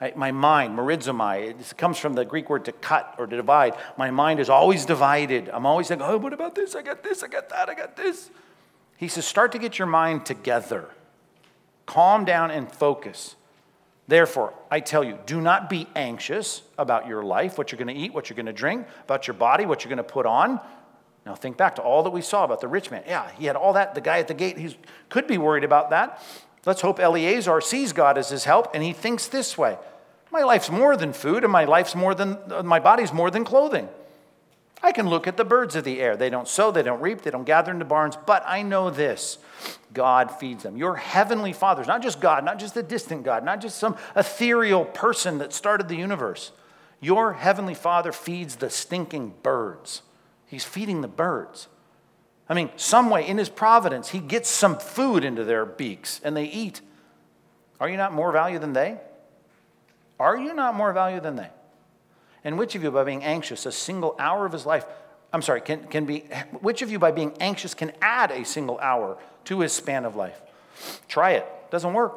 Right? 0.00 0.16
My 0.16 0.30
mind, 0.30 0.78
merizomai, 0.78 1.58
it 1.58 1.76
comes 1.76 1.98
from 1.98 2.14
the 2.14 2.24
Greek 2.24 2.48
word 2.48 2.66
to 2.66 2.72
cut 2.72 3.16
or 3.18 3.26
to 3.26 3.36
divide. 3.36 3.74
My 3.96 4.10
mind 4.10 4.38
is 4.38 4.48
always 4.48 4.86
divided. 4.86 5.48
I'm 5.48 5.66
always 5.66 5.88
thinking, 5.88 6.06
oh, 6.06 6.18
what 6.18 6.32
about 6.32 6.54
this? 6.54 6.76
I 6.76 6.82
got 6.82 7.02
this, 7.02 7.22
I 7.22 7.28
got 7.28 7.48
that, 7.48 7.68
I 7.68 7.74
got 7.74 7.96
this. 7.96 8.30
He 8.96 9.08
says, 9.08 9.26
start 9.26 9.52
to 9.52 9.58
get 9.58 9.78
your 9.78 9.86
mind 9.86 10.24
together. 10.24 10.88
Calm 11.86 12.24
down 12.24 12.50
and 12.50 12.70
focus. 12.70 13.36
Therefore, 14.08 14.54
I 14.70 14.80
tell 14.80 15.04
you, 15.04 15.18
do 15.26 15.38
not 15.40 15.68
be 15.68 15.86
anxious 15.94 16.62
about 16.78 17.06
your 17.06 17.22
life, 17.22 17.58
what 17.58 17.70
you're 17.70 17.78
going 17.78 17.94
to 17.94 18.02
eat, 18.02 18.14
what 18.14 18.28
you're 18.28 18.36
going 18.36 18.46
to 18.46 18.54
drink, 18.54 18.86
about 19.04 19.26
your 19.26 19.34
body, 19.34 19.66
what 19.66 19.84
you're 19.84 19.90
going 19.90 19.98
to 19.98 20.02
put 20.02 20.24
on. 20.24 20.60
Now, 21.26 21.34
think 21.34 21.58
back 21.58 21.76
to 21.76 21.82
all 21.82 22.02
that 22.04 22.10
we 22.10 22.22
saw 22.22 22.44
about 22.44 22.62
the 22.62 22.68
rich 22.68 22.90
man. 22.90 23.02
Yeah, 23.06 23.30
he 23.32 23.44
had 23.44 23.54
all 23.54 23.74
that. 23.74 23.94
The 23.94 24.00
guy 24.00 24.18
at 24.18 24.26
the 24.26 24.34
gate, 24.34 24.56
he 24.56 24.74
could 25.10 25.26
be 25.26 25.36
worried 25.36 25.62
about 25.62 25.90
that. 25.90 26.22
Let's 26.64 26.80
hope 26.80 26.98
Eleazar 26.98 27.60
sees 27.60 27.92
God 27.92 28.16
as 28.16 28.30
his 28.30 28.44
help 28.44 28.74
and 28.74 28.82
he 28.82 28.94
thinks 28.94 29.26
this 29.26 29.58
way 29.58 29.76
My 30.32 30.42
life's 30.42 30.70
more 30.70 30.96
than 30.96 31.12
food, 31.12 31.44
and 31.44 31.52
my 31.52 31.66
life's 31.66 31.94
more 31.94 32.14
than, 32.14 32.38
my 32.64 32.80
body's 32.80 33.12
more 33.12 33.30
than 33.30 33.44
clothing. 33.44 33.90
I 34.82 34.92
can 34.92 35.08
look 35.08 35.26
at 35.26 35.36
the 35.36 35.44
birds 35.44 35.74
of 35.74 35.84
the 35.84 36.00
air. 36.00 36.16
They 36.16 36.30
don't 36.30 36.46
sow, 36.46 36.70
they 36.70 36.82
don't 36.82 37.00
reap, 37.00 37.22
they 37.22 37.30
don't 37.30 37.44
gather 37.44 37.72
into 37.72 37.84
barns, 37.84 38.16
but 38.26 38.42
I 38.46 38.62
know 38.62 38.90
this 38.90 39.38
God 39.92 40.30
feeds 40.30 40.62
them. 40.62 40.76
Your 40.76 40.96
heavenly 40.96 41.52
Father, 41.52 41.82
is 41.82 41.88
not 41.88 42.02
just 42.02 42.20
God, 42.20 42.44
not 42.44 42.58
just 42.58 42.76
a 42.76 42.82
distant 42.82 43.24
God, 43.24 43.44
not 43.44 43.60
just 43.60 43.78
some 43.78 43.96
ethereal 44.14 44.84
person 44.84 45.38
that 45.38 45.52
started 45.52 45.88
the 45.88 45.96
universe. 45.96 46.52
Your 47.00 47.32
heavenly 47.34 47.74
Father 47.74 48.12
feeds 48.12 48.56
the 48.56 48.70
stinking 48.70 49.34
birds. 49.42 50.02
He's 50.46 50.64
feeding 50.64 51.00
the 51.00 51.08
birds. 51.08 51.68
I 52.48 52.54
mean, 52.54 52.70
some 52.76 53.10
way 53.10 53.26
in 53.26 53.38
his 53.38 53.48
providence, 53.48 54.10
he 54.10 54.20
gets 54.20 54.48
some 54.48 54.78
food 54.78 55.24
into 55.24 55.44
their 55.44 55.66
beaks 55.66 56.20
and 56.24 56.36
they 56.36 56.46
eat. 56.46 56.80
Are 57.80 57.88
you 57.88 57.96
not 57.96 58.12
more 58.12 58.32
value 58.32 58.58
than 58.58 58.72
they? 58.72 58.98
Are 60.18 60.36
you 60.36 60.54
not 60.54 60.74
more 60.74 60.92
value 60.92 61.20
than 61.20 61.36
they? 61.36 61.50
And 62.44 62.58
which 62.58 62.74
of 62.74 62.82
you, 62.82 62.90
by 62.90 63.04
being 63.04 63.24
anxious 63.24 63.66
a 63.66 63.72
single 63.72 64.14
hour 64.18 64.46
of 64.46 64.52
his 64.52 64.64
life, 64.64 64.84
I'm 65.32 65.42
sorry, 65.42 65.60
can, 65.60 65.84
can 65.84 66.04
be, 66.04 66.20
which 66.60 66.82
of 66.82 66.90
you, 66.90 66.98
by 66.98 67.10
being 67.10 67.32
anxious, 67.40 67.74
can 67.74 67.92
add 68.00 68.30
a 68.30 68.44
single 68.44 68.78
hour 68.78 69.18
to 69.44 69.60
his 69.60 69.72
span 69.72 70.04
of 70.04 70.16
life? 70.16 70.40
Try 71.08 71.32
it. 71.32 71.46
Doesn't 71.70 71.92
work. 71.92 72.14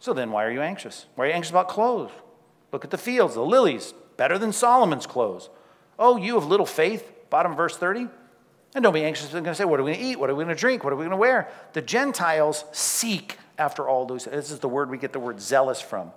So 0.00 0.12
then, 0.12 0.30
why 0.30 0.44
are 0.44 0.50
you 0.50 0.62
anxious? 0.62 1.06
Why 1.14 1.24
are 1.24 1.28
you 1.28 1.34
anxious 1.34 1.50
about 1.50 1.68
clothes? 1.68 2.10
Look 2.72 2.84
at 2.84 2.90
the 2.90 2.98
fields, 2.98 3.34
the 3.34 3.42
lilies, 3.42 3.94
better 4.16 4.38
than 4.38 4.52
Solomon's 4.52 5.06
clothes. 5.06 5.50
Oh, 5.98 6.16
you 6.16 6.36
of 6.36 6.46
little 6.46 6.66
faith, 6.66 7.10
bottom 7.30 7.54
verse 7.54 7.76
30. 7.76 8.08
And 8.74 8.82
don't 8.82 8.92
be 8.92 9.04
anxious. 9.04 9.28
They're 9.28 9.40
going 9.40 9.52
to 9.52 9.58
say, 9.58 9.64
What 9.64 9.80
are 9.80 9.82
we 9.82 9.92
going 9.92 10.04
to 10.04 10.10
eat? 10.10 10.18
What 10.18 10.28
are 10.28 10.34
we 10.34 10.44
going 10.44 10.54
to 10.54 10.60
drink? 10.60 10.84
What 10.84 10.92
are 10.92 10.96
we 10.96 11.02
going 11.02 11.10
to 11.10 11.16
wear? 11.16 11.48
The 11.72 11.80
Gentiles 11.82 12.64
seek 12.72 13.38
after 13.58 13.88
all 13.88 14.04
those. 14.04 14.26
This 14.26 14.50
is 14.50 14.58
the 14.58 14.68
word 14.68 14.90
we 14.90 14.98
get 14.98 15.12
the 15.12 15.20
word 15.20 15.40
zealous 15.40 15.80
from 15.80 16.12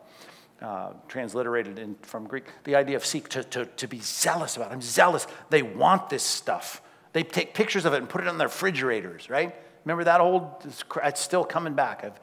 uh, 0.61 0.91
transliterated 1.07 1.79
in, 1.79 1.95
from 2.01 2.27
Greek, 2.27 2.45
the 2.63 2.75
idea 2.75 2.95
of 2.95 3.05
seek, 3.05 3.29
to, 3.29 3.43
to, 3.45 3.65
to 3.65 3.87
be 3.87 3.99
zealous 3.99 4.57
about. 4.57 4.71
I'm 4.71 4.81
zealous. 4.81 5.27
They 5.49 5.61
want 5.61 6.09
this 6.09 6.23
stuff. 6.23 6.81
They 7.13 7.23
take 7.23 7.53
pictures 7.53 7.85
of 7.85 7.93
it 7.93 7.97
and 7.97 8.09
put 8.09 8.21
it 8.21 8.27
on 8.27 8.37
their 8.37 8.47
refrigerators, 8.47 9.29
right? 9.29 9.55
Remember 9.85 10.03
that 10.03 10.21
old, 10.21 10.65
it's 11.03 11.21
still 11.21 11.43
coming 11.43 11.73
back. 11.73 12.03
I've 12.03 12.19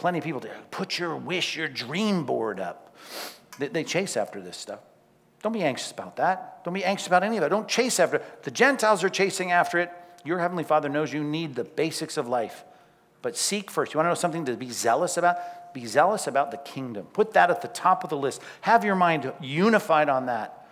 plenty 0.00 0.18
of 0.18 0.24
people 0.24 0.40
to 0.40 0.48
put 0.70 0.98
your 0.98 1.14
wish, 1.14 1.56
your 1.56 1.68
dream 1.68 2.24
board 2.24 2.58
up. 2.58 2.96
They, 3.58 3.68
they 3.68 3.84
chase 3.84 4.16
after 4.16 4.40
this 4.40 4.56
stuff. 4.56 4.80
Don't 5.42 5.52
be 5.52 5.62
anxious 5.62 5.90
about 5.90 6.16
that. 6.16 6.64
Don't 6.64 6.72
be 6.72 6.84
anxious 6.84 7.06
about 7.06 7.22
any 7.22 7.36
of 7.36 7.42
it. 7.42 7.50
Don't 7.50 7.68
chase 7.68 8.00
after 8.00 8.16
it. 8.16 8.42
The 8.42 8.50
Gentiles 8.50 9.04
are 9.04 9.10
chasing 9.10 9.52
after 9.52 9.78
it. 9.78 9.92
Your 10.24 10.38
Heavenly 10.38 10.64
Father 10.64 10.88
knows 10.88 11.12
you 11.12 11.22
need 11.22 11.54
the 11.54 11.64
basics 11.64 12.16
of 12.16 12.26
life. 12.28 12.64
But 13.20 13.36
seek 13.36 13.70
first. 13.70 13.92
You 13.92 13.98
want 13.98 14.06
to 14.06 14.10
know 14.10 14.14
something 14.14 14.46
to 14.46 14.56
be 14.56 14.70
zealous 14.70 15.18
about? 15.18 15.36
Be 15.72 15.86
zealous 15.86 16.26
about 16.26 16.50
the 16.50 16.56
kingdom. 16.58 17.06
Put 17.12 17.34
that 17.34 17.50
at 17.50 17.62
the 17.62 17.68
top 17.68 18.04
of 18.04 18.10
the 18.10 18.16
list. 18.16 18.40
Have 18.62 18.84
your 18.84 18.96
mind 18.96 19.32
unified 19.40 20.08
on 20.08 20.26
that. 20.26 20.66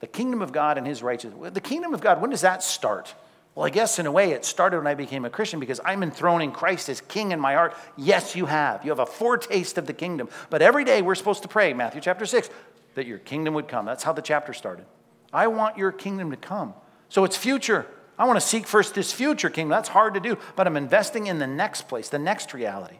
The 0.00 0.06
kingdom 0.06 0.42
of 0.42 0.52
God 0.52 0.78
and 0.78 0.86
his 0.86 1.02
righteousness. 1.02 1.52
The 1.52 1.60
kingdom 1.60 1.94
of 1.94 2.00
God, 2.00 2.20
when 2.20 2.30
does 2.30 2.42
that 2.42 2.62
start? 2.62 3.14
Well, 3.54 3.64
I 3.64 3.70
guess 3.70 3.98
in 3.98 4.04
a 4.04 4.12
way 4.12 4.32
it 4.32 4.44
started 4.44 4.76
when 4.76 4.86
I 4.86 4.94
became 4.94 5.24
a 5.24 5.30
Christian 5.30 5.58
because 5.58 5.80
I'm 5.82 6.02
enthroning 6.02 6.52
Christ 6.52 6.90
as 6.90 7.00
king 7.00 7.32
in 7.32 7.40
my 7.40 7.54
heart. 7.54 7.74
Yes, 7.96 8.36
you 8.36 8.44
have. 8.44 8.84
You 8.84 8.90
have 8.90 8.98
a 8.98 9.06
foretaste 9.06 9.78
of 9.78 9.86
the 9.86 9.94
kingdom. 9.94 10.28
But 10.50 10.60
every 10.60 10.84
day 10.84 11.00
we're 11.00 11.14
supposed 11.14 11.42
to 11.42 11.48
pray, 11.48 11.72
Matthew 11.72 12.02
chapter 12.02 12.26
6, 12.26 12.50
that 12.96 13.06
your 13.06 13.18
kingdom 13.18 13.54
would 13.54 13.66
come. 13.66 13.86
That's 13.86 14.04
how 14.04 14.12
the 14.12 14.20
chapter 14.20 14.52
started. 14.52 14.84
I 15.32 15.46
want 15.46 15.78
your 15.78 15.90
kingdom 15.90 16.30
to 16.30 16.36
come. 16.36 16.74
So 17.08 17.24
it's 17.24 17.36
future. 17.36 17.86
I 18.18 18.26
want 18.26 18.38
to 18.38 18.46
seek 18.46 18.66
first 18.66 18.94
this 18.94 19.12
future 19.12 19.48
kingdom. 19.48 19.70
That's 19.70 19.88
hard 19.88 20.14
to 20.14 20.20
do, 20.20 20.36
but 20.54 20.66
I'm 20.66 20.76
investing 20.76 21.26
in 21.26 21.38
the 21.38 21.46
next 21.46 21.88
place, 21.88 22.10
the 22.10 22.18
next 22.18 22.52
reality. 22.52 22.98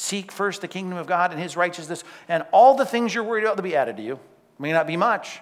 Seek 0.00 0.32
first 0.32 0.62
the 0.62 0.66
kingdom 0.66 0.96
of 0.96 1.06
God 1.06 1.30
and 1.30 1.38
his 1.38 1.58
righteousness, 1.58 2.04
and 2.26 2.42
all 2.52 2.74
the 2.74 2.86
things 2.86 3.14
you're 3.14 3.22
worried 3.22 3.44
about 3.44 3.58
to 3.58 3.62
be 3.62 3.76
added 3.76 3.98
to 3.98 4.02
you. 4.02 4.18
May 4.58 4.72
not 4.72 4.86
be 4.86 4.96
much, 4.96 5.40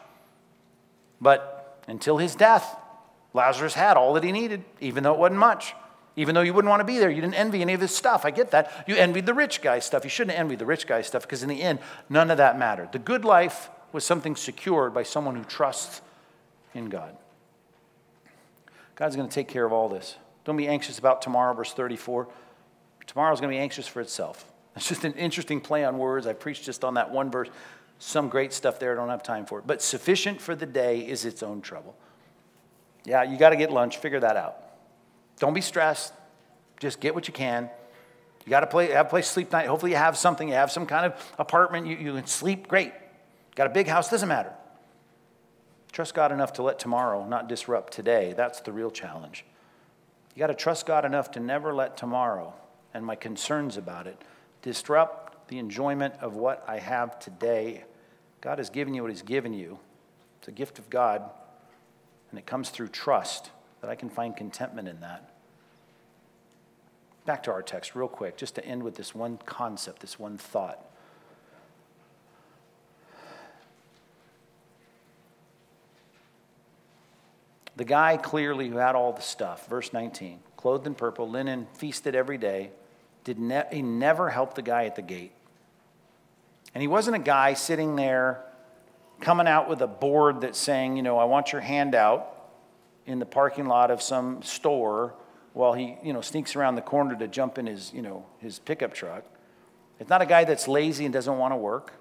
but 1.20 1.80
until 1.86 2.16
his 2.16 2.34
death, 2.34 2.76
Lazarus 3.32 3.74
had 3.74 3.96
all 3.96 4.14
that 4.14 4.24
he 4.24 4.32
needed, 4.32 4.64
even 4.80 5.04
though 5.04 5.14
it 5.14 5.20
wasn't 5.20 5.38
much. 5.38 5.74
Even 6.16 6.34
though 6.34 6.40
you 6.40 6.52
wouldn't 6.52 6.68
want 6.68 6.80
to 6.80 6.84
be 6.84 6.98
there, 6.98 7.09
you 7.09 7.20
didn't 7.20 7.36
envy 7.36 7.62
any 7.62 7.72
of 7.72 7.80
his 7.80 7.94
stuff. 7.94 8.24
I 8.24 8.32
get 8.32 8.50
that. 8.50 8.84
You 8.88 8.96
envied 8.96 9.26
the 9.26 9.32
rich 9.34 9.62
guy's 9.62 9.84
stuff. 9.84 10.02
You 10.02 10.11
shouldn't 10.11 10.36
envy 10.36 10.56
the 10.56 10.66
rich 10.66 10.88
guy's 10.88 11.06
stuff 11.06 11.22
because, 11.22 11.44
in 11.44 11.48
the 11.48 11.62
end, 11.62 11.78
none 12.09 12.28
of 12.28 12.38
that 12.38 12.59
mattered. 12.59 12.90
The 12.90 12.98
good 12.98 13.24
life 13.24 13.70
was 13.92 14.02
something 14.02 14.34
secured 14.34 14.92
by 14.92 15.04
someone 15.04 15.36
who 15.36 15.44
trusts 15.44 16.00
in 16.74 16.88
God. 16.88 17.16
God's 18.96 19.14
going 19.14 19.28
to 19.28 19.34
take 19.34 19.46
care 19.46 19.64
of 19.64 19.72
all 19.72 19.88
this. 19.88 20.16
Don't 20.44 20.56
be 20.56 20.66
anxious 20.66 20.98
about 20.98 21.22
tomorrow, 21.22 21.54
verse 21.54 21.72
34. 21.72 22.26
Tomorrow's 23.09 23.40
going 23.40 23.50
to 23.50 23.56
be 23.56 23.61
anxious 23.61 23.88
for 23.88 24.00
itself. 24.00 24.44
It's 24.76 24.86
just 24.86 25.02
an 25.02 25.14
interesting 25.14 25.61
play 25.61 25.84
on 25.84 25.98
words. 25.98 26.24
I 26.28 26.34
preached 26.34 26.62
just 26.62 26.84
on 26.84 26.94
that 26.94 27.11
one 27.11 27.32
verse. 27.32 27.48
Some 27.98 28.28
great 28.28 28.52
stuff 28.52 28.78
there, 28.78 28.92
I 28.92 28.94
don't 28.94 29.09
have 29.09 29.24
time 29.24 29.44
for 29.44 29.59
it. 29.59 29.66
But 29.66 29.82
sufficient 29.82 30.40
for 30.40 30.54
the 30.54 30.66
day 30.66 31.00
is 31.00 31.24
its 31.24 31.42
own 31.42 31.62
trouble. 31.62 31.96
Yeah, 33.04 33.24
you 33.24 33.38
got 33.38 33.50
to 33.50 33.56
get 33.56 33.72
lunch, 33.72 33.96
figure 33.96 34.20
that 34.20 34.36
out. 34.36 34.56
Don't 35.40 35.52
be 35.52 35.61
stressed. 35.61 36.12
Just 36.78 37.00
get 37.00 37.12
what 37.12 37.26
you 37.26 37.34
can. 37.34 37.68
You 38.46 38.50
got 38.50 38.61
to 38.61 38.68
play, 38.68 38.90
have 38.92 39.06
a 39.06 39.09
place 39.09 39.26
to 39.26 39.32
sleep 39.32 39.50
tonight. 39.50 39.66
Hopefully, 39.66 39.90
you 39.90 39.96
have 39.96 40.16
something. 40.16 40.46
You 40.46 40.54
have 40.54 40.70
some 40.70 40.86
kind 40.86 41.06
of 41.06 41.32
apartment. 41.40 41.88
You, 41.88 41.96
you 41.96 42.12
can 42.14 42.26
sleep. 42.26 42.68
Great. 42.68 42.92
Got 43.56 43.66
a 43.66 43.70
big 43.70 43.88
house. 43.88 44.11
Doesn't 44.11 44.28
matter. 44.28 44.52
Trust 45.90 46.14
God 46.14 46.30
enough 46.30 46.52
to 46.52 46.62
let 46.62 46.78
tomorrow 46.78 47.26
not 47.26 47.48
disrupt 47.48 47.92
today. 47.92 48.32
That's 48.36 48.61
the 48.61 48.70
real 48.70 48.92
challenge. 48.92 49.44
You 50.34 50.40
got 50.40 50.48
to 50.48 50.54
trust 50.54 50.86
God 50.86 51.04
enough 51.04 51.32
to 51.32 51.40
never 51.40 51.74
let 51.74 51.96
tomorrow 51.96 52.54
and 52.99 53.07
my 53.07 53.14
concerns 53.14 53.76
about 53.76 54.07
it 54.09 54.20
disrupt 54.61 55.49
the 55.49 55.59
enjoyment 55.59 56.14
of 56.20 56.34
what 56.34 56.64
I 56.66 56.78
have 56.78 57.18
today. 57.20 57.84
God 58.40 58.59
has 58.59 58.70
given 58.70 58.92
you 58.92 59.03
what 59.03 59.11
He's 59.11 59.22
given 59.22 59.55
you. 59.55 59.78
It's 60.40 60.49
a 60.49 60.53
gift 60.53 60.78
of 60.78 60.90
God, 60.90 61.22
and 62.30 62.38
it 62.38 62.44
comes 62.44 62.70
through 62.70 62.88
trust 62.88 63.51
that 63.80 63.88
I 63.88 63.94
can 63.94 64.11
find 64.11 64.36
contentment 64.36 64.88
in 64.88 65.01
that. 65.01 65.32
Back 67.24 67.44
to 67.44 67.53
our 67.53 67.62
text, 67.62 67.94
real 67.94 68.09
quick, 68.09 68.36
just 68.36 68.57
to 68.57 68.64
end 68.64 68.82
with 68.82 68.96
this 68.96 69.14
one 69.14 69.38
concept, 69.46 70.01
this 70.01 70.18
one 70.18 70.36
thought. 70.36 70.84
The 77.76 77.84
guy 77.84 78.16
clearly 78.16 78.68
who 78.68 78.78
had 78.78 78.96
all 78.96 79.12
the 79.12 79.22
stuff, 79.22 79.68
verse 79.68 79.92
19, 79.92 80.40
clothed 80.57 80.88
in 80.88 80.96
purple, 80.96 81.30
linen, 81.30 81.68
feasted 81.74 82.16
every 82.16 82.38
day, 82.38 82.72
did 83.28 83.38
ne- 83.38 83.66
he 83.70 83.82
never 83.82 84.30
helped 84.30 84.56
the 84.56 84.62
guy 84.62 84.86
at 84.86 84.96
the 84.96 85.02
gate. 85.02 85.32
And 86.72 86.80
he 86.80 86.88
wasn't 86.88 87.16
a 87.16 87.20
guy 87.20 87.52
sitting 87.52 87.94
there 87.94 88.42
coming 89.20 89.46
out 89.46 89.68
with 89.68 89.82
a 89.82 89.86
board 89.86 90.40
that's 90.40 90.58
saying, 90.58 90.96
you 90.96 91.02
know, 91.02 91.18
I 91.18 91.24
want 91.24 91.52
your 91.52 91.60
handout 91.60 92.34
in 93.04 93.18
the 93.18 93.26
parking 93.26 93.66
lot 93.66 93.90
of 93.90 94.00
some 94.00 94.42
store 94.42 95.12
while 95.52 95.74
he, 95.74 95.98
you 96.02 96.14
know, 96.14 96.22
sneaks 96.22 96.56
around 96.56 96.76
the 96.76 96.80
corner 96.80 97.16
to 97.16 97.28
jump 97.28 97.58
in 97.58 97.66
his, 97.66 97.92
you 97.92 98.00
know, 98.00 98.24
his 98.38 98.58
pickup 98.58 98.94
truck. 98.94 99.24
It's 100.00 100.08
not 100.08 100.22
a 100.22 100.26
guy 100.26 100.44
that's 100.44 100.66
lazy 100.66 101.04
and 101.04 101.12
doesn't 101.12 101.36
want 101.36 101.52
to 101.52 101.56
work. 101.56 101.92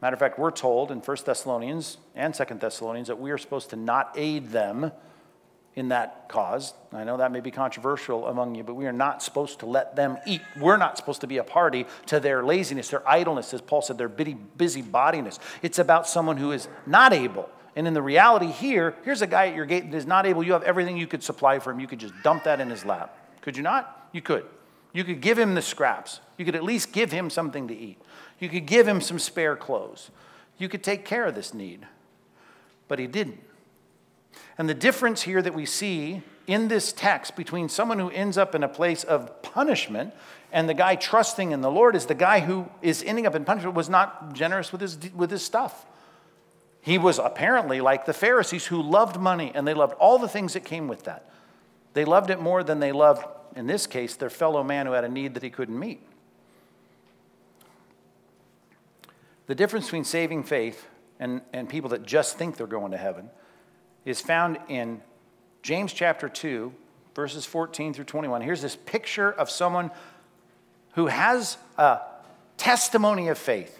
Matter 0.00 0.14
of 0.14 0.20
fact, 0.20 0.38
we're 0.38 0.52
told 0.52 0.92
in 0.92 1.00
1 1.00 1.16
Thessalonians 1.26 1.98
and 2.14 2.32
2 2.32 2.44
Thessalonians 2.60 3.08
that 3.08 3.18
we 3.18 3.32
are 3.32 3.38
supposed 3.38 3.70
to 3.70 3.76
not 3.76 4.12
aid 4.14 4.50
them 4.50 4.92
in 5.78 5.88
that 5.88 6.28
cause. 6.28 6.74
I 6.92 7.04
know 7.04 7.16
that 7.18 7.32
may 7.32 7.40
be 7.40 7.50
controversial 7.50 8.26
among 8.26 8.54
you, 8.54 8.64
but 8.64 8.74
we 8.74 8.86
are 8.86 8.92
not 8.92 9.22
supposed 9.22 9.60
to 9.60 9.66
let 9.66 9.96
them 9.96 10.18
eat. 10.26 10.42
We're 10.58 10.76
not 10.76 10.96
supposed 10.96 11.20
to 11.20 11.26
be 11.26 11.38
a 11.38 11.44
party 11.44 11.86
to 12.06 12.20
their 12.20 12.42
laziness, 12.42 12.88
their 12.88 13.08
idleness, 13.08 13.54
as 13.54 13.60
Paul 13.60 13.82
said, 13.82 13.98
their 13.98 14.08
busy 14.08 14.82
bodiness. 14.82 15.38
It's 15.62 15.78
about 15.78 16.08
someone 16.08 16.36
who 16.36 16.52
is 16.52 16.68
not 16.86 17.12
able. 17.12 17.48
And 17.76 17.86
in 17.86 17.94
the 17.94 18.02
reality 18.02 18.50
here, 18.50 18.96
here's 19.04 19.22
a 19.22 19.26
guy 19.26 19.48
at 19.48 19.54
your 19.54 19.66
gate 19.66 19.90
that 19.90 19.96
is 19.96 20.06
not 20.06 20.26
able. 20.26 20.42
You 20.42 20.52
have 20.52 20.64
everything 20.64 20.96
you 20.96 21.06
could 21.06 21.22
supply 21.22 21.60
for 21.60 21.70
him. 21.70 21.78
You 21.78 21.86
could 21.86 22.00
just 22.00 22.14
dump 22.24 22.44
that 22.44 22.60
in 22.60 22.70
his 22.70 22.84
lap. 22.84 23.16
Could 23.40 23.56
you 23.56 23.62
not? 23.62 24.08
You 24.12 24.20
could. 24.20 24.46
You 24.92 25.04
could 25.04 25.20
give 25.20 25.38
him 25.38 25.54
the 25.54 25.62
scraps. 25.62 26.20
You 26.38 26.44
could 26.44 26.56
at 26.56 26.64
least 26.64 26.92
give 26.92 27.12
him 27.12 27.30
something 27.30 27.68
to 27.68 27.76
eat. 27.76 28.00
You 28.40 28.48
could 28.48 28.66
give 28.66 28.88
him 28.88 29.00
some 29.00 29.18
spare 29.18 29.54
clothes. 29.54 30.10
You 30.56 30.68
could 30.68 30.82
take 30.82 31.04
care 31.04 31.24
of 31.26 31.34
this 31.34 31.54
need. 31.54 31.86
But 32.88 32.98
he 32.98 33.06
didn't. 33.06 33.40
And 34.58 34.68
the 34.68 34.74
difference 34.74 35.22
here 35.22 35.40
that 35.40 35.54
we 35.54 35.64
see 35.64 36.22
in 36.48 36.66
this 36.66 36.92
text 36.92 37.36
between 37.36 37.68
someone 37.68 38.00
who 38.00 38.10
ends 38.10 38.36
up 38.36 38.54
in 38.56 38.64
a 38.64 38.68
place 38.68 39.04
of 39.04 39.40
punishment 39.42 40.12
and 40.50 40.68
the 40.68 40.74
guy 40.74 40.96
trusting 40.96 41.52
in 41.52 41.60
the 41.60 41.70
Lord 41.70 41.94
is 41.94 42.06
the 42.06 42.14
guy 42.14 42.40
who 42.40 42.68
is 42.82 43.02
ending 43.04 43.26
up 43.26 43.34
in 43.34 43.44
punishment 43.44 43.76
was 43.76 43.88
not 43.88 44.32
generous 44.32 44.72
with 44.72 44.80
his, 44.80 44.98
with 45.14 45.30
his 45.30 45.44
stuff. 45.44 45.86
He 46.80 46.98
was 46.98 47.18
apparently 47.18 47.80
like 47.80 48.06
the 48.06 48.12
Pharisees 48.12 48.66
who 48.66 48.82
loved 48.82 49.20
money 49.20 49.52
and 49.54 49.68
they 49.68 49.74
loved 49.74 49.94
all 49.94 50.18
the 50.18 50.28
things 50.28 50.54
that 50.54 50.64
came 50.64 50.88
with 50.88 51.04
that. 51.04 51.30
They 51.92 52.04
loved 52.04 52.30
it 52.30 52.40
more 52.40 52.64
than 52.64 52.80
they 52.80 52.92
loved, 52.92 53.26
in 53.54 53.66
this 53.66 53.86
case, 53.86 54.16
their 54.16 54.30
fellow 54.30 54.64
man 54.64 54.86
who 54.86 54.92
had 54.92 55.04
a 55.04 55.08
need 55.08 55.34
that 55.34 55.42
he 55.42 55.50
couldn't 55.50 55.78
meet. 55.78 56.00
The 59.46 59.54
difference 59.54 59.86
between 59.86 60.04
saving 60.04 60.44
faith 60.44 60.88
and, 61.20 61.42
and 61.52 61.68
people 61.68 61.90
that 61.90 62.04
just 62.04 62.38
think 62.38 62.56
they're 62.56 62.66
going 62.66 62.92
to 62.92 62.98
heaven 62.98 63.30
is 64.08 64.20
found 64.20 64.58
in 64.68 65.00
James 65.62 65.92
chapter 65.92 66.28
2, 66.28 66.72
verses 67.14 67.44
14 67.44 67.94
through 67.94 68.04
21. 68.04 68.42
Here's 68.42 68.62
this 68.62 68.76
picture 68.76 69.30
of 69.30 69.50
someone 69.50 69.90
who 70.94 71.06
has 71.06 71.56
a 71.76 72.00
testimony 72.56 73.28
of 73.28 73.38
faith, 73.38 73.78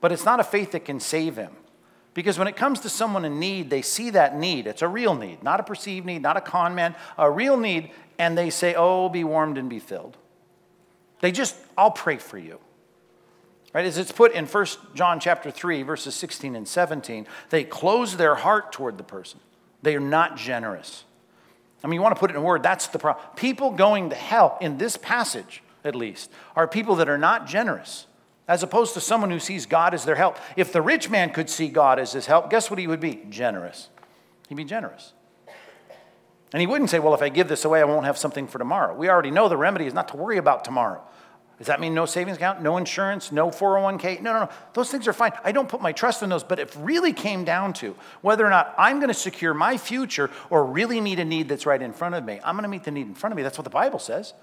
but 0.00 0.12
it's 0.12 0.24
not 0.24 0.40
a 0.40 0.44
faith 0.44 0.72
that 0.72 0.84
can 0.84 1.00
save 1.00 1.36
him. 1.36 1.52
Because 2.14 2.38
when 2.38 2.48
it 2.48 2.56
comes 2.56 2.80
to 2.80 2.88
someone 2.88 3.24
in 3.24 3.38
need, 3.38 3.70
they 3.70 3.82
see 3.82 4.10
that 4.10 4.36
need. 4.36 4.66
It's 4.66 4.82
a 4.82 4.88
real 4.88 5.14
need, 5.14 5.42
not 5.42 5.60
a 5.60 5.62
perceived 5.62 6.06
need, 6.06 6.22
not 6.22 6.36
a 6.36 6.40
con 6.40 6.74
man, 6.74 6.96
a 7.16 7.30
real 7.30 7.56
need, 7.56 7.90
and 8.18 8.36
they 8.36 8.50
say, 8.50 8.74
Oh, 8.76 9.08
be 9.08 9.22
warmed 9.22 9.58
and 9.58 9.70
be 9.70 9.78
filled. 9.78 10.16
They 11.20 11.30
just, 11.30 11.56
I'll 11.76 11.90
pray 11.90 12.16
for 12.16 12.38
you. 12.38 12.58
Right? 13.72 13.84
As 13.84 13.98
it's 13.98 14.12
put 14.12 14.32
in 14.32 14.46
1 14.46 14.66
John 14.94 15.20
chapter 15.20 15.50
3, 15.50 15.82
verses 15.82 16.14
16 16.14 16.56
and 16.56 16.66
17, 16.66 17.26
they 17.50 17.64
close 17.64 18.16
their 18.16 18.36
heart 18.36 18.72
toward 18.72 18.98
the 18.98 19.04
person. 19.04 19.40
They 19.82 19.94
are 19.94 20.00
not 20.00 20.36
generous. 20.36 21.04
I 21.82 21.86
mean, 21.86 21.94
you 21.94 22.02
want 22.02 22.16
to 22.16 22.18
put 22.18 22.30
it 22.30 22.34
in 22.34 22.42
a 22.42 22.44
word, 22.44 22.62
that's 22.62 22.88
the 22.88 22.98
problem. 22.98 23.24
People 23.36 23.70
going 23.70 24.10
to 24.10 24.16
hell, 24.16 24.58
in 24.60 24.78
this 24.78 24.96
passage 24.96 25.62
at 25.84 25.94
least, 25.94 26.30
are 26.56 26.66
people 26.66 26.96
that 26.96 27.08
are 27.08 27.18
not 27.18 27.46
generous, 27.46 28.06
as 28.48 28.62
opposed 28.62 28.94
to 28.94 29.00
someone 29.00 29.30
who 29.30 29.38
sees 29.38 29.66
God 29.66 29.94
as 29.94 30.04
their 30.04 30.16
help. 30.16 30.38
If 30.56 30.72
the 30.72 30.82
rich 30.82 31.08
man 31.08 31.30
could 31.30 31.48
see 31.48 31.68
God 31.68 31.98
as 31.98 32.12
his 32.12 32.26
help, 32.26 32.50
guess 32.50 32.70
what 32.70 32.78
he 32.78 32.86
would 32.86 33.00
be? 33.00 33.22
Generous. 33.28 33.88
He'd 34.48 34.56
be 34.56 34.64
generous. 34.64 35.12
And 36.52 36.60
he 36.60 36.66
wouldn't 36.66 36.90
say, 36.90 36.98
Well, 36.98 37.14
if 37.14 37.22
I 37.22 37.28
give 37.28 37.48
this 37.48 37.64
away, 37.64 37.80
I 37.80 37.84
won't 37.84 38.06
have 38.06 38.16
something 38.16 38.46
for 38.46 38.58
tomorrow. 38.58 38.94
We 38.94 39.08
already 39.08 39.30
know 39.30 39.48
the 39.48 39.56
remedy 39.56 39.86
is 39.86 39.94
not 39.94 40.08
to 40.08 40.16
worry 40.16 40.38
about 40.38 40.64
tomorrow. 40.64 41.02
Does 41.58 41.66
that 41.66 41.80
mean 41.80 41.92
no 41.92 42.06
savings 42.06 42.36
account, 42.36 42.62
no 42.62 42.76
insurance, 42.76 43.32
no 43.32 43.48
401k? 43.48 44.22
No, 44.22 44.32
no, 44.32 44.40
no. 44.44 44.50
Those 44.74 44.92
things 44.92 45.08
are 45.08 45.12
fine. 45.12 45.32
I 45.42 45.50
don't 45.50 45.68
put 45.68 45.80
my 45.80 45.90
trust 45.90 46.22
in 46.22 46.30
those. 46.30 46.44
But 46.44 46.60
if 46.60 46.76
really 46.78 47.12
came 47.12 47.44
down 47.44 47.72
to 47.74 47.96
whether 48.22 48.46
or 48.46 48.50
not 48.50 48.74
I'm 48.78 48.98
going 48.98 49.08
to 49.08 49.14
secure 49.14 49.52
my 49.54 49.76
future 49.76 50.30
or 50.50 50.64
really 50.64 51.00
meet 51.00 51.18
a 51.18 51.24
need 51.24 51.48
that's 51.48 51.66
right 51.66 51.82
in 51.82 51.92
front 51.92 52.14
of 52.14 52.24
me, 52.24 52.38
I'm 52.44 52.54
going 52.54 52.62
to 52.62 52.68
meet 52.68 52.84
the 52.84 52.92
need 52.92 53.08
in 53.08 53.14
front 53.14 53.32
of 53.32 53.36
me. 53.36 53.42
That's 53.42 53.58
what 53.58 53.64
the 53.64 53.70
Bible 53.70 53.98
says. 53.98 54.34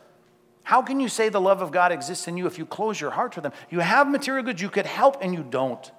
How 0.63 0.81
can 0.81 0.99
you 0.99 1.07
say 1.07 1.29
the 1.29 1.39
love 1.39 1.61
of 1.61 1.71
God 1.71 1.93
exists 1.93 2.27
in 2.27 2.35
you 2.35 2.47
if 2.47 2.57
you 2.57 2.65
close 2.65 2.99
your 2.99 3.11
heart 3.11 3.31
to 3.33 3.41
them? 3.41 3.53
You 3.69 3.79
have 3.79 4.09
material 4.09 4.43
goods 4.43 4.61
you 4.61 4.69
could 4.69 4.87
help 4.87 5.17
and 5.21 5.33
you 5.33 5.43
don't. 5.43 5.89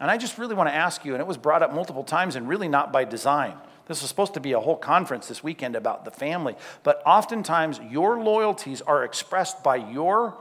And 0.00 0.10
I 0.10 0.16
just 0.16 0.36
really 0.38 0.54
want 0.54 0.68
to 0.68 0.74
ask 0.74 1.04
you, 1.04 1.12
and 1.12 1.20
it 1.20 1.26
was 1.26 1.36
brought 1.36 1.62
up 1.62 1.72
multiple 1.72 2.02
times 2.02 2.34
and 2.34 2.48
really 2.48 2.66
not 2.66 2.92
by 2.92 3.04
design. 3.04 3.56
This 3.86 4.00
was 4.00 4.08
supposed 4.08 4.34
to 4.34 4.40
be 4.40 4.52
a 4.52 4.60
whole 4.60 4.76
conference 4.76 5.28
this 5.28 5.42
weekend 5.42 5.76
about 5.76 6.04
the 6.04 6.10
family. 6.10 6.56
But 6.82 7.02
oftentimes, 7.04 7.80
your 7.90 8.22
loyalties 8.22 8.80
are 8.82 9.04
expressed 9.04 9.62
by 9.62 9.76
your 9.76 10.36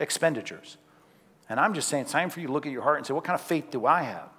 expenditures. 0.00 0.78
And 1.48 1.60
I'm 1.60 1.74
just 1.74 1.88
saying, 1.88 2.04
it's 2.04 2.12
time 2.12 2.30
for 2.30 2.40
you 2.40 2.46
to 2.46 2.52
look 2.52 2.64
at 2.66 2.72
your 2.72 2.82
heart 2.82 2.98
and 2.98 3.06
say, 3.06 3.12
what 3.12 3.24
kind 3.24 3.38
of 3.38 3.44
faith 3.44 3.70
do 3.70 3.84
I 3.84 4.02
have? 4.02 4.30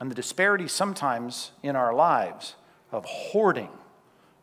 And 0.00 0.10
the 0.10 0.14
disparity 0.14 0.66
sometimes 0.66 1.52
in 1.62 1.76
our 1.76 1.94
lives 1.94 2.56
of 2.90 3.04
hoarding 3.04 3.70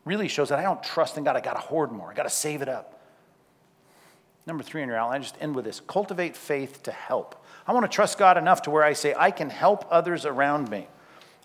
really 0.04 0.28
shows 0.28 0.48
that 0.48 0.58
I 0.58 0.62
don't 0.62 0.82
trust 0.82 1.18
in 1.18 1.24
God. 1.24 1.36
I 1.36 1.40
got 1.40 1.54
to 1.54 1.60
hoard 1.60 1.92
more, 1.92 2.10
I 2.10 2.14
got 2.14 2.22
to 2.24 2.30
save 2.30 2.62
it 2.62 2.68
up. 2.68 3.00
Number 4.46 4.64
three 4.64 4.82
in 4.82 4.88
your 4.88 4.98
outline, 4.98 5.20
I 5.20 5.22
just 5.22 5.36
end 5.40 5.54
with 5.54 5.64
this 5.64 5.80
cultivate 5.80 6.36
faith 6.36 6.82
to 6.84 6.90
help. 6.90 7.44
I 7.66 7.72
want 7.72 7.84
to 7.84 7.94
trust 7.94 8.18
God 8.18 8.36
enough 8.36 8.62
to 8.62 8.70
where 8.70 8.82
I 8.82 8.92
say, 8.92 9.14
I 9.16 9.30
can 9.30 9.50
help 9.50 9.86
others 9.88 10.26
around 10.26 10.68
me. 10.68 10.88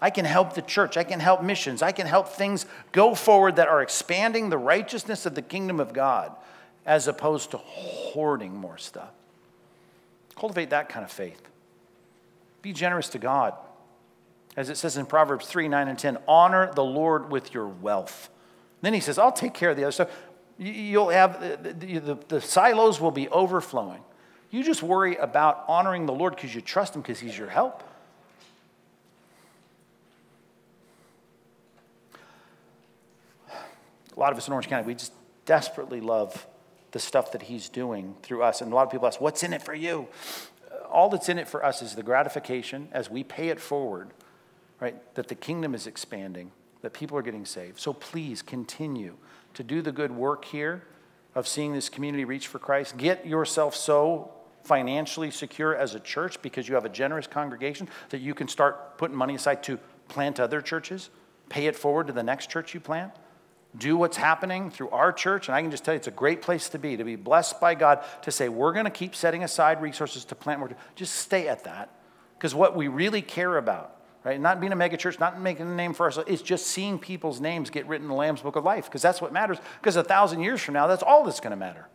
I 0.02 0.10
can 0.10 0.26
help 0.26 0.54
the 0.54 0.62
church. 0.62 0.96
I 0.96 1.04
can 1.04 1.20
help 1.20 1.42
missions. 1.42 1.82
I 1.82 1.92
can 1.92 2.06
help 2.06 2.30
things 2.30 2.66
go 2.92 3.16
forward 3.16 3.56
that 3.56 3.68
are 3.68 3.82
expanding 3.82 4.50
the 4.50 4.58
righteousness 4.58 5.26
of 5.26 5.34
the 5.36 5.42
kingdom 5.42 5.80
of 5.80 5.94
God 5.94 6.36
as 6.86 7.08
opposed 7.08 7.52
to 7.52 7.58
hoarding 7.58 8.56
more 8.56 8.78
stuff. 8.78 9.10
Cultivate 10.36 10.70
that 10.70 10.88
kind 10.90 11.04
of 11.04 11.12
faith. 11.12 11.42
Be 12.62 12.74
generous 12.74 13.10
to 13.10 13.20
God. 13.20 13.56
As 14.56 14.70
it 14.70 14.78
says 14.78 14.98
in 14.98 15.06
Proverbs 15.06 15.48
3 15.48 15.68
9 15.68 15.88
and 15.88 15.98
10, 15.98 16.18
honor 16.28 16.72
the 16.74 16.84
Lord 16.84 17.32
with 17.32 17.54
your 17.54 17.68
wealth. 17.68 18.30
Then 18.82 18.94
he 18.94 19.00
says, 19.00 19.18
I'll 19.18 19.32
take 19.32 19.54
care 19.54 19.72
of 19.72 19.78
the 19.78 19.84
other 19.84 19.92
stuff. 19.92 20.10
You'll 20.60 21.10
have 21.10 21.36
uh, 21.36 21.56
the, 21.62 21.74
the, 21.74 22.00
the, 22.00 22.18
the 22.28 22.42
silos 22.42 23.00
will 23.00 23.12
be 23.12 23.30
overflowing. 23.30 24.02
You 24.50 24.64
just 24.64 24.82
worry 24.82 25.16
about 25.16 25.66
honoring 25.68 26.06
the 26.06 26.14
Lord 26.14 26.36
because 26.36 26.54
you 26.54 26.62
trust 26.62 26.96
him 26.96 27.02
because 27.02 27.20
he's 27.20 27.38
your 27.38 27.50
help. 27.50 27.84
A 34.18 34.20
lot 34.20 34.32
of 34.32 34.38
us 34.38 34.48
in 34.48 34.54
Orange 34.54 34.68
County, 34.68 34.86
we 34.86 34.96
just 34.96 35.14
desperately 35.46 36.02
love 36.02 36.48
the 36.92 37.00
stuff 37.00 37.32
that 37.34 37.44
he's 37.44 37.70
doing 37.70 38.16
through 38.24 38.42
us. 38.42 38.62
And 38.62 38.72
a 38.72 38.76
lot 38.76 38.84
of 38.84 38.92
people 38.92 39.06
ask, 39.06 39.22
What's 39.22 39.44
in 39.44 39.54
it 39.54 39.62
for 39.62 39.76
you? 39.76 40.08
All 40.92 41.10
that's 41.10 41.30
in 41.30 41.38
it 41.38 41.48
for 41.48 41.64
us 41.64 41.82
is 41.82 41.96
the 41.96 42.04
gratification 42.04 42.88
as 42.92 43.10
we 43.10 43.24
pay 43.24 43.50
it 43.50 43.60
forward, 43.60 44.10
right? 44.80 44.96
That 45.16 45.28
the 45.28 45.36
kingdom 45.36 45.76
is 45.76 45.86
expanding, 45.86 46.52
that 46.82 46.94
people 46.94 47.18
are 47.18 47.22
getting 47.22 47.46
saved. 47.46 47.80
So 47.80 47.94
please 47.94 48.42
continue 48.42 49.18
to 49.54 49.64
do 49.64 49.82
the 49.82 49.92
good 49.92 50.12
work 50.12 50.46
here 50.46 50.84
of 51.36 51.48
seeing 51.48 51.74
this 51.74 51.90
community 51.90 52.26
reach 52.26 52.48
for 52.48 52.58
Christ. 52.58 52.98
Get 52.98 53.28
yourself 53.28 53.76
so 53.76 54.32
financially 54.64 55.30
secure 55.30 55.76
as 55.76 55.94
a 55.94 56.00
church 56.00 56.42
because 56.42 56.68
you 56.68 56.76
have 56.76 56.86
a 56.86 56.90
generous 56.90 57.28
congregation 57.28 57.88
that 58.10 58.20
you 58.20 58.34
can 58.34 58.48
start 58.48 58.98
putting 58.98 59.16
money 59.16 59.36
aside 59.36 59.62
to 59.64 59.78
plant 60.08 60.40
other 60.40 60.62
churches, 60.62 61.10
pay 61.50 61.68
it 61.68 61.76
forward 61.76 62.08
to 62.08 62.14
the 62.14 62.24
next 62.24 62.50
church 62.50 62.74
you 62.74 62.80
plant 62.80 63.12
do 63.78 63.98
what's 63.98 64.18
happening 64.18 64.70
through 64.70 64.90
our 64.90 65.12
church. 65.12 65.48
And 65.48 65.56
I 65.56 65.62
can 65.62 65.72
just 65.72 65.86
tell 65.86 65.94
you, 65.94 65.98
it's 65.98 66.08
a 66.08 66.12
great 66.12 66.42
place 66.42 66.70
to 66.70 66.80
be, 66.80 66.98
to 66.98 67.04
be 67.04 67.16
blessed 67.16 67.60
by 67.60 67.76
God, 67.76 68.04
to 68.24 68.32
say, 68.32 68.50
we're 68.50 68.74
going 68.74 68.86
to 68.86 68.92
keep 68.92 69.16
setting 69.16 69.44
aside 69.44 69.82
resources 69.82 70.26
to 70.26 70.36
plant 70.36 70.60
more. 70.60 70.72
Just 70.96 71.16
stay 71.16 71.48
at 71.48 71.64
that. 71.66 71.90
Because 72.38 72.54
what 72.54 72.76
we 72.76 72.88
really 72.88 73.22
care 73.22 73.58
about, 73.58 73.96
right, 74.24 74.40
not 74.40 74.60
being 74.60 74.72
a 74.72 74.76
megachurch, 74.76 75.20
not 75.20 75.42
making 75.42 75.68
a 75.68 75.76
name 75.76 75.94
for 75.94 76.06
ourselves, 76.06 76.30
is 76.30 76.42
just 76.42 76.68
seeing 76.68 77.00
people's 77.00 77.42
names 77.42 77.70
get 77.70 77.88
written 77.88 78.06
in 78.06 78.10
the 78.10 78.16
Lamb's 78.16 78.42
Book 78.42 78.56
of 78.56 78.64
Life, 78.64 78.86
because 78.86 79.02
that's 79.02 79.22
what 79.22 79.34
matters. 79.34 79.58
Because 79.80 79.96
a 79.96 80.04
thousand 80.04 80.42
years 80.42 80.62
from 80.62 80.74
now, 80.74 80.88
that's 80.88 81.04
all 81.04 81.24
that's 81.24 81.40
going 81.40 81.52
to 81.52 81.58
matter. 81.58 81.88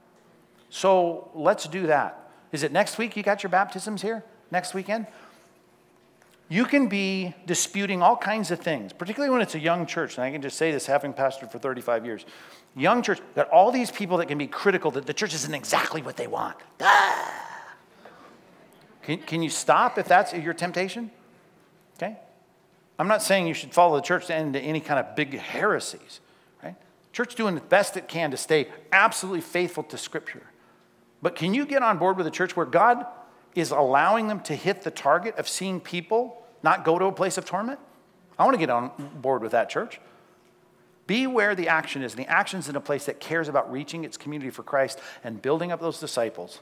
So 0.69 1.31
let's 1.35 1.67
do 1.67 1.87
that. 1.89 2.31
Is 2.51 2.63
it 2.63 2.73
next 2.73 2.99
week 2.99 3.17
you 3.17 3.23
got 3.23 3.43
your 3.43 3.51
baptisms 3.51 4.03
here? 4.03 4.25
Next 4.51 4.75
weekend? 4.75 5.07
You 6.53 6.67
can 6.67 6.87
be 6.87 7.33
disputing 7.47 8.03
all 8.03 8.15
kinds 8.15 8.51
of 8.51 8.61
things, 8.61 8.93
particularly 8.93 9.33
when 9.33 9.41
it's 9.41 9.55
a 9.55 9.59
young 9.59 9.87
church. 9.87 10.19
And 10.19 10.25
I 10.25 10.31
can 10.31 10.43
just 10.43 10.59
say 10.59 10.71
this 10.71 10.85
having 10.85 11.15
pastored 11.15 11.51
for 11.51 11.59
35 11.59 12.05
years. 12.05 12.27
Young 12.77 13.03
church, 13.03 13.23
got 13.35 13.49
all 13.49 13.73
these 13.73 13.91
people 13.91 14.19
that 14.19 14.29
can 14.29 14.37
be 14.37 14.47
critical 14.47 14.91
that 14.91 15.07
the 15.07 15.15
church 15.15 15.33
isn't 15.33 15.55
exactly 15.55 16.03
what 16.03 16.19
they 16.19 16.27
want. 16.27 16.59
Ah! 16.83 17.65
Can, 19.01 19.17
can 19.21 19.43
you 19.43 19.49
stop 19.49 19.97
if 19.97 20.07
that's 20.07 20.35
your 20.35 20.53
temptation? 20.53 21.11
Okay? 21.97 22.19
I'm 22.99 23.09
not 23.09 23.23
saying 23.23 23.47
you 23.47 23.55
should 23.55 23.73
follow 23.73 23.97
the 23.97 24.03
church 24.03 24.29
into 24.29 24.61
any 24.61 24.81
kind 24.81 25.01
of 25.01 25.17
big 25.17 25.39
heresies, 25.39 26.21
right? 26.63 26.77
Church 27.15 27.35
doing 27.35 27.55
the 27.55 27.63
best 27.63 27.97
it 27.97 28.09
can 28.09 28.31
to 28.31 28.37
stay 28.37 28.69
absolutely 28.93 29.41
faithful 29.41 29.85
to 29.85 29.97
Scripture. 29.97 30.43
But 31.23 31.35
can 31.35 31.55
you 31.55 31.65
get 31.65 31.83
on 31.83 31.97
board 31.97 32.19
with 32.19 32.27
a 32.27 32.31
church 32.31 32.59
where 32.59 32.67
God 32.67 33.07
is 33.55 33.71
allowing 33.71 34.29
them 34.29 34.41
to 34.41 34.55
hit 34.55 34.83
the 34.83 34.91
target 34.91 35.37
of 35.37 35.49
seeing 35.49 35.81
people 35.81 36.41
not 36.63 36.85
go 36.85 36.99
to 36.99 37.07
a 37.07 37.13
place 37.13 37.39
of 37.39 37.45
torment? 37.45 37.79
I 38.39 38.45
want 38.45 38.55
to 38.55 38.59
get 38.59 38.71
on 38.71 38.91
board 39.21 39.43
with 39.43 39.53
that, 39.53 39.69
church. 39.69 40.01
Be 41.07 41.27
where 41.27 41.55
the 41.55 41.69
action 41.69 42.03
is. 42.03 42.15
And 42.15 42.25
the 42.25 42.31
action 42.31 42.59
is 42.61 42.69
in 42.69 42.77
a 42.77 42.81
place 42.81 43.07
that 43.07 43.21
cares 43.21 43.49
about 43.49 43.71
reaching 43.71 44.05
its 44.05 44.17
community 44.17 44.51
for 44.51 44.63
Christ 44.63 44.99
and 45.25 45.43
building 45.43 45.73
up 45.73 45.81
those 45.81 45.99
disciples 45.99 46.61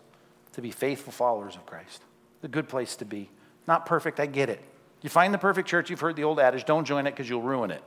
to 0.52 0.62
be 0.62 0.70
faithful 0.70 1.12
followers 1.12 1.54
of 1.54 1.66
Christ. 1.66 2.02
A 2.42 2.48
good 2.48 2.68
place 2.68 2.96
to 2.96 3.04
be. 3.04 3.30
Not 3.66 3.86
perfect, 3.86 4.18
I 4.18 4.26
get 4.26 4.48
it. 4.48 4.60
You 5.02 5.10
find 5.10 5.32
the 5.32 5.38
perfect 5.38 5.68
church, 5.68 5.90
you've 5.90 6.00
heard 6.00 6.16
the 6.16 6.24
old 6.24 6.40
adage 6.40 6.64
don't 6.64 6.84
join 6.84 7.06
it 7.06 7.12
because 7.12 7.28
you'll 7.28 7.42
ruin 7.42 7.70
it, 7.70 7.82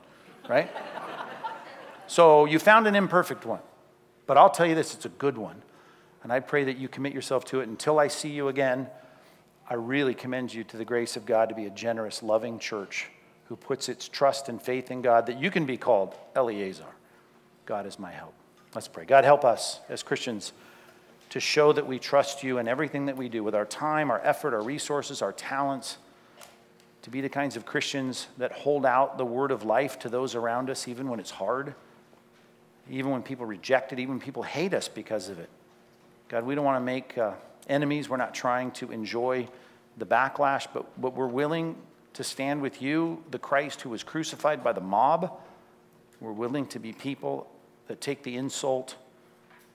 right? 0.48 0.70
so 2.06 2.44
you 2.44 2.58
found 2.58 2.86
an 2.86 2.94
imperfect 2.94 3.44
one. 3.44 3.60
But 4.26 4.38
I'll 4.38 4.50
tell 4.50 4.66
you 4.66 4.74
this 4.74 4.94
it's 4.94 5.04
a 5.04 5.10
good 5.10 5.36
one. 5.36 5.62
And 6.22 6.32
I 6.32 6.40
pray 6.40 6.64
that 6.64 6.78
you 6.78 6.88
commit 6.88 7.12
yourself 7.12 7.44
to 7.46 7.60
it 7.60 7.68
until 7.68 7.98
I 7.98 8.08
see 8.08 8.30
you 8.30 8.48
again. 8.48 8.88
I 9.68 9.74
really 9.74 10.14
commend 10.14 10.52
you 10.52 10.62
to 10.64 10.76
the 10.76 10.84
grace 10.84 11.16
of 11.16 11.24
God 11.24 11.48
to 11.48 11.54
be 11.54 11.66
a 11.66 11.70
generous, 11.70 12.22
loving 12.22 12.58
church 12.58 13.08
who 13.46 13.56
puts 13.56 13.88
its 13.88 14.08
trust 14.08 14.48
and 14.48 14.60
faith 14.60 14.90
in 14.90 15.02
God 15.02 15.26
that 15.26 15.38
you 15.38 15.50
can 15.50 15.64
be 15.64 15.76
called 15.76 16.14
Eleazar. 16.34 16.86
God 17.66 17.86
is 17.86 17.98
my 17.98 18.10
help. 18.10 18.34
Let's 18.74 18.88
pray. 18.88 19.04
God, 19.04 19.24
help 19.24 19.44
us 19.44 19.80
as 19.88 20.02
Christians 20.02 20.52
to 21.30 21.40
show 21.40 21.72
that 21.72 21.86
we 21.86 21.98
trust 21.98 22.42
you 22.42 22.58
in 22.58 22.68
everything 22.68 23.06
that 23.06 23.16
we 23.16 23.28
do 23.28 23.42
with 23.42 23.54
our 23.54 23.64
time, 23.64 24.10
our 24.10 24.20
effort, 24.20 24.54
our 24.54 24.62
resources, 24.62 25.22
our 25.22 25.32
talents, 25.32 25.96
to 27.02 27.10
be 27.10 27.20
the 27.20 27.28
kinds 27.28 27.56
of 27.56 27.66
Christians 27.66 28.28
that 28.38 28.52
hold 28.52 28.86
out 28.86 29.18
the 29.18 29.24
word 29.24 29.50
of 29.50 29.64
life 29.64 29.98
to 30.00 30.08
those 30.08 30.34
around 30.34 30.70
us, 30.70 30.88
even 30.88 31.08
when 31.08 31.20
it's 31.20 31.30
hard, 31.30 31.74
even 32.90 33.10
when 33.10 33.22
people 33.22 33.46
reject 33.46 33.92
it, 33.92 33.98
even 33.98 34.16
when 34.16 34.20
people 34.20 34.42
hate 34.42 34.74
us 34.74 34.88
because 34.88 35.28
of 35.28 35.38
it. 35.38 35.48
God, 36.28 36.44
we 36.44 36.54
don't 36.54 36.64
want 36.64 36.76
to 36.76 36.84
make. 36.84 37.16
Uh, 37.16 37.32
enemies. 37.68 38.08
We're 38.08 38.16
not 38.16 38.34
trying 38.34 38.70
to 38.72 38.90
enjoy 38.92 39.48
the 39.96 40.06
backlash, 40.06 40.66
but, 40.72 41.00
but 41.00 41.14
we're 41.14 41.26
willing 41.26 41.76
to 42.14 42.24
stand 42.24 42.62
with 42.62 42.80
you, 42.80 43.22
the 43.30 43.38
Christ 43.38 43.82
who 43.82 43.90
was 43.90 44.02
crucified 44.02 44.62
by 44.62 44.72
the 44.72 44.80
mob. 44.80 45.40
We're 46.20 46.32
willing 46.32 46.66
to 46.68 46.78
be 46.78 46.92
people 46.92 47.50
that 47.88 48.00
take 48.00 48.22
the 48.22 48.36
insult, 48.36 48.96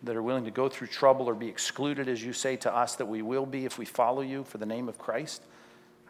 that 0.03 0.15
are 0.15 0.23
willing 0.23 0.45
to 0.45 0.51
go 0.51 0.69
through 0.69 0.87
trouble 0.87 1.27
or 1.27 1.35
be 1.35 1.47
excluded, 1.47 2.07
as 2.07 2.23
you 2.23 2.33
say 2.33 2.55
to 2.57 2.73
us 2.73 2.95
that 2.95 3.05
we 3.05 3.21
will 3.21 3.45
be 3.45 3.65
if 3.65 3.77
we 3.77 3.85
follow 3.85 4.21
you 4.21 4.43
for 4.43 4.57
the 4.57 4.65
name 4.65 4.87
of 4.87 4.97
Christ. 4.97 5.43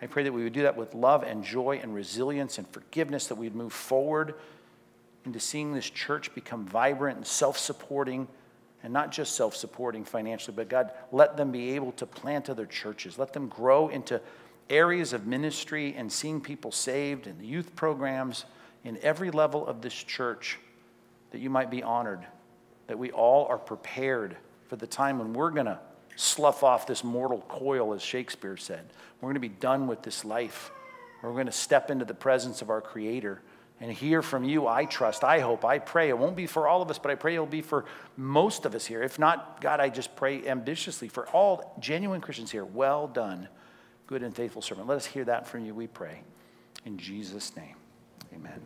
I 0.02 0.08
pray 0.08 0.24
that 0.24 0.32
we 0.32 0.44
would 0.44 0.54
do 0.54 0.62
that 0.62 0.78
with 0.78 0.94
love 0.94 1.24
and 1.24 1.44
joy 1.44 1.80
and 1.82 1.94
resilience 1.94 2.58
and 2.58 2.68
forgiveness, 2.70 3.28
that 3.28 3.36
we'd 3.36 3.56
move 3.56 3.74
forward 3.74 4.36
into 5.26 5.40
seeing 5.40 5.74
this 5.74 5.90
church 5.90 6.34
become 6.34 6.66
vibrant 6.66 7.18
and 7.18 7.28
self 7.28 7.58
supporting 7.58 8.28
and 8.84 8.94
not 8.94 9.12
just 9.12 9.36
self 9.36 9.56
supporting 9.56 10.06
financially, 10.06 10.56
but 10.56 10.70
God, 10.70 10.92
let 11.12 11.38
them 11.38 11.52
be 11.52 11.72
able 11.72 11.92
to 11.94 12.06
plant 12.06 12.50
other 12.50 12.66
churches. 12.66 13.18
Let 13.18 13.34
them 13.34 13.48
grow 13.48 13.90
into 13.90 14.22
areas 14.70 15.14
of 15.14 15.28
ministry 15.28 15.96
and 15.98 16.12
seeing 16.12 16.40
people 16.42 16.72
saved 16.72 17.28
in 17.28 17.38
the 17.40 17.46
youth 17.46 17.76
programs, 17.76 18.46
in 18.84 18.98
every 19.02 19.32
level 19.32 19.66
of 19.66 19.82
this 19.82 19.94
church, 19.94 20.58
that 21.32 21.40
you 21.40 21.50
might 21.50 21.70
be 21.70 21.84
honored, 21.84 22.26
that 22.88 22.98
we 22.98 23.12
all 23.12 23.46
are 23.48 23.58
prepared 23.58 24.38
for 24.68 24.76
the 24.76 24.88
time 24.88 25.20
when 25.20 25.34
we're 25.34 25.52
going 25.52 25.66
to 25.66 25.80
slough 26.16 26.64
off 26.64 26.88
this 26.88 27.04
mortal 27.04 27.44
coil, 27.48 27.94
as 27.94 28.02
Shakespeare 28.02 28.58
said. 28.58 28.86
We're 29.20 29.28
going 29.28 29.36
to 29.36 29.40
be 29.40 29.50
done 29.50 29.88
with 29.88 30.04
this 30.04 30.24
life. 30.24 30.72
We're 31.22 31.34
going 31.34 31.48
to 31.48 31.52
step 31.52 31.92
into 31.92 32.06
the 32.06 32.14
presence 32.14 32.62
of 32.62 32.70
our 32.70 32.82
Creator 32.82 33.42
and 33.82 33.92
hear 33.92 34.22
from 34.22 34.44
you, 34.44 34.68
I 34.68 34.86
trust, 34.86 35.24
I 35.24 35.40
hope, 35.40 35.64
I 35.64 35.80
pray. 35.80 36.10
It 36.10 36.18
won't 36.18 36.36
be 36.36 36.48
for 36.48 36.68
all 36.68 36.82
of 36.82 36.90
us, 36.90 37.00
but 37.00 37.12
I 37.12 37.16
pray 37.16 37.36
it'll 37.36 37.46
be 37.46 37.62
for 37.62 37.86
most 38.18 38.66
of 38.66 38.76
us 38.76 38.86
here. 38.86 39.02
If 39.04 39.18
not, 39.18 39.62
God, 39.62 39.80
I 39.80 39.90
just 39.90 40.16
pray 40.16 40.46
ambitiously 40.48 41.08
for 41.08 41.28
all 41.30 41.76
genuine 41.80 42.20
Christians 42.20 42.52
here. 42.52 42.66
Well 42.66 43.08
done, 43.08 43.48
good 44.06 44.22
and 44.22 44.36
faithful 44.36 44.62
servant. 44.62 44.88
Let 44.88 44.98
us 44.98 45.06
hear 45.06 45.24
that 45.26 45.48
from 45.48 45.66
you, 45.66 45.74
we 45.74 45.88
pray. 45.88 46.22
In 46.86 46.98
Jesus' 46.98 47.56
name, 47.56 47.76
amen. 48.34 48.62